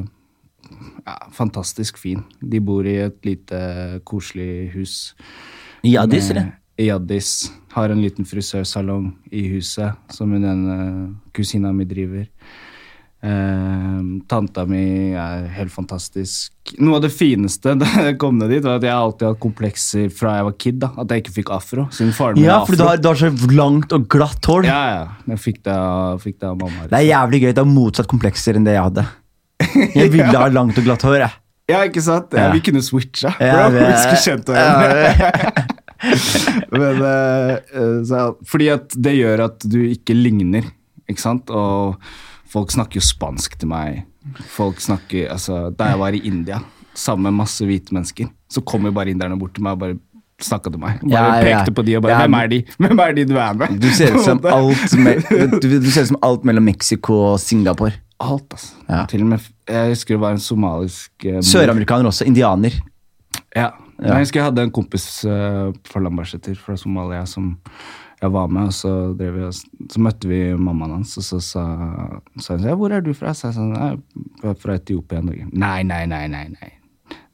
[1.06, 2.26] ja, fantastisk fin.
[2.40, 3.60] De bor i et lite,
[4.03, 5.14] koselig hus.
[5.88, 6.52] I Addis, eller?
[6.80, 7.52] I Addis.
[7.73, 10.77] Har en liten frisørsalong i huset som hun ene
[11.35, 12.27] kusina mi driver.
[13.23, 16.51] Eh, tanta mi er helt fantastisk.
[16.83, 19.43] Noe av det fineste da jeg kom ned dit, var at jeg alltid har hatt
[19.45, 20.79] komplekser fra jeg var kid.
[20.83, 21.85] da At jeg ikke fikk afro.
[21.95, 24.67] Siden faren min Ja, for du har, du har så langt og glatt hår.
[24.67, 25.05] Ja, ja.
[25.31, 25.77] Jeg fikk det
[26.25, 26.89] fikk det av mamma.
[26.91, 27.53] Det er jævlig gøy.
[27.55, 29.05] Det er motsatt komplekser enn det jeg hadde.
[29.95, 31.21] Jeg ville ha langt og glatt hår.
[31.23, 31.39] jeg.
[31.71, 32.33] Ja, ikke sant?
[32.35, 32.51] Ja, Ja.
[32.51, 33.31] vi kunne switcha.
[33.39, 35.63] Ja, det- vi skulle kjent hverandre.
[36.75, 40.67] Men, eh, så, fordi at det gjør at du ikke ligner,
[41.07, 41.47] ikke sant?
[41.55, 41.95] Og
[42.53, 44.03] folk snakker jo spansk til meg.
[44.53, 46.61] Folk snakker, altså, Da jeg var i India
[46.95, 49.97] sammen med masse hvite mennesker, så kom jo bare inderne bort til meg og bare
[50.43, 50.99] snakka til meg.
[51.01, 51.57] Bare Ja, ja.
[51.63, 53.75] pekte på de og bare Ja, Hvem er de Hvem er de du er med?
[53.81, 54.39] Du ser ut som
[56.07, 57.93] som alt mellom Mexico og Singapore.
[58.23, 59.05] Alt, altså.
[59.09, 62.25] Til og med Jeg husker det var en somalisk uh, mor- Søramerikaner også.
[62.30, 62.71] Indianer.
[63.55, 63.71] Ja.
[64.01, 64.13] Ja.
[64.13, 67.57] Jeg husker jeg hadde en kompis uh, fra Lambertseter, fra Somalia, som
[68.23, 68.69] jeg var med.
[68.71, 69.47] og Så, vi,
[69.91, 71.65] så møtte vi mammaen hans, og så sa
[72.55, 75.21] hun ja, 'Hvor er du fra?' Så jeg sa sånn, fra Etiopia.
[75.21, 75.49] Norge.
[75.51, 76.47] Nei, nei, nei, nei.
[76.55, 76.71] nei.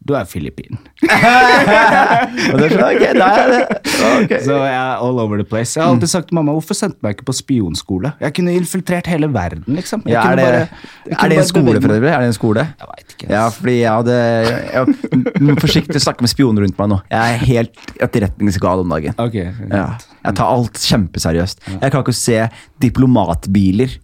[0.08, 0.78] Du er filippin.
[2.54, 5.76] Og det ok, det er Så jeg er all over the place.
[5.76, 8.14] Jeg har alltid sagt til mamma hvorfor sendte meg ikke på spionskole?
[8.24, 10.04] Jeg kunne infiltrert hele verden, liksom.
[10.10, 11.76] Ja, er, det, bare- er det skole?
[11.76, 12.66] Er det en skole?
[12.80, 13.30] Jeg veit ikke.
[13.34, 17.00] Ja, fordi jeg hadde jeg, jeg, Forsiktig snakke med spioner rundt meg nå.
[17.12, 19.18] Jeg er helt etterretningsgal om dagen.
[19.20, 19.86] Okay, Ja,
[20.24, 21.66] jeg tar alt kjempeseriøst.
[21.76, 22.46] Jeg kan ikke se
[22.84, 24.00] diplomatbiler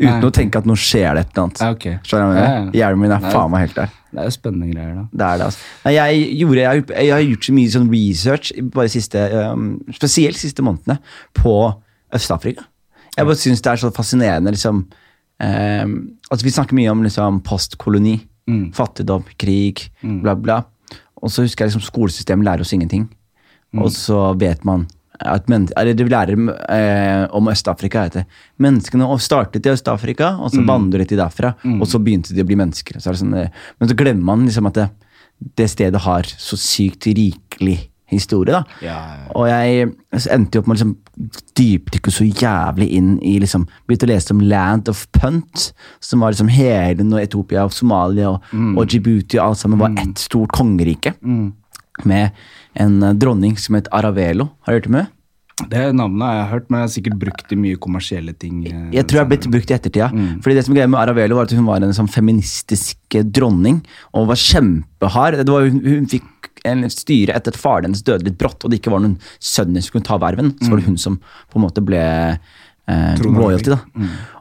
[0.00, 0.28] uten Nei.
[0.30, 1.62] å tenke at nå skjer det et eller annet.
[1.76, 1.98] Okay.
[2.08, 2.78] Skjønner du.
[2.78, 3.96] Hjelmen min er faen meg helt der.
[4.10, 5.04] Det er jo spennende greier, da.
[5.12, 5.92] Det er det, altså.
[5.94, 8.50] Jeg, gjorde, jeg, jeg har gjort så mye sånn research,
[8.90, 9.22] siste,
[9.52, 10.98] um, spesielt siste månedene,
[11.34, 11.54] på
[12.14, 12.66] Øst-Afrika.
[13.16, 15.94] Jeg bare syns det er så fascinerende, liksom um,
[16.30, 18.18] altså Vi snakker mye om liksom, postkoloni,
[18.50, 18.72] Mm.
[18.74, 20.56] fattigdom, krig, bla, bla.
[21.22, 23.04] Og så husker jeg liksom skolesystemet lærer oss ingenting.
[23.70, 23.82] Mm.
[23.84, 24.88] Og så vet man
[25.20, 26.32] det lærer
[26.68, 28.06] eh, om Øst-Afrika,
[28.58, 30.56] menneskene startet i Øst-Afrika, og Mm.
[30.56, 32.98] så vandret de derfra, og så begynte de å bli mennesker.
[33.00, 33.48] Så det sånn, eh,
[33.78, 34.90] men så glemmer man liksom at det,
[35.56, 38.50] det stedet har så sykt rikelig historie.
[38.52, 38.64] da.
[38.82, 39.28] Ja, ja.
[39.36, 39.92] Og jeg
[40.32, 40.96] endte jo opp med å liksom,
[41.54, 46.32] dypdykke så jævlig inn i liksom, Begynte å lese om Land of Punt, som var
[46.32, 48.42] liksom hele når Etiopia og Somalia og,
[48.76, 51.14] og Djibouti og alt sammen var ett stort kongerike.
[52.04, 52.30] Med
[52.76, 54.50] en eh, dronning som het Aravelo.
[54.66, 55.06] Har du hørt om det?
[55.70, 58.62] Det navnet har jeg hørt, men jeg har sikkert brukt i mye kommersielle ting.
[58.66, 60.06] eh, Jeg tror jeg har blitt brukt i ettertida.
[60.40, 63.82] Fordi det som greia med Aravelo var at Hun var en sånn feministisk eh, dronning
[64.14, 65.36] og var kjempehard.
[65.44, 66.24] Det var, hun, hun fikk
[66.64, 69.80] en styre etter at faren hennes døde litt brått, og det ikke var noen sønner
[69.84, 70.54] som kunne ta verven.
[70.60, 71.18] Så var det hun som
[71.50, 73.70] på en måte ble eh, royalty.
[73.74, 73.78] da.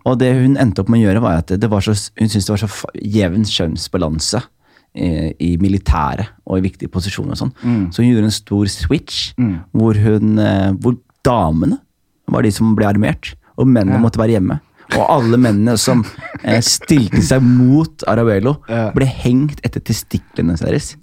[0.06, 2.48] Og det hun endte opp med å gjøre, var at det var så, hun syntes
[2.48, 4.42] det var så jevn kjønnsbalanse
[5.00, 7.54] i, i militæret og i viktige posisjoner og sånn.
[7.94, 9.32] Så hun gjorde en stor switch
[9.72, 11.80] hvor, hun, eh, hvor damene
[12.30, 14.60] var de som ble armert, og mennene måtte være hjemme.
[14.98, 16.04] Og alle mennene som
[16.44, 18.56] eh, stilte seg mot Arabello,
[18.96, 20.96] ble hengt etter testiklene deres.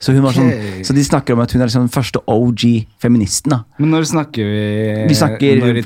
[0.00, 0.82] Så, hun var sånn, okay.
[0.84, 3.50] så de snakker om at hun er liksom den første OG-feministen.
[3.54, 3.60] da.
[3.78, 4.64] Men når snakker vi
[5.08, 5.84] Vi snakker, Når i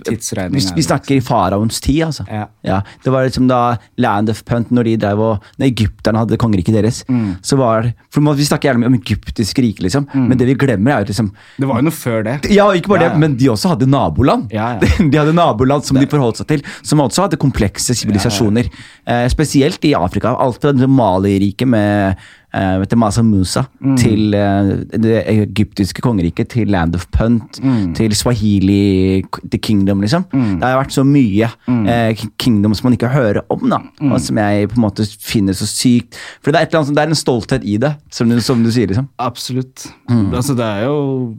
[0.48, 2.26] vi, vi snakker i faraoens tid, altså.
[2.28, 2.80] Ja.
[3.04, 6.74] det var liksom da Land of Punt, når de drev og Når egypterne hadde kongeriket
[6.74, 7.36] deres, Mm.
[7.42, 11.04] så var For Vi snakker gjerne om egyptisk rike, liksom, men det vi glemmer, er
[11.04, 12.50] jo liksom Det var jo noe før det.
[12.50, 13.12] Ja, ikke bare Ja, ja.
[13.14, 14.50] det, men de også hadde naboland.
[14.52, 14.80] Ja, ja.
[15.10, 18.68] De hadde naboland som de forholdt seg til, som også hadde komplekse sivilisasjoner.
[19.06, 20.34] Eh, spesielt i Afrika.
[20.38, 22.16] Alt fra det Mali-riket med
[22.54, 23.96] eh, til Masa Musa Mm.
[23.96, 27.94] til uh, det egyptiske kongeriket, til Land of Punt, Mm.
[27.94, 30.24] til Swahili The Kingdom, liksom.
[30.32, 32.16] Det har vært så mye Mm.
[32.38, 33.78] kingdom som man ikke hører om, da.
[34.12, 37.08] Og som jeg på en måte finner så sykt For det er, annet, det er
[37.08, 39.08] en stolthet i det, som du, som du sier, liksom.
[39.18, 39.86] Absolutt.
[40.08, 41.34] Altså, det er jo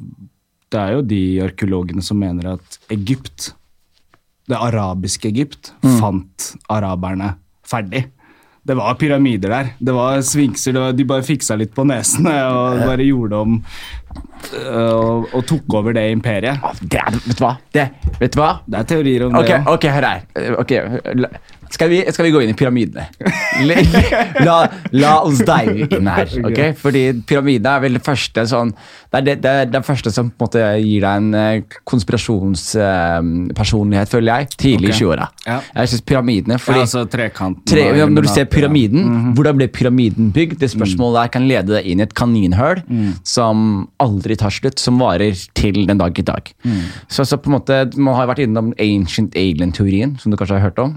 [0.71, 3.53] Det er jo de arkeologene som mener at Egypt,
[4.47, 5.99] det arabiske Egypt, Mm.
[5.99, 8.05] fant araberne ferdig.
[8.67, 9.69] Det var pyramider der.
[9.79, 13.55] Det var det var- De bare fiksa litt på nesene og bare gjorde om
[14.53, 16.59] øh, og, og tok over det imperiet.
[16.81, 17.53] Det er, vet du hva?
[17.73, 17.87] Det,
[18.19, 18.51] vet du hva?
[18.67, 19.63] Det er teorier om okay, det.
[19.65, 19.73] ja.
[19.73, 20.53] ok, hør her.
[20.59, 20.71] Ok,
[21.23, 21.33] la-
[21.69, 23.05] skal vi, skal vi gå inn i pyramidene?
[24.45, 26.27] La, la, oss dive inn her.
[26.49, 26.73] Okay?
[26.77, 28.71] Fordi pyramidene er vel det første sånn
[29.11, 34.29] Det er det, det, er det første som måte gir deg en eh, konspirasjonspersonlighet, føler
[34.31, 34.95] jeg, tidlig okay.
[34.95, 35.25] i 20-åra.
[35.45, 35.59] Ja.
[35.81, 37.63] Jeg synes pyramidene fordi ja, altså trekanten.
[37.69, 39.05] Tre, når du ser pyramiden, ja.
[39.09, 40.55] pyramiden, hvordan ble pyramiden bygd?
[40.61, 42.77] Det spørsmålet der kan lede deg inn i et kaninhull
[43.27, 43.55] som
[44.01, 46.43] aldri tar slutt, som varer til den dag i dag.
[47.07, 50.65] Så, så på en måte, Man har vært innom ancient alien-teorien, som du kanskje har
[50.69, 50.89] hørt om.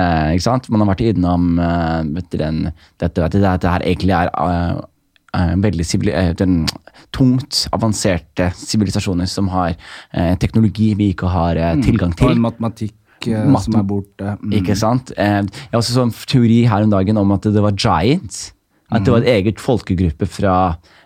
[0.00, 0.68] Eh, ikke sant?
[0.72, 2.62] Man har vært innom eh, vet du, den,
[3.00, 6.62] dette, dette, dette her egentlig er eh, veldig sivili- eh, den,
[7.14, 9.74] tungt avanserte sivilisasjoner som har
[10.38, 12.36] teknologi vi ikke har eh, tilgang til.
[12.36, 14.36] Og matematikk eh, som er borte.
[14.38, 14.54] Mm.
[14.60, 15.10] Ikke sant?
[15.16, 18.52] Jeg har også sånn teori her om dagen om at det var giants.
[18.90, 20.54] At det var et eget folkegruppe fra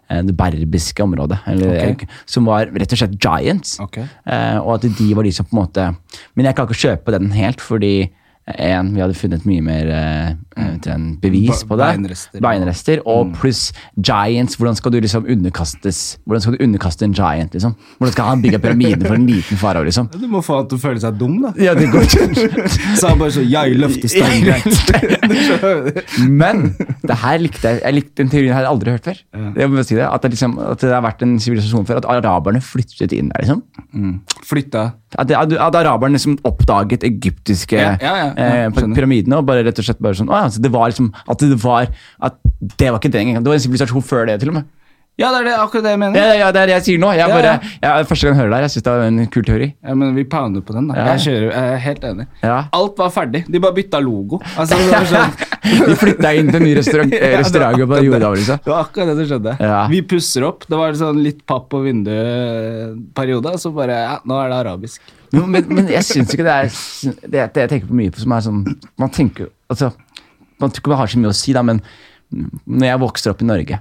[0.08, 1.36] det berbiske området.
[1.48, 2.08] Eller, okay.
[2.28, 3.78] Som var rett og slett giants.
[3.80, 3.98] Ok.
[4.04, 5.86] Eh, og at de var de som på en måte
[6.36, 7.94] Men jeg kan ikke kjøpe den helt, fordi
[8.44, 10.34] en, vi hadde funnet mye mer eh,
[10.92, 11.86] en bevis på det.
[11.94, 12.40] beinrester.
[12.44, 13.00] Beinrester.
[13.08, 14.58] Og pluss giants.
[14.60, 17.52] Hvordan skal du liksom underkastes Hvordan skal du underkaste en giant?
[17.56, 17.74] liksom?
[17.98, 19.82] Hvordan skal han bygge pyramiden for en liten farao?
[19.88, 20.10] liksom?
[20.12, 21.54] Du må få han til å føle seg dum, da.
[21.56, 22.68] Ja, det går ikke.
[23.00, 24.68] Så han bare så Jeg løfter steingreit.
[26.42, 26.74] Men
[27.08, 27.80] det her likte jeg.
[27.82, 29.18] jeg likte Den teorien har jeg aldri hørt før.
[29.60, 32.00] Jeg må si det, at, det liksom, at det har vært en sivilisasjon før.
[32.02, 33.44] At araberne flyttet inn der.
[33.44, 34.20] liksom.
[34.48, 34.84] Flytta.
[35.14, 39.78] At, at, at araberne liksom oppdaget egyptiske Ja, ja, ja, eh, pyramidene og bare rett
[39.78, 41.92] og slett bare sånn, å, ja, så det var liksom, At det var
[42.24, 42.40] at
[42.80, 43.44] det var ikke det engang.
[43.44, 44.72] Det var en sivilisasjon før det, til og med.
[45.14, 46.18] Ja, det er det, akkurat det jeg mener.
[46.18, 47.12] Ja, ja, det er det jeg sier nå.
[47.14, 47.90] Jeg Ja, bare, ja.
[48.00, 49.68] jeg, første gang jeg hører det her, jeg syns det var en kul teori.
[49.86, 50.96] Ja, men vi pounder på den, da.
[51.12, 52.26] Jeg, kjører, jeg er helt enig.
[52.80, 53.44] Alt var ferdig.
[53.46, 54.40] De bare bytta logo.
[54.58, 55.36] Altså, det, var sånn,
[55.92, 57.14] De flytta inn til en ny restaurant,
[57.44, 58.32] restaurant bare det.
[58.40, 58.58] Liksom.
[58.66, 59.54] det var akkurat det som skjedde.
[59.94, 60.66] Vi pusser opp.
[60.68, 65.14] Det var sånn litt papp på vinduet-periode, så bare Ja, nå er det arabisk.
[65.34, 66.74] Jo, men, men jeg syns ikke det er
[67.22, 68.60] det, det jeg tenker på mye på som er sånn
[69.02, 69.88] Man tenker altså,
[70.62, 71.80] Man tror ikke det har så mye å si, da, men
[72.34, 73.78] når jeg vokste opp i Norge,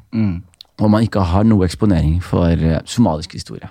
[0.82, 3.70] og man ikke har noe eksponering for eh, somalisk historie,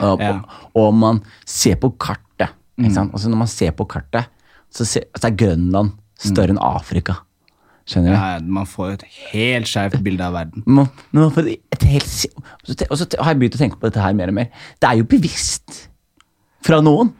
[0.00, 0.32] og, Ja.
[0.32, 0.40] og,
[0.74, 3.12] og man ser på kartet ikke sant?
[3.16, 4.26] Altså, Når man ser på kartet,
[4.70, 7.14] så, ser, så er Grønland større enn Afrika.
[7.88, 8.16] Skjønner du?
[8.18, 10.64] Ja, man får et helt skjevt bilde av verden.
[10.76, 12.10] Man, man får et helt,
[12.90, 14.50] og så har jeg begynt å tenke på dette her mer og mer.
[14.82, 15.86] Det er jo bevisst
[16.66, 17.12] fra noen.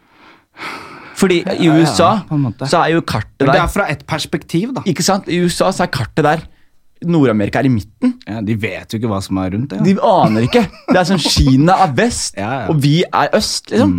[1.16, 4.82] Fordi i USA ja, så er jo kartet der det er fra et perspektiv, da.
[4.90, 5.30] Ikke sant?
[5.32, 6.42] I USA så er kartet der
[7.04, 8.14] Nord-Amerika er i midten.
[8.24, 9.82] Ja, de vet jo ikke hva som er rundt det.
[9.84, 10.62] De aner ikke.
[10.88, 12.70] Det er sånn Kina er vest, Ja, ja.
[12.72, 13.98] og vi er øst, liksom.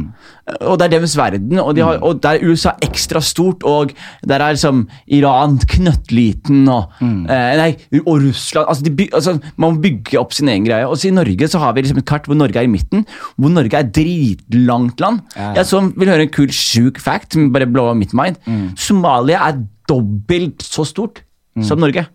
[0.64, 3.92] Og det er deres verden, og, de har, og der er USA ekstra stort, og
[4.26, 7.70] der er liksom Iran knøttliten, og, eh, nei,
[8.06, 10.88] og Russland altså, de by, altså, Man må bygge opp sin egen greie.
[10.88, 13.06] Og så i Norge så har vi liksom et kart hvor Norge er i midten,
[13.38, 15.22] hvor Norge er dritlangt land.
[15.36, 15.54] Ja, ja.
[15.62, 18.40] Jeg så, vil høre en kul sjuk fact bare blow mitt mind.
[18.80, 21.22] Somalia er dobbelt så stort
[21.66, 22.08] som Norge.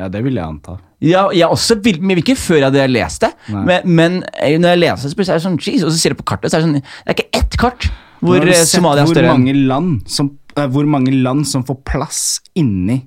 [0.00, 0.78] Ja, det vil jeg anta.
[1.04, 3.32] Ja, jeg også vil, men ikke før jeg hadde lest det.
[3.52, 6.14] Men, men eh, når jeg leser det, så er det sånn, jeez, og så ser
[6.14, 7.90] du på kartet, så er det sånn Det er ikke ett kart
[8.20, 11.78] hvor eh, Somalia er større Hvor mange, land som, eh, hvor mange land som får
[11.88, 12.20] plass
[12.58, 12.98] inni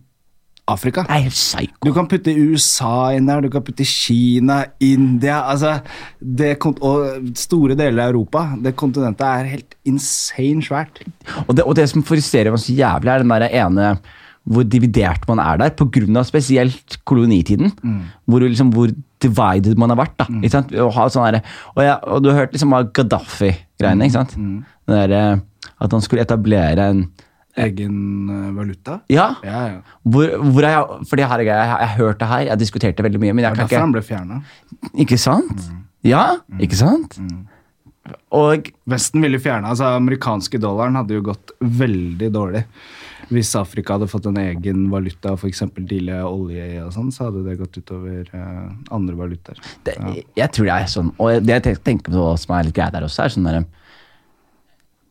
[0.70, 1.04] Afrika?
[1.06, 1.78] Det er helt psyko.
[1.84, 5.76] Du kan putte USA inn der, du kan putte Kina, India altså
[6.18, 8.46] det, Og store deler av Europa.
[8.64, 11.04] Det kontinentet er helt insane svært.
[11.46, 13.96] Og det, og det som frustrerer meg så jævlig, er den der ene
[14.44, 16.24] hvor dividert man er der, pga.
[16.28, 17.72] spesielt kolonitiden.
[18.28, 18.92] Hvor, liksom, hvor
[19.24, 20.18] divided man har vært.
[20.20, 20.74] da, sant?
[20.76, 21.44] Og, sånn der,
[21.76, 24.10] og, jeg, og du har hørt liksom av Gaddafi-greiene.
[24.10, 24.36] ikke sant?
[24.38, 24.64] Mm.
[24.92, 27.06] der, eh, at han skulle etablere en
[27.54, 29.00] Egen eh, valuta.
[29.14, 29.36] Ja!
[29.46, 29.98] Ja, ja.
[30.02, 32.98] Hvor, hvor jeg, fordi her, er jeg, jeg har hørt det her, jeg har diskutert
[32.98, 34.40] det veldig mye, men jeg kan derfor ikke han ble fjerna.
[35.06, 35.68] Ikke sant?
[36.04, 36.24] Ja,
[36.60, 37.20] ikke sant?
[38.34, 42.64] Og Vesten ville fjerne altså amerikanske dollaren hadde jo gått veldig dårlig.
[43.32, 45.64] Hvis Afrika hadde fått en egen valuta, f.eks.
[45.78, 49.62] deale olje og sånn, så hadde det gått utover uh, andre valutaer.
[49.88, 49.96] det,
[50.40, 51.14] jeg tror det er sånn.
[51.24, 53.64] Og det jeg tenker på som er litt greit der også, er sånn der,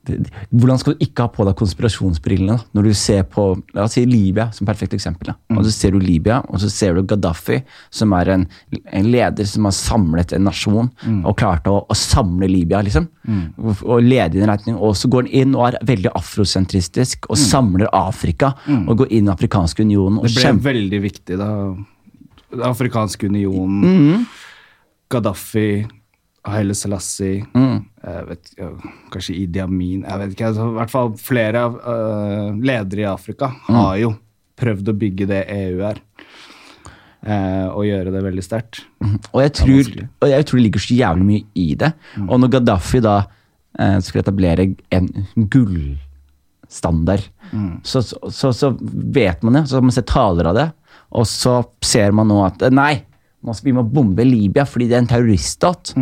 [0.05, 3.45] Hvordan skal du ikke ha på deg konspirasjonsbrillene når du ser på
[3.77, 5.31] la oss si Libya som perfekt eksempel?
[5.31, 5.35] Da.
[5.57, 7.61] Og Så ser du Libya, og så ser du Gaddafi,
[7.91, 8.47] som er en,
[8.93, 10.91] en leder som har samlet en nasjon
[11.25, 12.83] og klarte å, å samle Libya.
[12.83, 13.07] liksom,
[13.63, 14.77] og, og lede i en retning.
[14.77, 18.55] Og så går han inn og er veldig afrosentristisk og samler Afrika.
[18.89, 21.51] Og går inn i Den afrikanske unionen Det ble kjemper veldig viktig da
[22.53, 24.27] Den afrikanske unionen, Mhm.
[25.13, 25.87] Gaddafi
[26.45, 27.85] Haile Selassie, Mm.
[28.29, 28.53] Vet,
[29.13, 33.11] kanskje Idi Amin jeg vet ikke, altså, I hvert fall flere av øh, ledere i
[33.13, 33.75] Afrika Mm.
[33.79, 34.11] har jo
[34.63, 36.01] prøvd å bygge det EU er.
[37.27, 38.81] eh, og gjøre det veldig sterkt.
[39.33, 39.91] Og jeg, tror,
[40.23, 41.93] og jeg tror det ligger så jævlig mye i det.
[42.29, 43.17] Og når Gaddafi da
[43.79, 45.09] eh, skulle etablere en
[46.69, 47.25] gullstandard,
[47.85, 50.69] så, så, så, så vet man det, så har man sett taler av det,
[51.13, 52.95] og så ser man nå at eh, nei,
[53.51, 55.95] skal vi må bombe Libya fordi det er en terroriststat.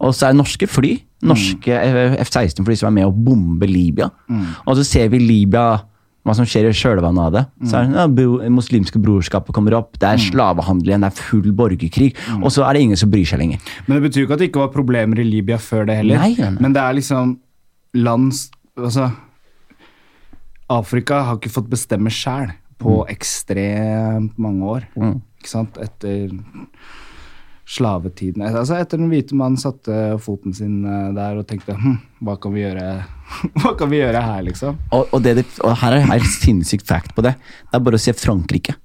[0.00, 0.94] Og så er det norske fly,
[1.28, 2.16] norske mm.
[2.24, 4.08] F-16-fly som er med å bombe Libya.
[4.64, 5.68] Og så ser vi Libya
[6.26, 7.42] hva som skjer i kjølvannet av det.
[7.70, 11.22] Så er det, ja, bro- muslimske brorskapet kommer opp, det er slavehandel igjen, det er
[11.30, 12.10] full borgerkrig.
[12.42, 13.70] Og så er det ingen som bryr seg lenger.
[13.86, 16.20] Men det betyr jo ikke at det ikke var problemer i Libya før det heller.
[16.20, 16.64] Nei, nei, nei.
[16.66, 17.36] Men det er liksom
[17.96, 18.48] lands
[18.78, 19.08] Altså
[20.70, 24.84] Afrika har ikke fått bestemme sjæl på ekstremt mange år.
[24.94, 25.16] Mm.
[25.38, 25.78] Ikke sant?
[25.82, 26.34] Etter
[27.68, 32.38] slavetiden Altså Etter den hvite mannen satte foten sin eh, der og tenkte hm, hva
[32.40, 32.86] kan vi gjøre
[33.60, 34.78] Hva kan vi gjøre her, liksom?
[34.96, 37.34] Og, og, det, og her er her sinnssykt fact på det.
[37.68, 38.78] Det er bare å se Frankrike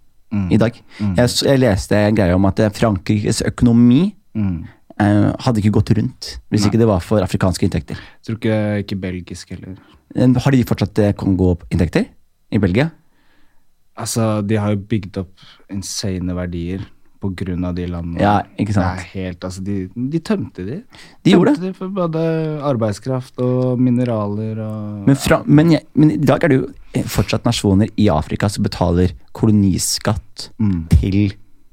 [0.50, 0.74] i dag.
[0.98, 4.02] Jeg, jeg leste en greie om at eh, Frankrikes økonomi
[4.34, 8.02] eh, hadde ikke gått rundt hvis ikke det var for afrikanske inntekter.
[8.26, 9.78] Tror ikke, ikke belgisk heller.
[10.18, 12.10] Har de fortsatt Kongo-inntekter
[12.52, 12.90] i Belgia?
[14.00, 16.84] Altså, de har jo bygd opp insane verdier
[17.24, 18.20] på grunn av de landene.
[18.20, 19.00] Ja, ikke sant?
[19.00, 19.78] Det er helt, altså, de,
[20.12, 20.80] de tømte de.
[21.24, 22.24] De gjorde tømte de for både
[22.68, 27.08] arbeidskraft og mineraler og Men, fra, men, jeg, men i dag er det jo eh,
[27.16, 30.50] fortsatt nasjoner i Afrika som betaler koloniskatt
[30.98, 31.20] til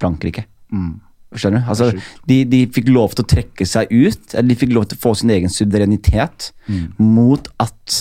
[0.01, 0.47] Frankrike.
[0.71, 1.01] Mm.
[1.35, 1.69] Skjønner du?
[1.71, 1.91] Altså,
[2.27, 4.99] Det de, de fikk lov til å trekke seg ut, eller de fikk lov til
[4.99, 6.53] å få sin egen suverenitet
[6.99, 8.01] mot at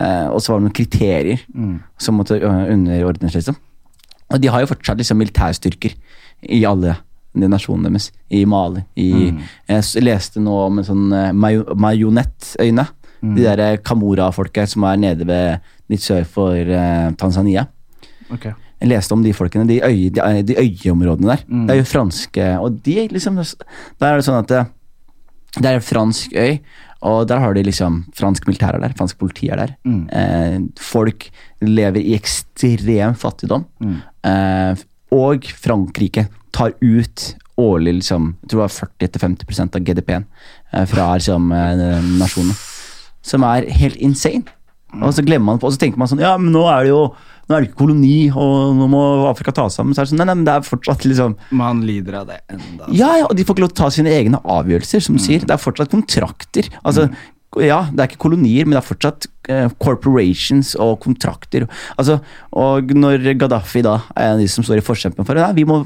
[0.00, 1.42] Og så var det noen kriterier
[2.00, 3.58] som måtte ø, underordnes, liksom.
[4.30, 5.96] Og de har jo fortsatt liksom militærstyrker
[6.48, 6.94] i alle
[7.36, 8.10] de nasjonene deres.
[8.30, 8.82] I Mali.
[8.98, 9.10] I,
[9.68, 12.86] Jeg leste nå om en sånn eh, marionettøyne.
[13.20, 15.60] De der eh, Kamora-folket som er nede ved
[15.92, 17.66] litt sør for uh, Tanzania.
[18.32, 18.54] Okay.
[18.80, 21.42] Jeg leste om de folkene, de, øy, de, de øyeområdene der.
[21.66, 24.60] Det er jo franske Og de liksom Der er det sånn at det,
[25.58, 26.60] det er en fransk øy,
[27.00, 29.74] og der har de liksom fransk militær er der, fransk politi er der.
[30.12, 31.30] Eh, folk
[31.64, 33.64] lever i ekstrem fattigdom.
[34.24, 34.74] Eh,
[35.16, 40.26] og Frankrike tar ut årlig liksom, jeg tror det var 40-50 av GDP-en
[40.72, 42.54] eh, fra liksom, eh, nasjonen.
[43.22, 44.44] Som er helt insane.
[44.98, 46.94] Og så glemmer man på, og så tenker man sånn Ja, men nå er det
[46.94, 47.02] jo
[47.50, 49.90] nå er det ikke koloni, og nå må Afrika ta sammen.
[49.90, 52.36] Så er det sånn, nei, nei, men det er fortsatt liksom Man lider av det
[52.46, 52.86] enda.
[52.94, 55.22] Ja, ja, og de får ikke lov til å ta sine egne avgjørelser, som du
[55.24, 55.42] sier.
[55.42, 56.68] Det er fortsatt kontrakter.
[56.86, 57.08] Altså,
[57.58, 61.64] ja, det er ikke kolonier, men det er fortsatt eh, corporations og kontrakter.
[61.98, 62.20] Altså,
[62.54, 65.64] og når Gaddafi da er en av de som står i forkjempen for det, vi
[65.66, 65.80] må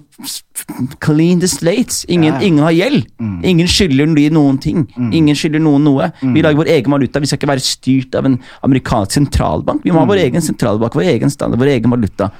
[1.00, 2.04] clean the slates.
[2.08, 2.40] Ingen, Ja.
[2.40, 3.06] ingen har gjeld.
[3.42, 4.84] Ingen skylder de noen ting.
[5.10, 6.10] Ingen skylder noen noe.
[6.20, 7.20] Vi lager vår egen valuta.
[7.20, 9.82] Vi skal ikke være styrt av en amerikansk sentralbank.
[9.84, 12.30] Vi må ha vår egen sentralbank, vår egen standard, vår egen valuta.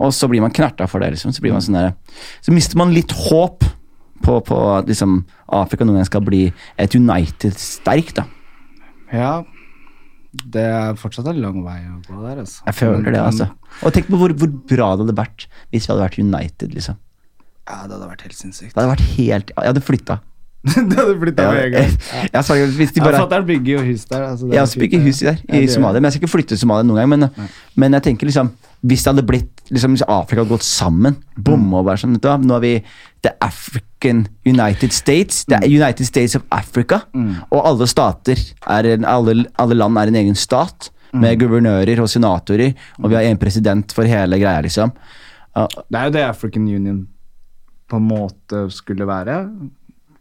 [0.00, 1.12] Og så blir man knerta for det.
[1.14, 1.32] Liksom.
[1.32, 1.94] Så, blir man sånn der,
[2.42, 3.62] så mister man litt håp
[4.24, 8.16] på, på at liksom, Afrika noen gang skal bli et United sterkt.
[8.16, 8.24] da.
[9.14, 9.34] Ja,
[10.54, 12.64] det er fortsatt en lang vei å gå der, altså.
[12.66, 13.48] Jeg føler det, altså.
[13.86, 16.74] Og tenk på hvor, hvor bra det hadde vært hvis vi hadde vært United.
[16.74, 16.98] liksom.
[17.64, 18.74] Ja, det hadde vært helt sinnssykt.
[18.74, 20.18] Det hadde vært helt, Jeg hadde flytta.
[20.64, 21.94] det hadde flytta med en gang.
[22.34, 23.20] Jeg sa hvis de Ja, bare...
[23.22, 24.26] Fatter'n bygger jo hus der.
[24.30, 26.00] Altså, Jeg også bygget hus der, i ja, Somalia.
[26.00, 27.12] Men jeg skal ikke flytte til Somalia noen gang.
[27.12, 28.50] Men, men jeg tenker liksom
[28.80, 32.36] Hvis det hadde blitt liksom, Afrika hadde gått sammen, bomme og bare sånn Da.
[32.36, 32.72] Nå er vi
[33.22, 35.44] The African United States.
[35.48, 37.02] Det er United States of Africa.
[37.50, 38.36] Og alle stater
[38.68, 40.90] er en, alle, alle land er en egen stat.
[41.14, 42.72] Med guvernører og senatorer.
[42.98, 44.90] Og vi har én president for hele greia, liksom.
[45.54, 47.06] Uh, Det er jo det African Union
[47.86, 49.36] på en måte skulle være.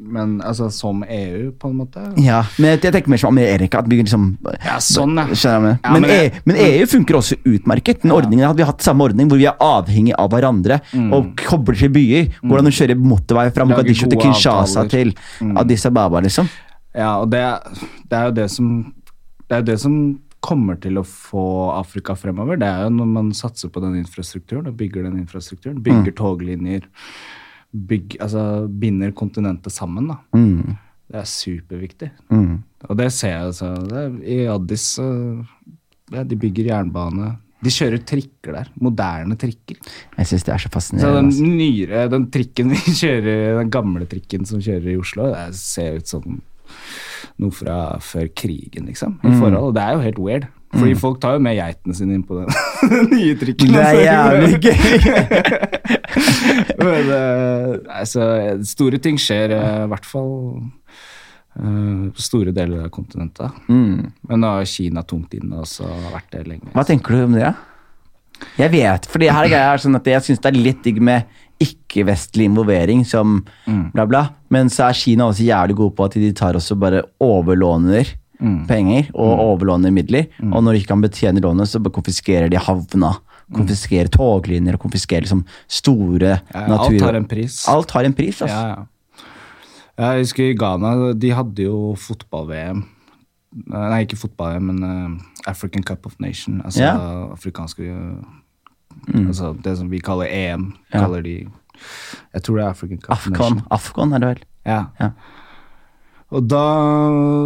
[0.04, 2.02] Men altså som EU, på en måte.
[2.20, 3.80] Ja, men jeg, tenker mer som Amerika.
[3.80, 5.28] At vi liksom Ja, sånn, ja.
[5.32, 5.78] Jeg.
[5.84, 8.02] Ja, men, men EU, men EU funker også utmerket.
[8.04, 10.82] Den ordningen Hadde vi hatt samme ordning hvor vi er avhengig av hverandre
[11.16, 13.72] og kobler til byer Hvordan du kjører motorvei fra Mm.
[13.72, 14.90] Mogadishu til Kinshasa avtaler.
[14.90, 15.14] til
[15.48, 15.58] Mm.
[15.58, 16.50] Addis Ababa, liksom?
[16.94, 17.42] Ja, og det,
[18.10, 18.94] det er jo det som
[19.48, 22.58] Det er jo det som kommer til å få Afrika fremover.
[22.60, 25.80] Det er jo når man satser på den infrastrukturen og bygger den infrastrukturen.
[25.82, 26.18] Bygger Mm.
[26.20, 26.84] toglinjer.
[27.74, 30.20] Bygg, altså binder kontinentet sammen, da.
[30.38, 30.76] Mm.
[31.10, 32.12] Det er superviktig.
[32.30, 32.60] Mm.
[32.90, 33.72] Og det ser jeg altså.
[33.98, 34.86] Er, I Addis
[36.14, 37.32] ja, De bygger jernbane.
[37.64, 38.70] De kjører trikker der.
[38.84, 39.78] Moderne trikker.
[40.18, 41.16] Jeg syns det er så Så fascinerende.
[41.18, 41.44] den altså.
[41.48, 46.12] nyere, den trikken vi kjører, den gamle trikken som kjører i Oslo, det ser ut
[46.12, 46.42] som
[47.40, 49.16] noe fra før krigen, liksom.
[49.24, 49.62] I forhold.
[49.70, 50.50] Og det er jo helt weird.
[50.74, 52.50] Fordi folk tar jo med geitene sine inn på den,
[53.14, 53.74] nye trikken.
[53.76, 54.78] Det er jævlig gøy!
[56.82, 58.30] Men uh, altså,
[58.68, 60.32] store ting skjer, eh, i hvert fall
[61.54, 63.60] på store deler av kontinentet.
[63.70, 64.08] Mm.
[64.26, 66.72] Men nå har Kina tungt inne og så har vært det lenge.
[66.74, 67.52] Hva tenker du om det?
[68.58, 71.30] Jeg vet, for her er greia sånn at jeg syns det er litt digg med
[71.62, 73.38] ikke-vestlig involvering, som
[73.94, 74.24] bla, bla.
[74.50, 78.16] Men så er Kina også jævlig gode på at de tar også bare overlåner
[78.68, 80.26] penger og overlåner midler.
[80.52, 83.14] Og når de ikke kan betjene lånet, så konfiskerer de havna.
[83.54, 86.96] Konfiskerer toglinjer og konfiskerer liksom store Ja, natur...
[86.96, 87.60] alt har en pris.
[87.70, 88.56] Alt har en pris, altså.
[88.56, 88.86] Ja, ja.
[90.00, 92.80] Jeg husker i Ghana, de hadde jo fotball-VM.
[93.70, 96.62] Nei, ikke fotball-VM, men eh, African Cup of Nation.
[96.66, 96.96] Altså Ja.
[99.14, 99.28] Mm.
[99.28, 101.00] Altså det som vi kaller EM, Ja.
[101.04, 101.48] kaller de
[102.34, 103.62] Jeg tror det er African Cup of Nation.
[103.72, 104.44] Afghan er det vel?
[104.66, 104.84] Ja.
[105.00, 105.10] Ja.
[106.34, 106.68] Og da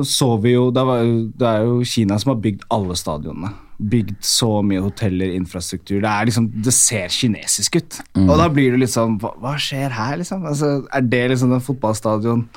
[0.07, 3.53] så vi jo Det er jo Kina som har bygd alle stadionene.
[3.77, 5.99] Bygd så mye hoteller, infrastruktur.
[6.01, 7.99] Det er liksom, det ser kinesisk ut.
[8.17, 8.25] Mm.
[8.25, 10.45] Og da blir det litt sånn Hva, hva skjer her, liksom?
[10.49, 12.47] Altså, er det liksom den fotballstadion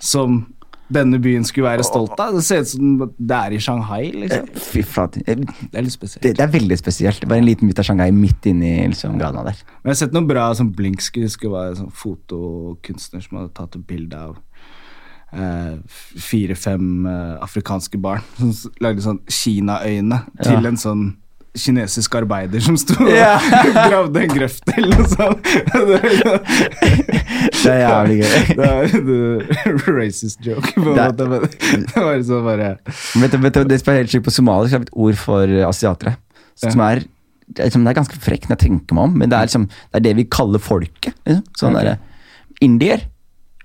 [0.00, 0.42] som
[0.90, 2.34] denne byen skulle være stolt av?
[2.34, 4.50] Det ser ut som det er i Shanghai, liksom.
[4.66, 5.22] Fy flate.
[5.26, 6.26] Det, Det er litt spesielt.
[6.26, 7.20] det er veldig spesielt.
[7.22, 9.62] Det var en liten bit av Shanghai midt inni liksom, Grana der.
[9.80, 13.78] Men jeg har sett noe bra som Blink skulle være sånn fotokunstner som hadde tatt
[13.78, 14.49] et bilde av eh,
[15.30, 20.68] fire-fem eh, afrikanske barn som lagde sånn Kina-øyne til Ja.
[20.68, 21.10] en sånn
[21.50, 23.42] kinesisk arbeider som sto yeah.
[23.58, 25.48] og gravde en grøft eller noe sånt.
[27.60, 28.34] Det er jævlig gøy.
[28.54, 28.92] Det er
[29.66, 31.26] en racist joke, på en Det måte.
[31.26, 34.32] Men det var så bare Vet du, vet du, det som er helt sykt På
[34.32, 36.14] somalisk er et ord for asiatere.
[36.60, 37.02] Som er,
[37.58, 39.98] liksom, det er ganske frekt når jeg tenker meg om, men det er, liksom, det,
[39.98, 41.18] er det vi kaller folket.
[41.26, 41.44] Liksom.
[41.58, 41.98] Sånn okay.
[42.62, 43.08] Indier.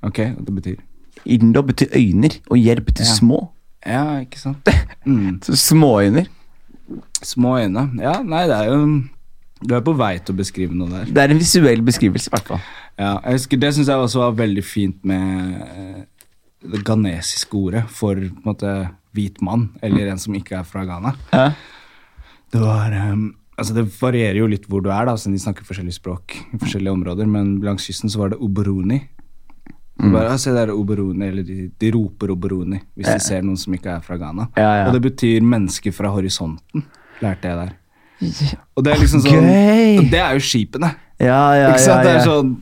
[0.06, 0.82] Ok, det betyr
[1.26, 3.14] Indo betyr øyner, og jerv betyr Ja.
[3.18, 3.40] små.
[3.86, 4.68] Ja, ikke sant?
[5.06, 5.36] Mm.
[5.46, 6.26] Så småøyner.
[7.22, 7.84] Små øyne.
[8.02, 9.04] Ja, nei, det er jo
[9.66, 11.06] Du er på vei til å beskrive noe der.
[11.06, 12.60] Det er en visuell beskrivelse, i hvert fall.
[12.98, 16.04] Ja, jeg husker, Det syns jeg også var veldig fint med eh,
[16.74, 18.74] det ghanesiske ordet for på en måte
[19.14, 21.14] hvit mann, eller en som ikke er fra Ghana.
[21.32, 21.52] Ja.
[22.52, 25.66] Det var um, altså Det varierer jo litt hvor du er, da, siden de snakker
[25.70, 29.04] forskjellige språk i forskjellige områder, men langs kysten så var det oberoni.
[29.96, 33.56] Så Bare, «Ah, se der oberoni, eller de, de roper oberoni hvis de ser noen
[33.60, 34.50] som ikke er fra Ghana.
[34.88, 36.84] Og det betyr mennesker fra horisonten,
[37.24, 37.74] lærte jeg der.
[38.76, 39.98] Og det er liksom sånn Gøy!
[40.00, 40.92] og Det er jo skipene.
[41.20, 42.04] Ja, ja, Ikke sant?
[42.04, 42.56] Det er sånn?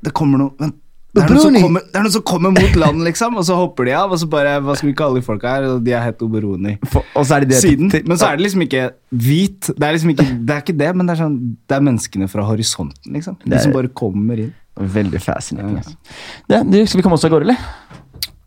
[0.00, 0.76] Det kommer noe vent,
[1.10, 3.94] det, er kommer, det er noen som kommer mot land, liksom, og så hopper de
[3.98, 4.12] av.
[4.14, 5.66] Og så bare, Hva skal vi kalle de folka her?
[5.66, 6.76] Og de er het Oberoni.
[6.92, 7.90] For, er det det Siden.
[8.06, 9.72] Men så er det liksom ikke hvit.
[9.74, 11.36] Det er liksom ikke, det er ikke det, men det er sånn
[11.66, 13.40] Det er menneskene fra horisonten, liksom.
[13.42, 14.54] De som bare kommer inn.
[14.80, 15.76] Veldig fascinating.
[15.76, 15.84] Ja.
[15.84, 16.64] Altså.
[16.72, 17.60] Du, skal vi komme oss av gårde, eller?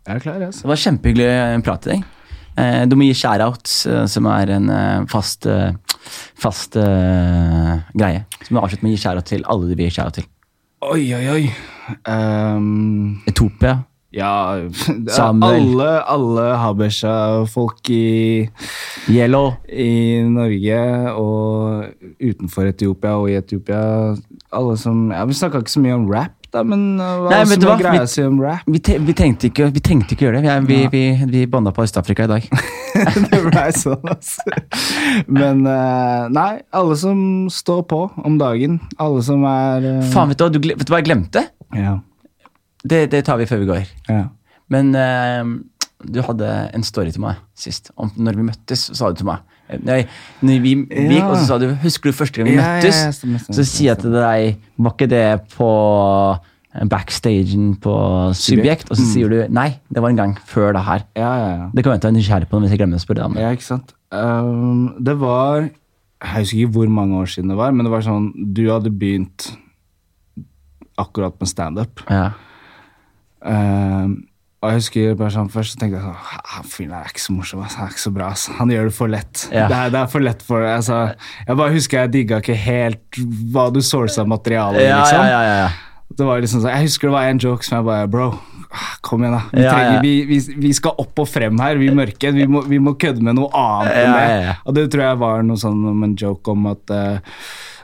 [0.04, 0.60] Jeg er klar, yes.
[0.60, 2.02] Det var kjempehyggelig eh, prat i dag.
[2.60, 4.68] Eh, du må gi shout-out, eh, som er en
[5.10, 5.48] fast,
[6.40, 8.26] fast uh, greie.
[8.42, 10.28] Så må du avslutte med å gi share-out til alle du vil gi share-out til.
[10.84, 11.44] Oi, oi, oi.
[12.10, 13.22] Um...
[13.30, 13.78] Etopia.
[14.14, 14.32] Ja.
[15.18, 18.48] Alle, alle Habesha-folk i
[19.10, 19.56] Yellow.
[19.68, 20.78] i Norge
[21.18, 23.82] og utenfor Etiopia og i Etiopia
[24.54, 27.42] Alle som ja, Vi snakka ikke så mye om rap, da, men uh, hva Nei,
[27.50, 28.70] som er greia Vi- å si om rap?
[28.70, 30.56] Vi, te vi, trengte ikke, vi ikke gjøre det.
[30.68, 30.92] Vi, ja.
[30.92, 32.48] vi, vi, bonda på Øst-Afrika i dag.
[33.32, 34.62] det ble sånn, altså.
[35.26, 37.18] Men uh, nei, alle som
[37.50, 38.78] står på om dagen.
[39.02, 41.48] Alle som er uh, Faen, vet du, du, vet du hva jeg glemte?
[41.74, 41.98] Ja.
[42.84, 43.86] Det, det tar vi før vi går.
[44.10, 44.24] ja.
[44.72, 45.60] Men uh,
[46.04, 46.46] du hadde
[46.76, 47.90] en story til meg sist.
[48.00, 49.42] Om når vi møttes, sa du til meg
[49.84, 50.02] Nei,
[50.44, 52.72] når vi, vi gikk, Og så sa du Husker du første gang vi Ja, ja,
[52.82, 52.98] møttes?
[53.00, 55.22] ja, stemmer, stemmer, så sier jeg til deg Var ikke det
[55.54, 55.68] på
[56.36, 57.94] eh, backstagen på
[58.36, 58.90] Subjekt?
[58.92, 61.06] Og så sier du nei, det var en gang før det her.
[61.16, 61.70] Ja, ja, ja.
[61.72, 63.40] Det kan jeg være nysgjerrig på hvis jeg glemmer å spørre deg.
[63.40, 63.94] Ja, ikke sant.
[64.12, 68.04] Um, det var Jeg husker ikke hvor mange år siden det var, men det var
[68.04, 69.48] sånn Du hadde begynt
[71.00, 72.04] akkurat med standup.
[72.12, 72.34] Ja.
[73.44, 74.22] Um,
[74.64, 77.34] og jeg husker bare sånn Først så tenkte jeg sånn Han fyren er ikke så
[77.36, 78.30] morsom, han er ikke så bra.
[78.32, 78.46] Ass.
[78.58, 79.46] Han gjør det for lett.
[79.50, 79.66] Ja.
[79.68, 81.00] Det, er, det er for lett for altså,
[81.44, 83.20] Jeg bare husker jeg digga ikke helt
[83.52, 84.86] hva du sourca materialet.
[84.86, 85.28] Ja, liksom.
[85.28, 86.08] ja, ja, ja.
[86.14, 88.30] Det var liksom sånn, Jeg husker det var en joke som jeg bare Bro,
[89.04, 89.42] kom igjen, da.
[89.50, 90.00] Vi, trenger.
[90.04, 92.32] Vi, vi, vi skal opp og frem her, vi mørke.
[92.34, 94.56] Vi må, vi må kødde med noe annet enn det.
[94.64, 97.38] Og det tror jeg var noe sånn om en joke om at eh,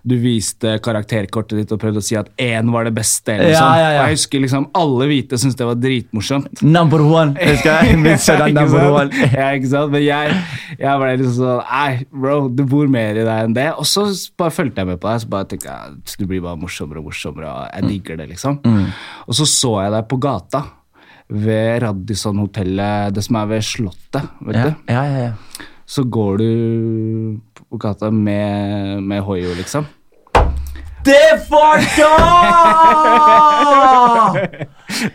[0.06, 3.34] du viste karakterkortet ditt og prøvde å si at én var det beste.
[3.34, 3.76] Eller Ja, sånt.
[3.80, 4.02] ja, ja.
[4.08, 6.62] Jeg husker liksom alle hvite syntes det var dritmorsomt.
[6.62, 7.34] Number one!
[7.36, 7.98] Husker jeg?
[8.04, 9.10] Min sønn er number one.
[9.34, 9.92] ja, ikke sant?
[9.92, 10.34] Men jeg,
[10.80, 13.68] jeg ble liksom sånn Nei, bro, det bor mer i deg enn det.
[13.76, 14.06] Og så
[14.40, 15.20] bare fulgte jeg med på deg.
[15.26, 17.50] Så bare tenkte jeg du blir bare morsommere og morsommere.
[17.52, 18.60] Og jeg digger det, liksom.
[19.26, 20.64] Og så så jeg deg på gata
[21.30, 24.24] ved Radisson-hotellet, det som er ved Slottet.
[24.46, 24.74] vet Ja, du?
[24.90, 25.66] ja, ja, ja.
[25.90, 26.50] Så går du
[27.70, 29.86] på gata med, med Hoio, liksom.
[31.04, 32.12] Det var da!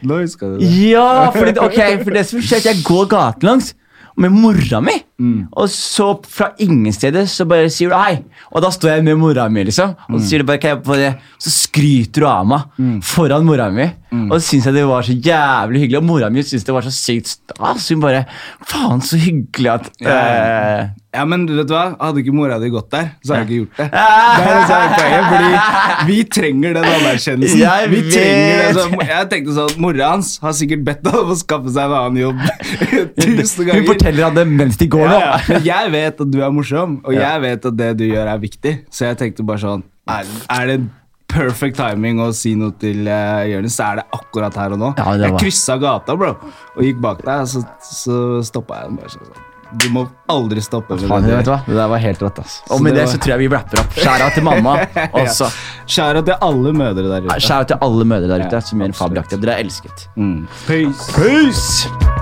[0.07, 0.65] Nå huska du det.
[0.89, 3.71] Ja, fordi, ok, for det som skjer, er jeg går gatelangs
[4.17, 4.93] med mora mi.
[5.19, 5.47] Mm.
[5.55, 8.17] Og så fra ingen steder så bare sier du hei.
[8.51, 9.93] Og da står jeg med mora mi, liksom.
[10.09, 10.19] Og Mm.
[10.19, 11.13] så sier du bare, kan jeg på det?
[11.39, 13.89] Så skryter du av meg foran mora mi.
[14.11, 14.29] Mm.
[14.31, 15.97] Og så syns jeg det var så jævlig hyggelig.
[15.97, 17.89] Og mora mi syntes det var så sykt stas.
[17.89, 18.25] Hun bare
[18.65, 21.83] Faen, så hyggelig at eh, Ja, men vet du hva?
[22.01, 23.87] Hadde ikke mora di gått der, så hadde jeg ikke gjort det.
[23.95, 27.61] Det er det som er poenget, fordi vi trenger den anerkjennelsen.
[27.63, 31.31] Jeg vi trenger det, så jeg tenkte sånn, Mora hans har sikkert bedt ham om
[31.33, 32.43] å skaffe seg en annen jobb
[33.21, 33.79] tusen ganger.
[33.81, 35.17] Hun forteller han det mens de går nå.
[35.23, 35.39] ja.
[35.49, 38.43] Men jeg vet at du er morsom, og jeg vet at det du gjør, er
[38.43, 38.75] viktig.
[38.93, 40.77] Så jeg tenkte bare sånn Er, er det
[41.35, 44.91] perfect timing å si noe til uh, Jonis, så er det akkurat her og nå.
[44.99, 46.35] Ja, det jeg var- kryssa gata, bro,
[46.75, 49.41] og gikk bak deg, så, så stoppa jeg den bare sånn.
[49.81, 50.95] Du må aldri stoppe.
[50.95, 51.57] med Faen, det vet du der.
[51.57, 51.59] hva?
[51.67, 52.39] Det der var helt rått.
[52.39, 52.61] ass.
[52.71, 53.93] Og med det det så tror jeg vi rapper opp.
[53.99, 54.75] Skjæra til mamma.
[55.21, 55.49] Også.
[55.85, 57.39] Skjæra til alle mødre der ute.
[57.43, 59.45] Skjæra til alle mødre der ute Ja, som gjør en fabelaktig jobb.
[59.47, 60.07] Dere er elsket.
[60.15, 60.47] Mm.
[60.67, 61.11] Peace.
[61.17, 62.14] Peace!